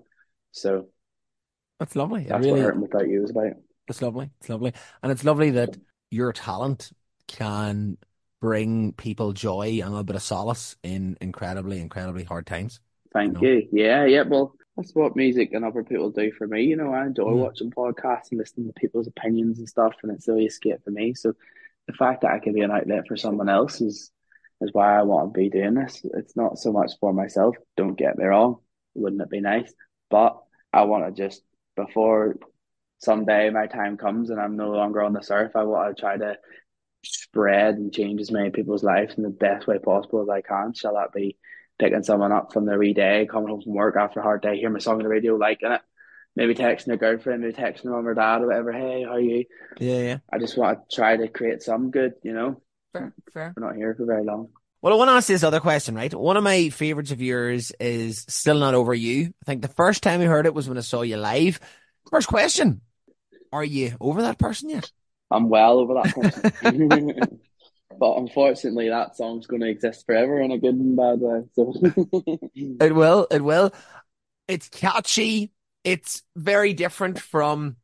So 0.52 0.88
That's 1.80 1.95
lovely. 1.95 2.23
That's 2.25 2.45
really, 2.45 2.62
what 2.62 2.62
hurting 2.62 2.82
without 2.82 3.08
you 3.08 3.23
is 3.23 3.32
about. 3.32 3.54
it's 3.88 4.02
lovely. 4.02 4.30
It's 4.39 4.49
lovely. 4.49 4.73
And 5.04 5.12
it's 5.12 5.23
lovely 5.23 5.52
that 5.52 5.78
your 6.12 6.34
talent 6.34 6.91
can 7.28 7.97
bring 8.41 8.93
people 8.93 9.34
joy 9.34 9.67
and 9.80 9.84
a 9.84 9.89
little 9.89 10.04
bit 10.04 10.15
of 10.15 10.21
solace 10.23 10.75
in 10.84 11.17
incredibly, 11.21 11.80
incredibly 11.80 12.23
hard 12.23 12.45
times. 12.45 12.80
Thank 13.13 13.34
No. 13.34 13.41
you. 13.41 13.67
Yeah, 13.71 14.06
yeah. 14.06 14.23
Well, 14.23 14.54
that's 14.80 14.96
what 14.96 15.15
music 15.15 15.54
and 15.54 15.65
other 15.65 15.84
people 15.84 16.10
do 16.10 16.32
for 16.32 16.48
me. 16.48 16.63
You 16.63 16.78
know, 16.78 16.94
I 16.94 17.06
enjoy 17.06 17.32
Mm. 17.32 17.39
watching 17.39 17.72
podcasts 17.72 18.32
and 18.32 18.39
listening 18.39 18.68
to 18.68 18.74
people's 18.74 19.08
opinions 19.08 19.60
and 19.60 19.68
stuff, 19.68 19.96
and 20.04 20.12
it's 20.12 20.28
really 20.28 20.46
escape 20.46 20.84
for 20.84 20.92
me. 20.92 21.13
So 21.13 21.34
the 21.88 21.94
fact 21.94 22.22
that 22.22 22.32
I 22.32 22.39
can 22.39 22.54
be 22.54 22.62
an 22.62 22.72
outlet 22.72 23.08
for 23.08 23.18
someone 23.18 23.50
else 23.50 23.82
is 23.82 24.12
is 24.62 24.74
why 24.74 24.98
I 24.98 25.04
want 25.04 25.34
to 25.34 25.38
be 25.39 25.50
doing 25.50 25.74
this. 25.74 26.06
It's 26.15 26.36
not 26.36 26.58
so 26.58 26.72
much 26.74 26.92
for 27.00 27.13
myself. 27.13 27.56
Don't 27.78 27.96
get 27.98 28.18
me 28.18 28.26
wrong. 28.26 28.58
Wouldn't 28.94 29.22
it 29.22 29.30
be 29.30 29.39
nice? 29.42 29.74
But 30.10 30.38
I 30.74 30.84
want 30.84 31.06
to 31.06 31.12
just 31.12 31.44
before 31.76 32.38
someday 33.00 33.50
my 33.50 33.68
time 33.68 33.96
comes 33.98 34.30
and 34.30 34.39
I'm 34.39 34.58
no 34.58 34.72
longer 34.72 35.02
on 35.02 35.13
this 35.13 35.32
earth, 35.32 35.56
I 35.56 35.63
want 35.63 35.96
to 35.96 36.02
try 36.02 36.18
to 36.18 36.38
spread 37.04 37.76
and 37.76 37.94
change 37.94 38.20
as 38.20 38.32
many 38.32 38.50
people's 38.50 38.84
lives 38.84 39.15
in 39.15 39.24
the 39.24 39.30
best 39.30 39.68
way 39.68 39.78
possible 39.80 40.22
as 40.22 40.30
I 40.30 40.42
can. 40.42 40.74
Shall 40.74 40.96
that 40.96 41.13
be 41.13 41.38
picking 41.80 42.04
someone 42.04 42.32
up 42.32 42.54
from 42.54 42.65
their 42.65 42.78
wee 42.78 42.94
day, 42.94 43.28
coming 43.30 43.50
home 43.50 43.62
from 43.62 43.74
work 43.74 43.96
after 43.98 44.20
a 44.20 44.24
hard 44.24 44.42
day, 44.42 44.58
hear 44.58 44.70
my 44.70 44.80
song 44.80 44.98
on 44.98 45.04
the 45.04 45.10
radio, 45.10 45.36
liking 45.36 45.72
it, 45.72 45.82
maybe 46.36 46.54
texting 46.54 46.86
their 46.86 46.98
girlfriend, 46.98 47.42
maybe 47.42 47.54
texting 47.54 47.84
their 47.84 47.94
mum 47.94 48.08
or 48.08 48.13
dad 48.13 48.42
or 48.42 48.48
whatever, 48.48 48.74
hey, 48.74 49.04
how 49.04 49.13
are 49.13 49.20
you? 49.20 49.46
Yeah, 49.80 50.00
yeah. 50.00 50.18
I 50.32 50.38
just 50.38 50.58
want 50.58 50.89
to 50.89 50.96
try 50.96 51.18
to 51.18 51.30
create 51.30 51.63
some 51.63 51.89
good, 51.89 52.13
you 52.22 52.34
know. 52.34 52.62
Fair, 52.94 53.13
fair. 53.34 53.54
We're 53.56 53.65
not 53.65 53.76
here 53.76 53.96
for 53.96 54.06
very 54.06 54.26
long. 54.26 54.50
Well, 54.82 54.94
I 54.94 54.98
want 54.98 55.10
to 55.10 55.13
ask 55.13 55.28
this 55.28 55.44
other 55.44 55.60
question, 55.60 55.96
right? 55.96 56.13
One 56.13 56.38
of 56.38 56.44
my 56.44 56.70
favorites 56.70 57.12
of 57.12 57.22
yours 57.22 57.72
is 57.80 58.26
Still 58.30 58.60
Not 58.60 58.76
Over 58.76 58.94
You. 58.94 59.34
I 59.42 59.46
think 59.46 59.62
the 59.62 59.68
first 59.68 60.04
time 60.04 60.22
I 60.22 60.26
heard 60.26 60.46
it 60.46 60.54
was 60.54 60.70
when 60.70 60.78
I 60.78 60.82
saw 60.82 61.02
you 61.02 61.18
live. 61.18 61.60
First 62.10 62.28
question 62.28 62.82
Are 63.52 63.63
you 63.63 63.96
over 64.00 64.22
that 64.24 64.38
person 64.38 64.70
yet? 64.70 64.92
I'm 65.32 65.50
well 65.50 65.80
over 65.80 65.96
that 65.96 66.13
person. 66.13 67.39
but 67.99 68.17
unfortunately, 68.17 68.89
that 68.89 69.15
song's 69.15 69.47
going 69.47 69.62
to 69.62 69.69
exist 69.69 70.05
forever 70.05 70.39
in 70.39 70.51
a 70.51 70.57
good 70.57 70.75
and 70.75 70.95
bad 70.95 71.19
way. 71.19 71.43
So 71.53 71.73
It 72.55 72.95
will, 72.95 73.27
it 73.29 73.41
will. 73.43 73.73
It's 74.47 74.69
catchy. 74.69 75.51
It's 75.83 76.23
very 76.35 76.73
different 76.73 77.19
from, 77.19 77.77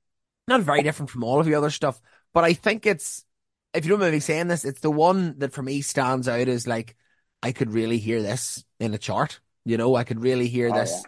not 0.48 0.62
very 0.62 0.84
different 0.84 1.10
from 1.10 1.24
all 1.24 1.40
of 1.40 1.46
the 1.46 1.56
other 1.56 1.70
stuff, 1.70 2.02
but 2.34 2.44
I 2.44 2.54
think 2.54 2.86
it's, 2.86 3.26
if 3.74 3.86
you 3.86 3.90
don't 3.90 4.00
mind 4.00 4.14
me 4.14 4.20
saying 4.20 4.48
this, 4.48 4.66
it's 4.66 4.82
the 4.82 4.92
one 4.92 5.40
that 5.40 5.54
for 5.54 5.62
me 5.62 5.82
stands 5.82 6.28
out 6.28 6.48
as 6.48 6.68
like, 6.68 6.96
I 7.44 7.52
could 7.52 7.72
really 7.72 7.98
hear 7.98 8.22
this 8.22 8.64
in 8.80 8.94
a 8.94 8.98
chart. 8.98 9.40
You 9.66 9.78
know, 9.78 9.96
I 9.96 10.04
could 10.04 10.22
really 10.22 10.48
hear 10.48 10.70
Oh, 10.70 10.74
this 10.74 11.06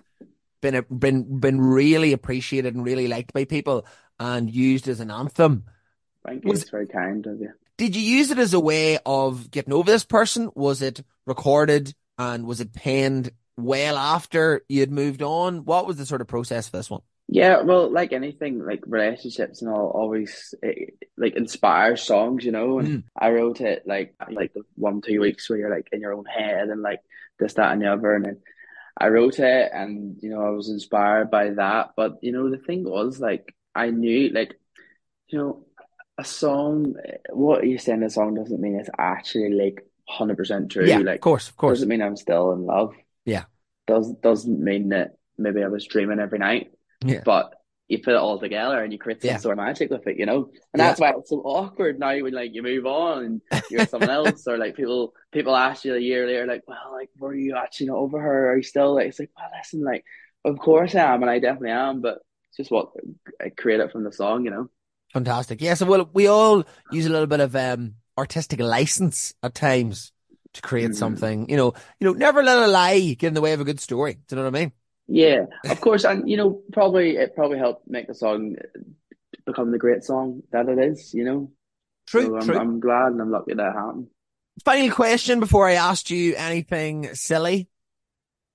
been 0.61 0.75
a, 0.75 0.81
been 0.83 1.39
been 1.39 1.61
really 1.61 2.13
appreciated 2.13 2.75
and 2.75 2.83
really 2.83 3.07
liked 3.07 3.33
by 3.33 3.45
people 3.45 3.85
and 4.19 4.49
used 4.53 4.87
as 4.87 4.99
an 4.99 5.11
anthem. 5.11 5.65
thank 6.25 6.43
you. 6.43 6.49
Was- 6.51 6.61
It's 6.63 6.71
very 6.71 6.87
kind 6.87 7.25
of 7.25 7.39
you. 7.39 7.53
Did 7.77 7.95
you 7.95 8.01
use 8.01 8.31
it 8.31 8.39
as 8.39 8.53
a 8.53 8.59
way 8.59 8.97
of 9.05 9.51
getting 9.51 9.73
over 9.73 9.89
this 9.89 10.03
person? 10.05 10.49
Was 10.55 10.81
it 10.81 11.03
recorded 11.25 11.93
and 12.17 12.45
was 12.45 12.59
it 12.59 12.73
penned 12.73 13.31
well 13.55 13.97
after 13.97 14.63
you 14.67 14.79
had 14.79 14.91
moved 14.91 15.21
on? 15.21 15.65
What 15.65 15.85
was 15.85 15.97
the 15.97 16.05
sort 16.05 16.21
of 16.21 16.27
process 16.27 16.69
for 16.69 16.77
this 16.77 16.89
one? 16.89 17.01
Yeah, 17.29 17.61
well, 17.61 17.91
like 17.91 18.13
anything, 18.13 18.65
like 18.65 18.83
relationships 18.87 19.61
and 19.61 19.69
all, 19.69 19.89
always 19.89 20.55
it, 20.63 20.95
like 21.17 21.35
inspires 21.35 22.01
songs, 22.01 22.45
you 22.45 22.51
know. 22.51 22.79
And 22.79 22.87
Mm. 22.87 23.03
I 23.19 23.29
wrote 23.31 23.59
it 23.61 23.83
like 23.85 24.15
like 24.31 24.53
the 24.53 24.63
one 24.75 25.01
two 25.01 25.19
weeks 25.19 25.49
where 25.49 25.59
you're 25.59 25.69
like 25.69 25.89
in 25.91 25.99
your 25.99 26.13
own 26.13 26.25
head 26.25 26.69
and 26.69 26.81
like 26.81 27.01
this, 27.37 27.55
that, 27.55 27.73
and 27.73 27.81
the 27.81 27.91
other. 27.91 28.15
And 28.15 28.25
then 28.25 28.37
I 28.97 29.09
wrote 29.09 29.39
it, 29.39 29.71
and 29.73 30.17
you 30.21 30.29
know, 30.29 30.41
I 30.41 30.49
was 30.51 30.69
inspired 30.69 31.29
by 31.29 31.49
that. 31.51 31.91
But 31.97 32.23
you 32.23 32.31
know, 32.31 32.49
the 32.49 32.57
thing 32.57 32.85
was 32.89 33.19
like 33.19 33.53
I 33.75 33.89
knew 33.91 34.29
like 34.29 34.53
you 35.27 35.37
know 35.39 35.66
a 36.17 36.23
song. 36.25 36.95
What 37.31 37.65
you 37.67 37.77
say 37.77 37.93
in 37.93 38.03
a 38.03 38.09
song 38.09 38.33
doesn't 38.35 38.59
mean 38.61 38.79
it's 38.79 38.89
actually 38.97 39.51
like 39.53 39.85
hundred 40.09 40.37
percent 40.37 40.71
true. 40.71 40.85
yeah, 40.85 40.99
Like 40.99 41.15
of 41.15 41.21
course, 41.21 41.49
of 41.49 41.57
course. 41.57 41.77
doesn't 41.77 41.89
mean 41.89 42.01
I'm 42.01 42.15
still 42.17 42.51
in 42.53 42.65
love. 42.65 42.93
Yeah. 43.25 43.43
Does 43.87 44.11
doesn't 44.23 44.59
mean 44.59 44.89
that 44.89 45.11
maybe 45.37 45.63
I 45.63 45.67
was 45.67 45.85
dreaming 45.85 46.19
every 46.19 46.39
night. 46.39 46.71
Yeah. 47.05 47.21
But 47.23 47.53
you 47.87 47.99
put 47.99 48.15
it 48.15 48.17
all 48.19 48.37
together 48.37 48.83
and 48.83 48.91
you 48.91 48.99
create 48.99 49.21
some 49.21 49.29
Yeah. 49.29 49.37
sort 49.37 49.57
of 49.57 49.63
magic 49.63 49.89
with 49.89 50.05
it, 50.07 50.17
you 50.17 50.25
know? 50.25 50.49
And 50.73 50.79
Yeah. 50.79 50.87
that's 50.87 50.99
why 50.99 51.11
it's 51.17 51.29
so 51.29 51.37
awkward 51.37 51.99
now 51.99 52.19
when 52.21 52.33
like 52.33 52.53
you 52.53 52.61
move 52.63 52.85
on 52.85 53.23
and 53.25 53.41
you're 53.69 53.85
someone 53.85 54.09
else 54.09 54.45
or 54.47 54.57
like 54.57 54.75
people 54.75 55.13
people 55.31 55.55
ask 55.55 55.85
you 55.85 55.95
a 55.95 55.99
year 55.99 56.25
later, 56.27 56.45
like, 56.47 56.63
well, 56.67 56.91
like 56.91 57.09
were 57.17 57.33
you 57.35 57.55
actually 57.55 57.87
not 57.87 57.97
over 57.97 58.19
her? 58.19 58.51
Are 58.51 58.57
you 58.57 58.63
still 58.63 58.95
like 58.95 59.07
it's 59.07 59.19
like, 59.19 59.31
well 59.37 59.49
listen, 59.57 59.83
like 59.83 60.03
of 60.43 60.57
course 60.59 60.95
I 60.95 61.13
am 61.13 61.21
and 61.21 61.29
I 61.31 61.39
definitely 61.39 61.71
am, 61.71 62.01
but 62.01 62.17
it's 62.49 62.57
just 62.57 62.71
what 62.71 62.89
I 63.41 63.49
created 63.49 63.91
from 63.91 64.03
the 64.03 64.11
song, 64.11 64.43
you 64.45 64.51
know? 64.51 64.69
Fantastic. 65.17 65.61
Yeah, 65.61 65.73
so 65.73 65.85
well, 65.87 66.09
we 66.13 66.27
all 66.27 66.63
use 66.89 67.07
a 67.07 67.09
little 67.09 67.25
bit 67.27 67.39
of 67.39 67.55
um, 67.55 67.95
artistic 68.17 68.59
license 68.59 69.33
at 69.41 69.55
times 69.55 70.11
to 70.53 70.61
create 70.61 70.91
Mhm. 70.91 70.95
something. 70.95 71.49
You 71.49 71.57
know, 71.57 71.73
you 71.99 72.05
know, 72.07 72.13
never 72.13 72.43
let 72.43 72.57
a 72.57 72.67
lie 72.67 72.99
get 73.17 73.29
in 73.29 73.33
the 73.33 73.41
way 73.41 73.53
of 73.53 73.59
a 73.61 73.65
good 73.65 73.79
story. 73.79 74.13
Do 74.27 74.35
you 74.35 74.37
know 74.37 74.43
what 74.49 74.55
I 74.55 74.59
mean? 74.59 74.71
Yeah, 75.07 75.45
of 75.69 75.81
course, 75.81 76.03
and 76.03 76.29
you 76.29 76.37
know, 76.37 76.61
probably 76.71 77.17
it 77.17 77.35
probably 77.35 77.57
helped 77.57 77.87
make 77.87 78.07
the 78.07 78.13
song 78.13 78.57
become 79.45 79.71
the 79.71 79.79
great 79.79 80.03
song 80.03 80.43
that 80.51 80.69
it 80.69 80.77
is, 80.77 81.13
you 81.13 81.23
know. 81.23 81.51
True, 82.05 82.25
So 82.27 82.35
I'm, 82.35 82.41
true. 82.41 82.57
I'm 82.59 82.79
glad 82.79 83.13
and 83.13 83.21
I'm 83.21 83.31
lucky 83.31 83.53
that 83.55 83.73
happened. 83.73 84.07
Final 84.65 84.91
question 84.93 85.39
before 85.39 85.67
I 85.67 85.73
asked 85.73 86.09
you 86.11 86.35
anything 86.35 87.13
silly. 87.15 87.69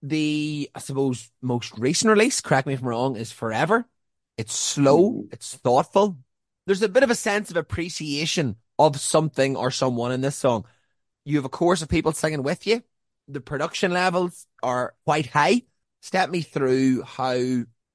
The, 0.03 0.69
I 0.75 0.81
suppose, 0.81 1.31
most 1.41 1.79
recent 1.79 2.11
release, 2.11 2.41
correct 2.41 2.67
me 2.67 2.75
if 2.75 2.83
I'm 2.83 2.89
wrong, 2.89 3.17
is 3.17 3.31
Forever. 3.31 3.87
It's 4.37 4.55
slow, 4.55 5.13
Mhm. 5.13 5.33
it's 5.33 5.55
thoughtful. 5.57 6.19
There's 6.67 6.83
a 6.83 6.89
bit 6.89 7.03
of 7.03 7.11
a 7.11 7.15
sense 7.15 7.51
of 7.51 7.57
appreciation 7.57 8.57
of 8.79 8.99
something 9.01 9.57
or 9.57 9.71
someone 9.71 10.13
in 10.13 10.21
this 10.21 10.37
song. 10.37 10.65
You 11.25 11.37
have 11.37 11.45
a 11.45 11.51
chorus 11.51 11.83
of 11.83 11.89
people 11.89 12.13
singing 12.13 12.43
with 12.43 12.67
you. 12.67 12.83
The 13.29 13.41
production 13.41 13.93
levels 13.93 14.47
are 14.63 14.95
quite 15.05 15.27
high. 15.27 15.63
Step 16.01 16.31
me 16.31 16.43
through 16.43 17.03
how 17.03 17.35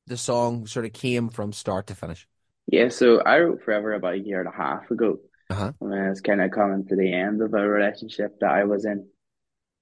the 0.08 0.17
song 0.17 0.67
sort 0.67 0.86
of 0.86 0.93
came 0.93 1.30
from 1.30 1.51
start 1.51 1.88
to 1.88 1.95
finish. 1.95 2.27
Yeah, 2.67 2.89
so 2.89 3.21
I 3.21 3.39
wrote 3.39 3.63
Forever 3.63 3.93
about 3.93 4.13
a 4.13 4.19
year 4.19 4.39
and 4.39 4.49
a 4.49 4.56
half 4.56 4.89
ago. 4.91 5.19
Uh-huh. 5.49 5.71
when 5.80 5.93
I 5.93 6.10
was 6.10 6.19
kind 6.19 6.41
of 6.41 6.51
coming 6.51 6.86
to 6.88 6.95
the 6.97 7.13
end 7.13 7.41
of 7.41 7.53
a 7.53 7.65
relationship 7.65 8.38
that 8.41 8.51
I 8.51 8.65
was 8.65 8.84
in. 8.84 9.08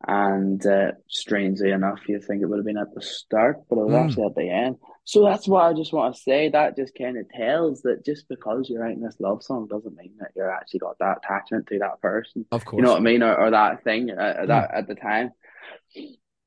And 0.08 0.64
uh, 0.66 0.92
strangely 1.08 1.72
enough, 1.72 2.00
you'd 2.08 2.24
think 2.24 2.42
it 2.42 2.46
would 2.46 2.58
have 2.60 2.66
been 2.66 2.78
at 2.78 2.94
the 2.94 3.02
start, 3.02 3.58
but 3.70 3.78
it 3.80 3.86
was 3.86 3.94
Mm. 3.94 4.06
actually 4.06 4.26
at 4.26 4.36
the 4.36 4.50
end. 4.50 4.76
So 5.04 5.24
that's 5.24 5.48
what 5.48 5.64
I 5.64 5.74
just 5.74 5.94
want 5.94 6.16
to 6.16 6.22
say. 6.22 6.50
That 6.50 6.76
just 6.76 6.96
kind 6.96 7.18
of 7.18 7.28
tells 7.30 7.82
that 7.82 8.06
just 8.06 8.28
because 8.28 8.70
you're 8.70 8.82
writing 8.82 9.02
this 9.02 9.20
love 9.20 9.42
song 9.42 9.68
doesn't 9.68 9.96
mean 9.96 10.14
that 10.20 10.32
you're 10.36 10.52
actually 10.52 10.80
got 10.82 11.00
that 11.00 11.20
attachment 11.24 11.68
to 11.68 11.80
that 11.80 12.02
person. 12.02 12.46
Of 12.52 12.66
course. 12.66 12.80
You 12.80 12.84
know 12.84 12.92
what 12.92 13.00
I 13.02 13.04
mean? 13.04 13.24
Or, 13.24 13.36
or 13.36 13.52
that 13.52 13.84
thing 13.84 14.12
uh, 14.12 14.46
that 14.46 14.72
at 14.74 14.88
the 14.88 14.96
time. 14.96 15.32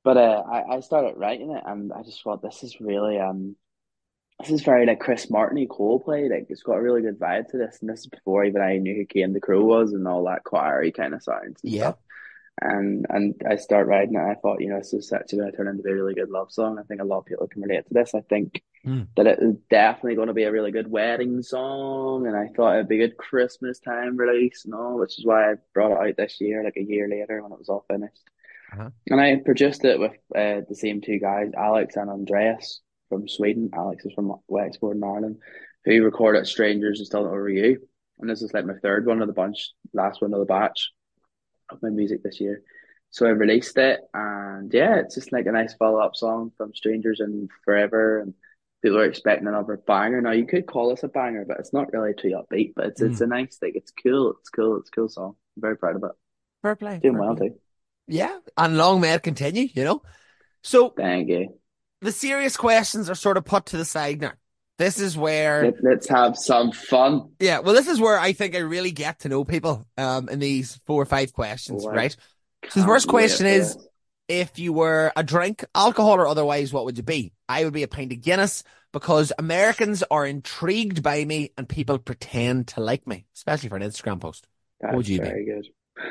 But 0.04 0.16
uh, 0.16 0.42
I, 0.50 0.76
I 0.76 0.80
started 0.80 1.16
writing 1.16 1.50
it 1.50 1.62
and 1.66 1.92
I 1.92 2.02
just 2.02 2.22
thought 2.22 2.42
this 2.42 2.62
is 2.62 2.76
really 2.80 3.18
um 3.18 3.56
this 4.40 4.50
is 4.50 4.62
very 4.62 4.86
like 4.86 5.00
Chris 5.00 5.28
Martin 5.30 5.66
Coldplay. 5.66 6.30
Like 6.30 6.46
it's 6.48 6.62
got 6.62 6.76
a 6.76 6.82
really 6.82 7.02
good 7.02 7.18
vibe 7.18 7.48
to 7.48 7.58
this. 7.58 7.78
And 7.80 7.90
this 7.90 8.00
is 8.00 8.06
before 8.06 8.44
even 8.44 8.62
I 8.62 8.76
knew 8.76 8.94
who 8.94 9.04
Kane 9.04 9.32
the 9.32 9.40
Crow 9.40 9.64
was 9.64 9.92
and 9.92 10.06
all 10.06 10.24
that 10.24 10.42
choiry 10.48 10.92
kind 10.92 11.12
of 11.12 11.22
sounds 11.24 11.60
Yeah. 11.64 11.82
stuff. 11.82 11.96
And 12.60 13.06
and 13.10 13.34
I 13.48 13.56
start 13.56 13.86
writing 13.86 14.14
it 14.14 14.18
and 14.18 14.30
I 14.30 14.34
thought, 14.34 14.60
you 14.60 14.68
know, 14.68 14.78
this 14.78 14.92
is 14.92 15.12
actually 15.12 15.40
gonna 15.40 15.52
turn 15.52 15.68
into 15.68 15.88
a 15.88 15.94
really 15.94 16.14
good 16.14 16.30
love 16.30 16.50
song. 16.50 16.78
I 16.78 16.82
think 16.82 17.00
a 17.00 17.04
lot 17.04 17.18
of 17.18 17.26
people 17.26 17.46
can 17.46 17.62
relate 17.62 17.86
to 17.86 17.94
this. 17.94 18.14
I 18.14 18.20
think 18.22 18.62
Hmm. 18.84 19.02
that 19.16 19.26
it 19.26 19.38
is 19.40 19.56
definitely 19.70 20.14
gonna 20.14 20.34
be 20.34 20.44
a 20.44 20.52
really 20.52 20.70
good 20.70 20.90
wedding 20.90 21.42
song 21.42 22.26
and 22.26 22.36
I 22.36 22.48
thought 22.48 22.74
it'd 22.74 22.88
be 22.88 23.02
a 23.02 23.08
good 23.08 23.16
Christmas 23.16 23.80
time 23.80 24.16
release 24.16 24.64
and 24.64 24.74
all, 24.74 24.98
which 24.98 25.18
is 25.18 25.26
why 25.26 25.50
I 25.52 25.54
brought 25.74 25.92
it 25.92 26.08
out 26.10 26.16
this 26.16 26.40
year, 26.40 26.62
like 26.62 26.76
a 26.76 26.82
year 26.82 27.08
later 27.08 27.42
when 27.42 27.52
it 27.52 27.58
was 27.58 27.68
all 27.68 27.84
finished. 27.88 28.22
Uh-huh. 28.72 28.90
And 29.08 29.20
I 29.20 29.36
produced 29.44 29.84
it 29.84 29.98
with 29.98 30.12
uh, 30.34 30.60
the 30.68 30.74
same 30.74 31.00
two 31.00 31.18
guys, 31.18 31.50
Alex 31.56 31.96
and 31.96 32.10
Andreas 32.10 32.80
from 33.08 33.26
Sweden. 33.28 33.70
Alex 33.72 34.04
is 34.04 34.12
from 34.12 34.34
Wexford 34.46 34.96
in 34.96 35.04
Ireland, 35.04 35.38
who 35.84 36.04
recorded 36.04 36.46
Strangers 36.46 37.00
and 37.00 37.06
Still 37.06 37.24
Not 37.24 37.30
Over 37.30 37.48
You. 37.48 37.80
And 38.20 38.28
this 38.28 38.42
is 38.42 38.52
like 38.52 38.66
my 38.66 38.74
third 38.74 39.06
one 39.06 39.22
of 39.22 39.26
the 39.26 39.32
bunch, 39.32 39.70
last 39.92 40.20
one 40.20 40.34
of 40.34 40.40
the 40.40 40.44
batch 40.44 40.92
of 41.70 41.82
my 41.82 41.90
music 41.90 42.22
this 42.22 42.40
year. 42.40 42.62
So 43.10 43.26
I 43.26 43.30
released 43.30 43.78
it, 43.78 44.00
and 44.12 44.72
yeah, 44.72 44.96
it's 44.96 45.14
just 45.14 45.32
like 45.32 45.46
a 45.46 45.52
nice 45.52 45.74
follow 45.74 45.98
up 45.98 46.14
song 46.14 46.52
from 46.56 46.74
Strangers 46.74 47.20
and 47.20 47.48
Forever. 47.64 48.20
And 48.20 48.34
people 48.82 48.98
are 48.98 49.04
expecting 49.04 49.48
another 49.48 49.76
banger. 49.76 50.20
Now, 50.20 50.32
you 50.32 50.46
could 50.46 50.66
call 50.66 50.90
this 50.90 51.02
a 51.02 51.08
banger, 51.08 51.44
but 51.46 51.58
it's 51.58 51.72
not 51.72 51.92
really 51.92 52.14
too 52.14 52.38
upbeat, 52.38 52.74
but 52.76 52.86
it's, 52.86 53.00
it's 53.00 53.18
hmm. 53.18 53.24
a 53.24 53.26
nice 53.28 53.56
thing. 53.56 53.72
It's 53.74 53.92
cool. 54.02 54.34
It's 54.40 54.50
cool. 54.50 54.76
It's 54.78 54.88
a 54.88 54.92
cool 54.92 55.08
song. 55.08 55.36
I'm 55.56 55.62
very 55.62 55.76
proud 55.76 55.96
of 55.96 56.04
it. 56.04 56.12
Fair 56.62 56.76
play. 56.76 56.98
Doing 56.98 57.14
fair 57.14 57.22
well, 57.22 57.36
play. 57.36 57.48
too. 57.48 57.60
Yeah. 58.08 58.38
And 58.56 58.76
long 58.76 59.00
may 59.00 59.14
it 59.14 59.22
continue, 59.22 59.68
you 59.72 59.84
know? 59.84 60.02
So 60.62 60.90
Thank 60.90 61.28
you. 61.28 61.54
the 62.00 62.12
serious 62.12 62.56
questions 62.56 63.08
are 63.08 63.14
sort 63.14 63.36
of 63.36 63.44
put 63.44 63.66
to 63.66 63.76
the 63.76 63.84
side 63.84 64.20
now. 64.20 64.32
This 64.78 65.00
is 65.00 65.16
where, 65.16 65.64
Let, 65.64 65.74
let's 65.82 66.08
have 66.08 66.36
some 66.36 66.70
fun. 66.72 67.30
yeah, 67.40 67.58
well, 67.58 67.74
this 67.74 67.88
is 67.88 68.00
where 68.00 68.18
I 68.18 68.32
think 68.32 68.54
I 68.54 68.60
really 68.60 68.92
get 68.92 69.20
to 69.20 69.28
know 69.28 69.44
people 69.44 69.84
um, 69.96 70.28
in 70.28 70.38
these 70.38 70.80
four 70.86 71.02
or 71.02 71.06
five 71.06 71.32
questions, 71.32 71.84
Wow. 71.84 71.92
right? 71.92 72.16
So 72.68 72.80
the 72.80 72.86
first 72.86 73.08
question 73.08 73.46
is, 73.46 73.76
if 74.28 74.58
you 74.58 74.72
were 74.72 75.10
a 75.16 75.22
drink, 75.24 75.64
alcohol 75.74 76.14
or 76.14 76.28
otherwise, 76.28 76.72
what 76.72 76.84
would 76.84 76.96
you 76.96 77.02
be? 77.02 77.32
I 77.48 77.64
would 77.64 77.72
be 77.72 77.82
a 77.82 77.88
pint 77.88 78.12
of 78.12 78.20
Guinness 78.20 78.62
because 78.92 79.32
Americans 79.38 80.04
are 80.10 80.26
intrigued 80.26 81.02
by 81.02 81.24
me 81.24 81.50
and 81.56 81.68
people 81.68 81.98
pretend 81.98 82.68
to 82.68 82.80
like 82.80 83.06
me, 83.06 83.26
especially 83.34 83.68
for 83.70 83.76
an 83.76 83.82
Instagram 83.82 84.20
post. 84.20 84.46
That's 84.80 84.92
what 84.92 84.98
would 84.98 85.08
you 85.08 85.18
very 85.18 85.44
be? 85.44 85.50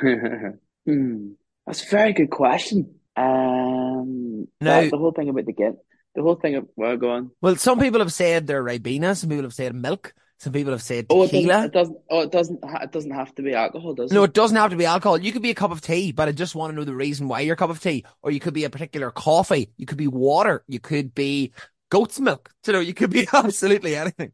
good. 0.01 0.59
hmm. 0.85 1.27
That's 1.65 1.85
a 1.85 1.89
very 1.89 2.13
good 2.13 2.31
question. 2.31 2.95
Um, 3.15 4.47
now, 4.61 4.81
the 4.81 4.97
whole 4.97 5.11
thing 5.11 5.29
about 5.29 5.45
the 5.45 5.53
Guinness, 5.53 5.79
the 6.17 6.23
whole 6.23 6.35
thing 6.35 6.55
of, 6.55 6.67
well, 6.75 6.97
go 6.97 7.11
on. 7.11 7.31
Well, 7.41 7.55
some 7.57 7.79
people 7.79 7.99
have 7.99 8.11
said 8.11 8.47
they're 8.47 8.63
Ribena, 8.63 9.15
some 9.15 9.29
people 9.29 9.43
have 9.43 9.53
said 9.53 9.75
milk. 9.75 10.13
Some 10.39 10.53
people 10.53 10.71
have 10.71 10.83
said 10.83 11.09
tequila. 11.09 11.19
Oh, 11.19 11.23
it 11.23 11.31
doesn't. 11.31 11.65
It 11.65 11.71
doesn't. 11.73 11.97
Oh, 12.11 12.21
it 12.21 12.31
doesn't. 12.31 12.59
It 12.63 12.91
doesn't 12.91 13.11
have 13.11 13.33
to 13.35 13.41
be 13.41 13.53
alcohol, 13.55 13.95
does 13.95 14.11
it? 14.11 14.15
No, 14.15 14.23
it 14.23 14.33
doesn't 14.33 14.55
have 14.55 14.69
to 14.69 14.75
be 14.75 14.85
alcohol. 14.85 15.17
You 15.17 15.31
could 15.31 15.41
be 15.41 15.49
a 15.49 15.55
cup 15.55 15.71
of 15.71 15.81
tea, 15.81 16.11
but 16.11 16.27
I 16.27 16.31
just 16.31 16.53
want 16.53 16.71
to 16.71 16.75
know 16.75 16.83
the 16.83 16.93
reason 16.93 17.27
why 17.27 17.39
you're 17.39 17.55
cup 17.55 17.71
of 17.71 17.79
tea, 17.79 18.05
or 18.21 18.29
you 18.29 18.39
could 18.39 18.53
be 18.53 18.63
a 18.63 18.69
particular 18.69 19.09
coffee. 19.09 19.71
You 19.77 19.87
could 19.87 19.97
be 19.97 20.07
water. 20.07 20.63
You 20.67 20.79
could 20.79 21.15
be 21.15 21.53
goat's 21.89 22.19
milk. 22.19 22.51
You 22.67 22.73
know, 22.73 22.79
you 22.81 22.93
could 22.93 23.09
be 23.09 23.27
absolutely 23.33 23.95
anything. 23.95 24.31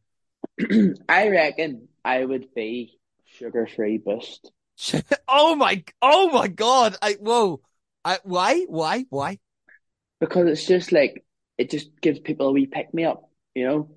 I 1.07 1.29
reckon 1.29 1.87
I 2.03 2.25
would 2.25 2.53
be 2.53 2.99
sugar-free 3.37 3.99
boost. 3.99 4.51
oh 5.29 5.55
my! 5.55 5.83
Oh 6.01 6.31
my 6.31 6.47
God! 6.49 6.97
I 7.01 7.13
whoa! 7.13 7.61
I 8.03 8.19
why? 8.23 8.65
Why? 8.67 9.05
Why? 9.09 9.39
Because 10.19 10.47
it's 10.47 10.65
just 10.65 10.91
like 10.91 11.23
it 11.63 11.71
just 11.71 11.89
gives 12.01 12.19
people 12.19 12.47
a 12.47 12.51
wee 12.51 12.67
pick 12.67 12.93
me 12.93 13.05
up, 13.05 13.29
you 13.55 13.65
know 13.65 13.89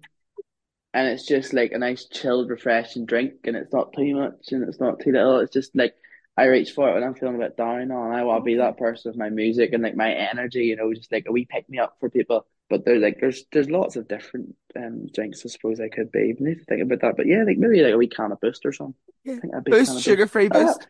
and 0.97 1.09
it's 1.09 1.27
just 1.27 1.53
like 1.53 1.73
a 1.73 1.79
nice 1.79 2.07
chilled, 2.07 2.49
refreshing 2.49 3.05
drink, 3.05 3.35
and 3.45 3.55
it's 3.55 3.71
not 3.71 3.93
too 3.93 4.15
much 4.15 4.51
and 4.51 4.67
it's 4.67 4.81
not 4.81 4.99
too 4.99 5.13
little. 5.13 5.41
It's 5.41 5.53
just 5.53 5.77
like 5.77 5.95
I 6.39 6.47
reach 6.47 6.71
for 6.71 6.89
it 6.89 6.95
when 6.95 7.03
I'm 7.03 7.15
feeling 7.15 7.35
a 7.35 7.39
bit 7.39 7.57
down, 7.59 7.81
and 7.83 7.93
I 7.93 8.23
want 8.23 8.41
to 8.41 8.45
be 8.45 8.55
that 8.57 8.79
person 8.79 9.11
with 9.11 9.19
my 9.19 9.29
music 9.29 9.75
and 9.75 9.83
like 9.83 9.95
my 9.95 10.11
energy, 10.11 10.65
you 10.65 10.77
know, 10.77 10.95
just 10.95 11.13
like 11.13 11.27
a 11.29 11.33
wee 11.33 11.45
pick 11.45 11.69
me 11.69 11.79
up 11.79 11.99
for 12.01 12.09
people. 12.09 12.47
But 12.71 12.87
there's 12.87 13.03
like 13.03 13.19
there's 13.21 13.45
there's 13.53 13.69
lots 13.69 13.97
of 13.97 14.09
different 14.09 14.57
um 14.75 15.09
drinks. 15.15 15.43
I 15.45 15.51
suppose 15.51 15.81
I 15.81 15.91
could 15.91 16.11
be. 16.11 16.35
I 16.39 16.43
need 16.43 16.61
to 16.61 16.65
think 16.65 16.81
about 16.81 17.03
that. 17.03 17.17
But 17.19 17.27
yeah, 17.27 17.45
like 17.45 17.59
maybe 17.59 17.83
like 17.83 17.93
a 17.93 17.99
wee 17.99 18.09
can 18.09 18.33
of 18.33 18.41
boost 18.41 18.65
or 18.65 18.73
something. 18.73 18.95
Yeah. 19.23 19.37
boost, 19.67 20.03
sugar 20.03 20.27
free 20.27 20.49
boost. 20.49 20.89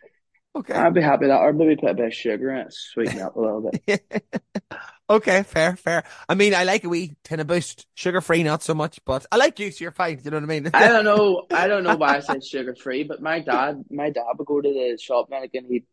Okay, 0.57 0.73
I'd 0.73 0.95
be 0.95 1.03
happy 1.03 1.27
with 1.27 1.31
that, 1.31 1.41
or 1.41 1.53
maybe 1.53 1.77
put 1.77 1.91
a 1.91 1.95
bit 1.95 2.07
of 2.07 2.15
sugar 2.15 2.51
in 2.51 2.67
it, 2.67 2.73
sweeten 2.73 3.19
it 3.19 3.23
up 3.23 3.37
a 3.37 3.41
little 3.41 3.71
bit. 3.87 4.03
Okay, 5.09 5.45
fair, 5.45 5.77
fair. 5.77 6.03
I 6.29 6.35
mean, 6.35 6.53
I 6.53 6.65
like 6.65 6.83
a 6.83 6.89
wee 6.89 7.17
tin 7.23 7.39
of 7.39 7.47
boost, 7.47 7.87
sugar 7.95 8.21
free, 8.21 8.43
not 8.43 8.65
so 8.65 8.75
much, 8.75 8.99
but 9.05 9.25
I 9.31 9.37
like 9.37 9.55
juice. 9.55 9.81
You're 9.81 9.93
fine. 9.93 10.21
You 10.25 10.33
know 10.33 10.39
what 10.39 10.43
I 10.43 10.47
mean? 10.47 10.71
I 10.75 10.89
don't 10.89 11.05
know. 11.05 11.47
I 11.53 11.69
don't 11.69 11.85
know 11.85 11.95
why 11.95 12.17
I 12.17 12.21
said 12.21 12.45
sugar 12.45 12.75
free, 12.75 13.05
but 13.05 13.23
my 13.23 13.39
dad, 13.39 13.85
my 13.89 14.11
dad 14.11 14.25
would 14.37 14.47
go 14.47 14.61
to 14.61 14.69
the 14.69 14.99
shop 15.01 15.29
and 15.31 15.45
again 15.45 15.67
he 15.69 15.85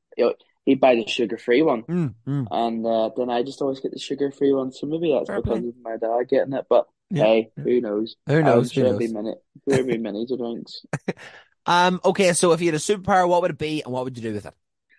he'd 0.65 0.79
buy 0.79 0.95
the 0.95 1.05
sugar 1.05 1.37
free 1.37 1.61
one, 1.61 1.83
mm, 1.83 2.15
mm. 2.27 2.47
and 2.49 2.85
uh, 2.85 3.11
then 3.15 3.29
I 3.29 3.43
just 3.43 3.61
always 3.61 3.79
get 3.79 3.91
the 3.91 3.99
sugar 3.99 4.31
free 4.31 4.51
one. 4.51 4.71
So 4.71 4.87
maybe 4.87 5.11
that's 5.11 5.27
fair 5.27 5.41
because 5.41 5.59
play. 5.59 5.69
of 5.69 5.75
my 5.83 5.97
dad 5.97 6.29
getting 6.29 6.53
it. 6.53 6.65
But 6.67 6.87
yeah. 7.11 7.23
hey, 7.23 7.51
who 7.55 7.81
knows? 7.81 8.15
Who 8.25 8.41
knows? 8.41 8.71
Who 8.71 8.83
knows? 8.83 8.97
Be 8.97 9.07
minute, 9.09 9.37
there 9.67 9.83
be 9.83 9.99
many 9.99 10.25
to 10.25 10.37
drinks. 10.37 10.85
um. 11.65 11.99
Okay. 12.03 12.33
So 12.33 12.51
if 12.51 12.61
you 12.61 12.67
had 12.67 12.75
a 12.75 12.79
superpower, 12.79 13.27
what 13.27 13.41
would 13.41 13.51
it 13.51 13.57
be, 13.57 13.81
and 13.83 13.93
what 13.93 14.03
would 14.03 14.17
you 14.17 14.23
do 14.23 14.33
with 14.33 14.45
it? 14.45 14.53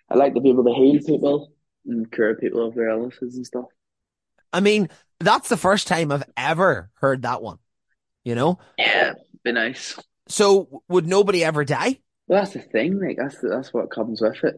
I 0.09 0.15
like 0.15 0.33
to 0.35 0.41
be 0.41 0.49
able 0.49 0.65
to 0.65 0.73
heal 0.73 0.99
people 1.01 1.51
and 1.85 2.11
cure 2.11 2.35
people 2.35 2.65
of 2.65 2.75
their 2.75 2.89
illnesses 2.89 3.35
and 3.35 3.45
stuff. 3.45 3.65
I 4.53 4.59
mean, 4.59 4.89
that's 5.19 5.49
the 5.49 5.57
first 5.57 5.87
time 5.87 6.11
I've 6.11 6.23
ever 6.37 6.89
heard 6.95 7.23
that 7.23 7.41
one. 7.41 7.59
You 8.23 8.35
know? 8.35 8.59
Yeah, 8.77 9.13
be 9.43 9.51
nice. 9.51 9.99
So 10.27 10.83
would 10.89 11.05
nobody 11.07 11.43
ever 11.43 11.63
die? 11.63 11.99
Well, 12.27 12.41
that's 12.41 12.53
the 12.53 12.61
thing. 12.61 12.99
Like 12.99 13.17
that's 13.17 13.37
that's 13.41 13.73
what 13.73 13.91
comes 13.91 14.21
with 14.21 14.43
it. 14.43 14.55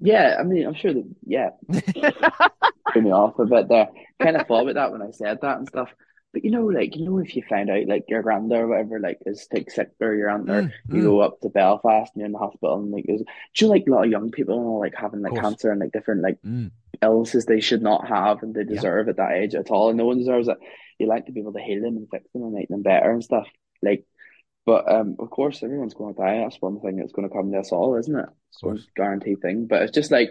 Yeah, 0.00 0.36
I 0.38 0.44
mean, 0.44 0.66
I'm 0.66 0.74
sure 0.74 0.94
that. 0.94 1.14
Yeah, 1.26 1.50
threw 2.92 3.02
me 3.02 3.10
off 3.10 3.38
a 3.38 3.46
bit 3.46 3.68
there. 3.68 3.88
Kind 4.22 4.36
of 4.36 4.46
thought 4.46 4.62
about 4.62 4.74
that 4.74 4.92
when 4.92 5.02
I 5.02 5.10
said 5.10 5.38
that 5.42 5.58
and 5.58 5.68
stuff. 5.68 5.90
But 6.32 6.44
you 6.44 6.50
know, 6.50 6.66
like 6.66 6.94
you 6.94 7.06
know, 7.06 7.18
if 7.18 7.34
you 7.34 7.42
find 7.48 7.70
out 7.70 7.86
like 7.86 8.04
your 8.08 8.22
granddad 8.22 8.60
or 8.60 8.68
whatever 8.68 9.00
like 9.00 9.18
is 9.24 9.46
take 9.46 9.70
sick 9.70 9.90
or 10.00 10.14
your 10.14 10.28
aunt 10.28 10.50
or 10.50 10.62
mm, 10.62 10.72
you 10.88 11.00
mm. 11.00 11.04
go 11.04 11.20
up 11.20 11.40
to 11.40 11.48
Belfast 11.48 12.12
and 12.14 12.20
you're 12.20 12.26
in 12.26 12.32
the 12.32 12.38
hospital 12.38 12.76
and 12.76 12.90
like 12.90 13.06
is 13.08 13.22
do 13.22 13.64
you 13.64 13.66
like 13.70 13.84
a 13.86 13.90
lot 13.90 14.04
of 14.04 14.10
young 14.10 14.30
people 14.30 14.58
and 14.58 14.78
like 14.78 14.94
having 14.94 15.22
like 15.22 15.40
cancer 15.40 15.70
and 15.70 15.80
like 15.80 15.92
different 15.92 16.22
like 16.22 16.38
mm. 16.42 16.70
illnesses 17.00 17.46
they 17.46 17.60
should 17.60 17.80
not 17.80 18.06
have 18.06 18.42
and 18.42 18.54
they 18.54 18.64
deserve 18.64 19.06
yeah. 19.06 19.10
at 19.10 19.16
that 19.16 19.32
age 19.32 19.54
at 19.54 19.70
all 19.70 19.88
and 19.88 19.96
no 19.96 20.04
one 20.04 20.18
deserves 20.18 20.48
it. 20.48 20.58
You 20.98 21.06
like 21.06 21.26
to 21.26 21.32
be 21.32 21.40
able 21.40 21.54
to 21.54 21.60
heal 21.60 21.80
them 21.80 21.96
and 21.96 22.08
fix 22.10 22.30
them 22.32 22.42
and 22.42 22.52
make 22.52 22.68
them 22.68 22.82
better 22.82 23.10
and 23.10 23.24
stuff. 23.24 23.48
Like 23.82 24.04
but 24.66 24.90
um 24.92 25.16
of 25.18 25.30
course 25.30 25.62
everyone's 25.62 25.94
gonna 25.94 26.12
die. 26.12 26.40
That's 26.40 26.60
one 26.60 26.80
thing 26.80 26.96
that's 26.96 27.12
gonna 27.12 27.30
come 27.30 27.52
to 27.52 27.58
us 27.58 27.72
all, 27.72 27.96
isn't 27.96 28.18
it? 28.18 28.28
It's 28.50 28.62
a 28.62 28.76
guaranteed 28.96 29.40
thing. 29.40 29.66
But 29.66 29.80
it's 29.80 29.92
just 29.92 30.10
like 30.10 30.28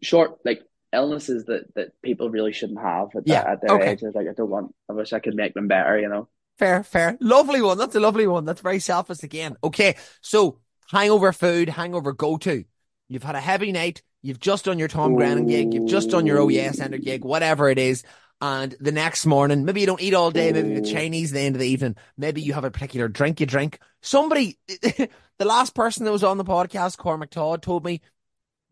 short 0.00 0.38
like 0.42 0.62
illnesses 0.94 1.44
that 1.46 1.74
that 1.74 2.00
people 2.02 2.30
really 2.30 2.52
shouldn't 2.52 2.80
have 2.80 3.08
at, 3.14 3.26
yeah. 3.26 3.42
that, 3.42 3.50
at 3.50 3.60
their 3.62 3.76
okay. 3.76 3.90
age. 3.90 4.02
It's 4.02 4.14
like 4.14 4.28
I 4.28 4.32
don't 4.32 4.50
want. 4.50 4.74
I 4.88 4.92
wish 4.92 5.12
I 5.12 5.18
could 5.18 5.34
make 5.34 5.54
them 5.54 5.68
better. 5.68 5.98
You 5.98 6.08
know. 6.08 6.28
Fair, 6.58 6.84
fair, 6.84 7.18
lovely 7.20 7.60
one. 7.60 7.78
That's 7.78 7.96
a 7.96 8.00
lovely 8.00 8.28
one. 8.28 8.44
That's 8.44 8.60
very 8.60 8.78
selfish 8.78 9.24
again. 9.24 9.56
Okay, 9.64 9.96
so 10.20 10.60
hangover 10.88 11.32
food, 11.32 11.68
hangover 11.68 12.12
go 12.12 12.36
to. 12.38 12.64
You've 13.08 13.24
had 13.24 13.34
a 13.34 13.40
heavy 13.40 13.72
night. 13.72 14.02
You've 14.22 14.40
just 14.40 14.64
done 14.64 14.78
your 14.78 14.88
Tom 14.88 15.16
Grennan 15.16 15.46
gig. 15.46 15.74
You've 15.74 15.88
just 15.88 16.10
done 16.10 16.26
your 16.26 16.38
OES 16.38 16.78
Center 16.78 16.96
gig, 16.96 17.24
whatever 17.24 17.68
it 17.68 17.78
is. 17.78 18.04
And 18.40 18.74
the 18.80 18.92
next 18.92 19.26
morning, 19.26 19.64
maybe 19.64 19.80
you 19.80 19.86
don't 19.86 20.00
eat 20.00 20.14
all 20.14 20.30
day. 20.30 20.52
Maybe 20.52 20.68
you 20.70 20.74
have 20.76 20.86
Chinese 20.86 21.30
the 21.30 21.40
end 21.40 21.56
of 21.56 21.60
the 21.60 21.68
evening. 21.68 21.96
Maybe 22.16 22.40
you 22.40 22.52
have 22.54 22.64
a 22.64 22.70
particular 22.70 23.08
drink 23.08 23.40
you 23.40 23.46
drink. 23.46 23.78
Somebody, 24.02 24.58
the 24.68 25.08
last 25.40 25.74
person 25.74 26.04
that 26.04 26.12
was 26.12 26.24
on 26.24 26.38
the 26.38 26.44
podcast, 26.44 26.98
Cormac 26.98 27.30
Todd, 27.30 27.62
told 27.62 27.84
me 27.84 28.00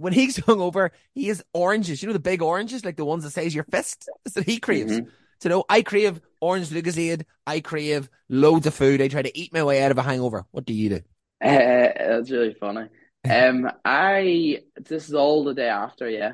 when 0.02 0.12
he's 0.12 0.36
hungover, 0.38 0.90
he 1.14 1.28
has 1.28 1.42
oranges. 1.54 2.02
You 2.02 2.08
know 2.08 2.12
the 2.12 2.18
big 2.18 2.42
oranges, 2.42 2.84
like 2.84 2.96
the 2.96 3.04
ones 3.04 3.24
that 3.24 3.30
size 3.30 3.54
your 3.54 3.64
fist. 3.64 4.08
That's 4.24 4.36
what 4.36 4.46
he 4.46 4.58
craves. 4.58 4.92
Mm-hmm. 4.92 5.08
So 5.40 5.48
no, 5.48 5.64
I 5.68 5.82
crave 5.82 6.20
orange 6.40 6.68
Lucozade. 6.68 7.24
I 7.46 7.60
crave 7.60 8.08
loads 8.28 8.66
of 8.66 8.74
food. 8.74 9.00
I 9.00 9.08
try 9.08 9.22
to 9.22 9.38
eat 9.38 9.52
my 9.52 9.64
way 9.64 9.82
out 9.82 9.90
of 9.90 9.98
a 9.98 10.02
hangover. 10.02 10.44
What 10.50 10.64
do 10.64 10.74
you 10.74 10.88
do? 10.88 10.96
Uh, 10.96 11.00
that's 11.98 12.30
really 12.30 12.54
funny. 12.54 12.88
Um, 13.24 13.70
I 13.84 14.62
this 14.74 15.08
is 15.08 15.14
all 15.14 15.44
the 15.44 15.54
day 15.54 15.68
after. 15.68 16.10
Yeah. 16.10 16.32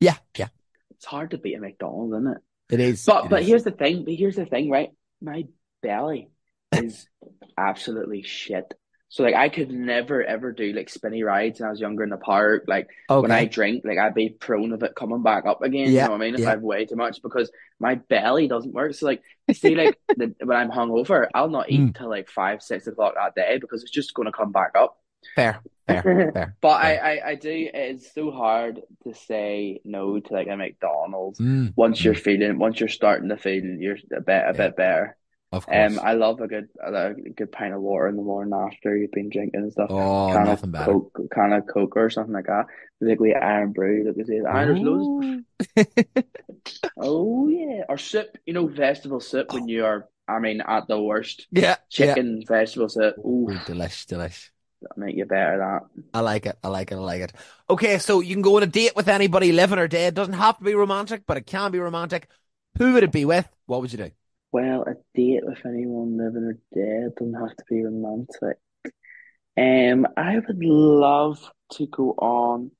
Yeah, 0.00 0.16
yeah. 0.36 0.48
It's 0.90 1.04
hard 1.04 1.30
to 1.30 1.38
beat 1.38 1.54
a 1.54 1.60
McDonald's, 1.60 2.14
isn't 2.14 2.26
it? 2.26 2.38
It 2.68 2.80
is. 2.80 3.04
But 3.04 3.26
it 3.26 3.30
but 3.30 3.42
is. 3.42 3.46
here's 3.46 3.62
the 3.62 3.70
thing. 3.70 4.04
But 4.04 4.14
here's 4.14 4.34
the 4.34 4.44
thing, 4.44 4.68
right? 4.68 4.90
My 5.22 5.44
belly 5.82 6.30
is 6.72 7.06
absolutely 7.56 8.22
shit. 8.22 8.74
So 9.08 9.22
like 9.22 9.34
I 9.34 9.48
could 9.48 9.70
never 9.70 10.22
ever 10.22 10.52
do 10.52 10.72
like 10.72 10.88
spinny 10.88 11.22
rides 11.22 11.60
when 11.60 11.68
I 11.68 11.70
was 11.70 11.80
younger 11.80 12.02
in 12.02 12.10
the 12.10 12.16
park. 12.16 12.64
Like 12.66 12.88
okay. 13.08 13.22
when 13.22 13.30
I 13.30 13.44
drink, 13.44 13.84
like 13.84 13.98
I'd 13.98 14.14
be 14.14 14.30
prone 14.30 14.72
of 14.72 14.82
it 14.82 14.96
coming 14.96 15.22
back 15.22 15.46
up 15.46 15.62
again. 15.62 15.92
Yeah, 15.92 16.02
you 16.02 16.08
know 16.08 16.10
what 16.10 16.22
I 16.22 16.24
mean? 16.24 16.34
If 16.34 16.40
yeah. 16.40 16.48
I 16.48 16.50
have 16.50 16.62
way 16.62 16.86
too 16.86 16.96
much 16.96 17.22
because 17.22 17.50
my 17.78 17.94
belly 17.94 18.48
doesn't 18.48 18.74
work. 18.74 18.94
So 18.94 19.06
like 19.06 19.22
you 19.46 19.54
see 19.54 19.74
like 19.76 19.98
the, 20.08 20.34
when 20.42 20.56
I'm 20.56 20.70
hungover, 20.70 21.28
I'll 21.34 21.48
not 21.48 21.70
eat 21.70 21.80
mm. 21.80 21.96
till 21.96 22.10
like 22.10 22.28
five, 22.28 22.62
six 22.62 22.86
o'clock 22.86 23.14
that 23.14 23.34
day 23.34 23.58
because 23.58 23.82
it's 23.82 23.92
just 23.92 24.12
gonna 24.12 24.32
come 24.32 24.50
back 24.50 24.72
up. 24.74 24.98
Fair, 25.36 25.60
fair, 25.86 26.02
fair. 26.34 26.56
but 26.60 26.80
fair. 26.82 27.04
I, 27.04 27.16
I, 27.16 27.28
I 27.28 27.34
do. 27.36 27.70
It's 27.72 28.12
so 28.12 28.32
hard 28.32 28.82
to 29.04 29.14
say 29.14 29.80
no 29.84 30.18
to 30.18 30.32
like 30.32 30.48
a 30.48 30.56
McDonald's 30.56 31.38
mm. 31.38 31.72
once 31.76 32.04
you're 32.04 32.14
mm. 32.14 32.20
feeling, 32.20 32.58
once 32.58 32.80
you're 32.80 32.88
starting 32.88 33.28
to 33.28 33.36
feel 33.36 33.62
you're 33.64 33.98
a 34.14 34.20
bit, 34.20 34.28
a 34.28 34.46
yeah. 34.46 34.52
bit 34.52 34.76
better. 34.76 35.16
Of 35.52 35.64
course. 35.66 35.92
Um, 35.92 36.00
I 36.02 36.14
love 36.14 36.40
a 36.40 36.48
good 36.48 36.68
a 36.84 37.14
good 37.14 37.52
pint 37.52 37.72
of 37.72 37.80
water 37.80 38.08
in 38.08 38.16
the 38.16 38.22
morning 38.22 38.52
after 38.52 38.96
you've 38.96 39.12
been 39.12 39.30
drinking 39.30 39.60
and 39.60 39.72
stuff. 39.72 39.90
Oh, 39.90 40.32
kind 40.32 40.48
nothing 40.48 40.64
of 40.64 40.72
better. 40.72 40.92
Coke, 40.92 41.20
kind 41.32 41.54
of 41.54 41.66
Coke 41.72 41.96
or 41.96 42.10
something 42.10 42.34
like 42.34 42.46
that. 42.46 42.66
Particularly 43.00 43.34
Irn-Bru, 43.34 44.04
like 44.06 44.16
we 44.16 44.24
say, 44.24 44.40
there's 44.40 44.78
loads. 44.80 45.44
oh 46.98 47.48
yeah, 47.48 47.84
or 47.88 47.96
soup. 47.96 48.36
You 48.44 48.54
know, 48.54 48.66
vegetable 48.66 49.20
soup 49.20 49.52
when 49.52 49.68
you 49.68 49.84
are. 49.84 50.08
I 50.28 50.40
mean, 50.40 50.60
at 50.66 50.88
the 50.88 51.00
worst. 51.00 51.46
Yeah. 51.52 51.76
Chicken 51.88 52.38
yeah. 52.40 52.46
vegetable 52.48 52.88
soup. 52.88 53.14
Ooh, 53.18 53.48
delish, 53.66 54.06
delish. 54.06 54.50
That'll 54.82 55.00
make 55.00 55.16
you 55.16 55.24
better. 55.26 55.58
That. 55.58 56.02
I 56.12 56.20
like 56.20 56.46
it. 56.46 56.58
I 56.64 56.68
like 56.68 56.90
it. 56.90 56.96
I 56.96 56.98
like 56.98 57.20
it. 57.20 57.32
Okay, 57.70 57.98
so 57.98 58.18
you 58.18 58.34
can 58.34 58.42
go 58.42 58.56
on 58.56 58.64
a 58.64 58.66
date 58.66 58.96
with 58.96 59.06
anybody, 59.08 59.52
living 59.52 59.78
or 59.78 59.86
dead. 59.86 60.14
Doesn't 60.14 60.34
have 60.34 60.58
to 60.58 60.64
be 60.64 60.74
romantic, 60.74 61.22
but 61.24 61.36
it 61.36 61.46
can 61.46 61.70
be 61.70 61.78
romantic. 61.78 62.28
Who 62.78 62.94
would 62.94 63.04
it 63.04 63.12
be 63.12 63.24
with? 63.24 63.48
What 63.66 63.80
would 63.80 63.92
you 63.92 63.98
do? 63.98 64.10
Well, 64.56 64.84
a 64.84 64.94
date 65.14 65.44
with 65.44 65.58
anyone 65.66 66.16
living 66.16 66.44
or 66.44 66.58
dead 66.74 67.14
doesn't 67.18 67.34
have 67.34 67.54
to 67.54 67.64
be 67.68 67.84
romantic. 67.84 68.56
Um, 69.54 70.06
I 70.16 70.38
would 70.38 70.64
love 70.64 71.38
to 71.72 71.86
go 71.86 72.12
on, 72.12 72.70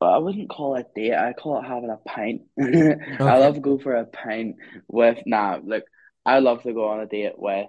but 0.00 0.06
I 0.06 0.16
wouldn't 0.16 0.48
call 0.48 0.76
it 0.76 0.86
a 0.86 0.98
date. 0.98 1.14
I 1.14 1.34
call 1.34 1.58
it 1.58 1.66
having 1.66 1.90
a 1.90 1.98
pint. 1.98 2.44
okay. 2.58 2.96
I 3.20 3.36
love 3.36 3.56
to 3.56 3.60
go 3.60 3.78
for 3.78 3.94
a 3.94 4.06
pint 4.06 4.56
with. 4.88 5.18
Nah, 5.26 5.58
look, 5.62 5.84
I 6.24 6.38
love 6.38 6.62
to 6.62 6.72
go 6.72 6.88
on 6.88 7.00
a 7.00 7.06
date 7.06 7.34
with 7.36 7.66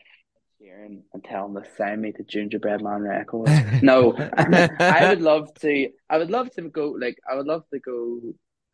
Sheeran 0.61 1.01
and 1.13 1.23
tell 1.25 1.47
him 1.47 1.55
to 1.55 1.69
sign 1.77 1.99
me 1.99 2.13
to 2.13 2.23
Gingerbread 2.23 2.81
Man 2.81 3.01
Records. 3.01 3.51
no, 3.81 4.15
I 4.37 5.09
would 5.09 5.21
love 5.21 5.53
to. 5.55 5.89
I 6.09 6.17
would 6.17 6.31
love 6.31 6.49
to 6.51 6.61
go. 6.69 6.95
Like, 6.97 7.17
I 7.29 7.35
would 7.35 7.47
love 7.47 7.65
to 7.73 7.79
go 7.81 8.21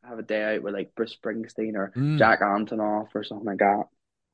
have 0.04 0.20
a 0.20 0.22
day 0.22 0.58
out 0.58 0.62
with 0.62 0.76
like 0.76 0.94
Bruce 0.96 1.18
Springsteen 1.18 1.74
or 1.74 1.92
mm. 1.98 2.20
Jack 2.20 2.42
Antonoff 2.42 3.08
or 3.16 3.24
something 3.24 3.48
like 3.48 3.58
that. 3.58 3.86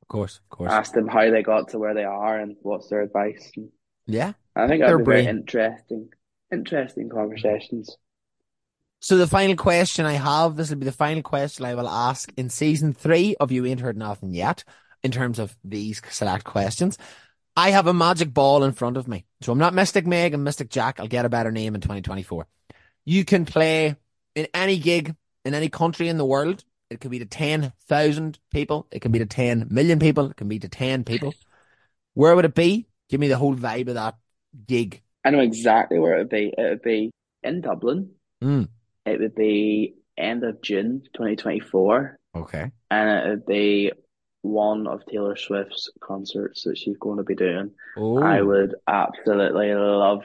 Of 0.07 0.13
course, 0.13 0.39
of 0.39 0.49
course. 0.49 0.71
Ask 0.71 0.93
them 0.93 1.07
how 1.07 1.29
they 1.31 1.41
got 1.41 1.69
to 1.69 1.79
where 1.79 1.93
they 1.93 2.03
are 2.03 2.37
and 2.39 2.55
what's 2.61 2.89
their 2.89 3.01
advice. 3.01 3.51
Yeah, 4.05 4.33
I 4.55 4.67
think 4.67 4.81
that'd 4.81 4.99
be 4.99 5.03
very 5.03 5.25
interesting, 5.25 6.09
interesting 6.51 7.09
conversations. 7.09 7.97
So 8.99 9.17
the 9.17 9.27
final 9.27 9.55
question 9.55 10.05
I 10.05 10.13
have, 10.13 10.55
this 10.55 10.69
will 10.69 10.77
be 10.77 10.85
the 10.85 10.91
final 10.91 11.21
question 11.21 11.65
I 11.65 11.75
will 11.75 11.87
ask 11.87 12.31
in 12.37 12.49
season 12.49 12.93
three 12.93 13.35
of 13.39 13.51
You 13.51 13.65
Ain't 13.65 13.81
Heard 13.81 13.97
Nothing 13.97 14.33
Yet, 14.33 14.63
in 15.03 15.11
terms 15.11 15.37
of 15.37 15.55
these 15.63 16.01
select 16.09 16.43
questions. 16.43 16.97
I 17.55 17.69
have 17.69 17.87
a 17.87 17.93
magic 17.93 18.33
ball 18.33 18.63
in 18.63 18.73
front 18.73 18.97
of 18.97 19.07
me. 19.07 19.25
So 19.41 19.51
I'm 19.51 19.59
not 19.59 19.75
Mystic 19.75 20.07
Meg 20.07 20.33
and 20.33 20.43
Mystic 20.43 20.69
Jack. 20.69 20.99
I'll 20.99 21.07
get 21.07 21.25
a 21.25 21.29
better 21.29 21.51
name 21.51 21.75
in 21.75 21.81
2024. 21.81 22.47
You 23.05 23.23
can 23.23 23.45
play 23.45 23.95
in 24.33 24.47
any 24.53 24.77
gig 24.77 25.15
in 25.45 25.53
any 25.53 25.69
country 25.69 26.09
in 26.09 26.17
the 26.17 26.25
world. 26.25 26.63
It 26.89 26.99
could 27.01 27.11
be 27.11 27.19
to 27.19 27.25
10,000 27.25 28.39
people. 28.51 28.87
It 28.91 29.01
can 29.01 29.11
be 29.11 29.19
to 29.19 29.25
10 29.25 29.67
million 29.69 29.99
people. 29.99 30.29
It 30.29 30.37
can 30.37 30.47
be 30.47 30.59
to 30.59 30.69
10 30.69 31.03
people. 31.03 31.33
Where 32.13 32.35
would 32.35 32.45
it 32.45 32.55
be? 32.55 32.87
Give 33.09 33.19
me 33.19 33.27
the 33.27 33.37
whole 33.37 33.55
vibe 33.55 33.87
of 33.87 33.95
that 33.95 34.15
gig. 34.67 35.01
I 35.23 35.31
know 35.31 35.39
exactly 35.39 35.97
where 35.99 36.15
it 36.15 36.19
would 36.19 36.29
be. 36.29 36.53
It 36.55 36.69
would 36.69 36.81
be 36.83 37.11
in 37.43 37.61
Dublin. 37.61 38.11
Mm. 38.43 38.69
It 39.05 39.19
would 39.19 39.35
be 39.35 39.95
end 40.17 40.43
of 40.43 40.61
June 40.61 41.01
2024. 41.13 42.17
Okay. 42.35 42.71
And 42.91 43.09
it 43.09 43.29
would 43.29 43.45
be 43.45 43.91
one 44.41 44.85
of 44.85 45.05
Taylor 45.07 45.35
Swift's 45.35 45.89
concerts 45.99 46.63
that 46.63 46.77
she's 46.77 46.97
going 46.97 47.17
to 47.17 47.23
be 47.23 47.35
doing. 47.35 47.71
Oh. 47.97 48.21
I 48.21 48.41
would 48.41 48.75
absolutely 48.87 49.73
love 49.73 50.21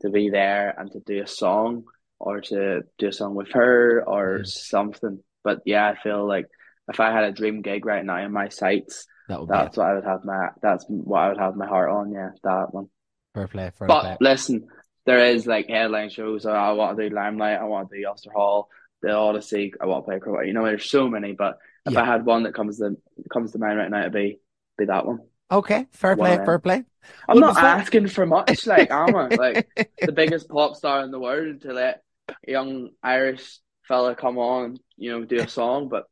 to 0.00 0.10
be 0.10 0.30
there 0.30 0.74
and 0.78 0.90
to 0.92 1.00
do 1.00 1.22
a 1.22 1.26
song 1.26 1.84
or 2.18 2.40
to 2.40 2.82
do 2.98 3.08
a 3.08 3.12
song 3.12 3.34
with 3.34 3.52
her 3.52 4.02
or 4.06 4.38
Yes. 4.38 4.66
something. 4.68 5.22
But 5.44 5.60
yeah, 5.64 5.88
I 5.88 5.96
feel 6.02 6.26
like 6.26 6.46
if 6.88 7.00
I 7.00 7.12
had 7.12 7.24
a 7.24 7.32
dream 7.32 7.62
gig 7.62 7.84
right 7.84 8.04
now 8.04 8.18
in 8.24 8.32
my 8.32 8.48
sights, 8.48 9.06
That 9.28 9.40
would 9.40 9.48
that's 9.48 9.76
what 9.76 9.86
I 9.86 9.94
would 9.94 10.04
have 10.04 10.24
my 10.24 10.48
that's 10.62 10.84
what 10.88 11.18
I 11.20 11.28
would 11.28 11.38
have 11.38 11.56
my 11.56 11.66
heart 11.66 11.90
on. 11.90 12.12
Yeah, 12.12 12.30
that 12.44 12.72
one. 12.72 12.88
Fair 13.34 13.48
play. 13.48 13.70
Fair 13.76 13.86
play. 13.86 13.88
But 13.88 14.00
play. 14.02 14.16
listen, 14.20 14.68
there 15.06 15.24
is 15.26 15.46
like 15.46 15.68
headline 15.68 16.10
shows. 16.10 16.46
I 16.46 16.72
want 16.72 16.96
to 16.98 17.08
do 17.08 17.14
Limelight. 17.14 17.58
I 17.60 17.64
want 17.64 17.90
to 17.90 17.96
do 17.98 18.06
Ulster 18.08 18.30
Hall, 18.34 18.68
the 19.02 19.12
Odyssey. 19.12 19.72
I 19.80 19.86
want 19.86 20.04
to 20.04 20.06
play 20.08 20.16
acrobat. 20.16 20.46
You 20.46 20.52
know, 20.54 20.64
there's 20.64 20.90
so 20.90 21.08
many. 21.08 21.32
But 21.32 21.58
if 21.86 21.92
Yeah. 21.92 22.02
I 22.02 22.04
had 22.06 22.24
one 22.26 22.42
that 22.44 22.54
comes 22.54 22.78
to 22.78 22.96
comes 23.32 23.52
to 23.52 23.58
mind 23.58 23.78
right 23.78 23.90
now, 23.90 24.00
it'd 24.00 24.12
be 24.12 24.40
be 24.76 24.86
that 24.86 25.06
one. 25.06 25.20
Okay. 25.50 25.86
Fair 25.92 26.16
play. 26.16 26.36
them. 26.36 26.44
Fair 26.44 26.58
play. 26.58 26.84
I'm 27.28 27.40
Well, 27.40 27.52
not 27.54 27.62
asking 27.62 28.08
for 28.08 28.26
much. 28.26 28.66
Like 28.66 28.90
I'm 28.90 29.14
a, 29.14 29.28
like 29.28 29.68
the 30.00 30.12
biggest 30.12 30.48
pop 30.48 30.76
star 30.76 31.02
in 31.04 31.10
the 31.10 31.18
world 31.20 31.62
to 31.62 31.72
let 31.72 32.02
a 32.28 32.34
young 32.50 32.90
Irish 33.02 33.58
fella 33.88 34.14
come 34.14 34.38
on, 34.38 34.78
you 34.96 35.10
know, 35.10 35.24
do 35.24 35.40
a 35.40 35.48
song. 35.48 35.88
But 35.88 36.04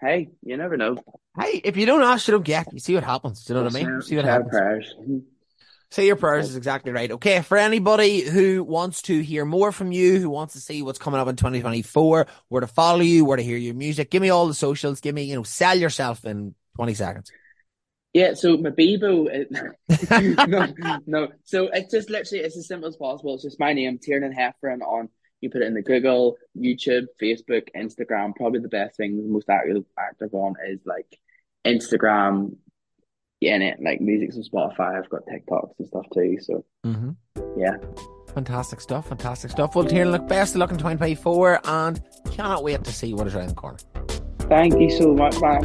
hey, 0.00 0.30
you 0.42 0.56
never 0.56 0.76
know. 0.76 0.96
Hey, 1.38 1.60
if 1.64 1.76
you 1.76 1.84
don't 1.84 2.02
ask, 2.02 2.26
you 2.28 2.32
don't 2.32 2.44
get. 2.44 2.72
You 2.72 2.78
see 2.78 2.94
what 2.94 3.04
happens. 3.04 3.44
Do 3.44 3.52
you 3.52 3.58
know 3.58 3.64
what 3.64 3.76
I 3.76 3.84
mean? 3.84 4.02
See 4.02 4.16
what 4.16 4.24
happens. 4.24 4.50
prayers. 4.50 4.94
Mm-hmm. 5.00 5.18
Say 5.90 6.06
your 6.06 6.16
prayers 6.16 6.50
is 6.50 6.56
exactly 6.56 6.90
right. 6.90 7.10
Okay, 7.12 7.40
for 7.42 7.56
anybody 7.56 8.22
who 8.22 8.64
wants 8.64 9.02
to 9.02 9.20
hear 9.20 9.44
more 9.44 9.70
from 9.70 9.92
you, 9.92 10.18
who 10.18 10.28
wants 10.28 10.54
to 10.54 10.60
see 10.60 10.82
what's 10.82 10.98
coming 10.98 11.20
up 11.20 11.28
in 11.28 11.36
2024, 11.36 12.26
where 12.48 12.60
to 12.60 12.66
follow 12.66 13.00
you, 13.00 13.24
where 13.24 13.36
to 13.36 13.42
hear 13.44 13.56
your 13.56 13.74
music, 13.74 14.10
give 14.10 14.20
me 14.20 14.30
all 14.30 14.48
the 14.48 14.54
socials. 14.54 15.00
Give 15.00 15.14
me, 15.14 15.22
you 15.22 15.36
know, 15.36 15.44
sell 15.44 15.78
yourself 15.78 16.24
in 16.24 16.56
20 16.76 16.94
seconds. 16.94 17.30
Yeah, 18.12 18.34
so 18.34 18.56
my 18.56 18.70
Bebo, 18.70 19.28
it, 19.28 19.50
no, 20.48 20.98
no. 21.06 21.28
So 21.44 21.68
it's 21.72 21.92
just 21.92 22.10
literally 22.10 22.44
it's 22.44 22.56
as 22.56 22.66
simple 22.66 22.88
as 22.88 22.96
possible. 22.96 23.34
It's 23.34 23.42
just 23.44 23.60
my 23.60 23.72
name, 23.72 23.98
Tiernan 23.98 24.32
Heffron. 24.32 24.82
On 24.82 25.08
you 25.44 25.50
put 25.50 25.62
it 25.62 25.66
in 25.66 25.74
the 25.74 25.82
Google, 25.82 26.36
YouTube, 26.58 27.06
Facebook, 27.22 27.68
Instagram. 27.76 28.34
Probably 28.34 28.58
the 28.60 28.68
best 28.68 28.96
thing, 28.96 29.16
the 29.16 29.22
most 29.32 29.48
active 29.48 29.84
active 29.98 30.34
on 30.34 30.54
is 30.68 30.80
like 30.84 31.06
Instagram. 31.64 32.56
And 33.42 33.62
it 33.62 33.78
like 33.82 34.00
music's 34.00 34.36
on 34.36 34.42
Spotify. 34.42 34.98
I've 34.98 35.10
got 35.10 35.22
TikToks 35.26 35.74
and 35.78 35.86
stuff 35.88 36.06
too. 36.12 36.38
So 36.40 36.64
Mm-hmm. 36.86 37.10
yeah, 37.60 37.76
Fantastic 38.34 38.80
stuff. 38.80 39.08
Fantastic 39.08 39.50
stuff. 39.50 39.74
Well, 39.76 39.84
Tiernan, 39.84 40.12
look, 40.12 40.26
best 40.28 40.54
of 40.54 40.60
luck 40.60 40.70
in 40.70 40.76
2024 40.78 41.60
and 41.64 42.00
cannot 42.32 42.64
wait 42.64 42.82
to 42.84 42.92
see 42.92 43.12
what 43.14 43.26
is 43.26 43.34
around 43.34 43.48
the 43.50 43.54
corner. 43.54 43.78
thank 44.48 44.80
you 44.80 44.90
so 44.90 45.14
much, 45.14 45.38
man. 45.40 45.62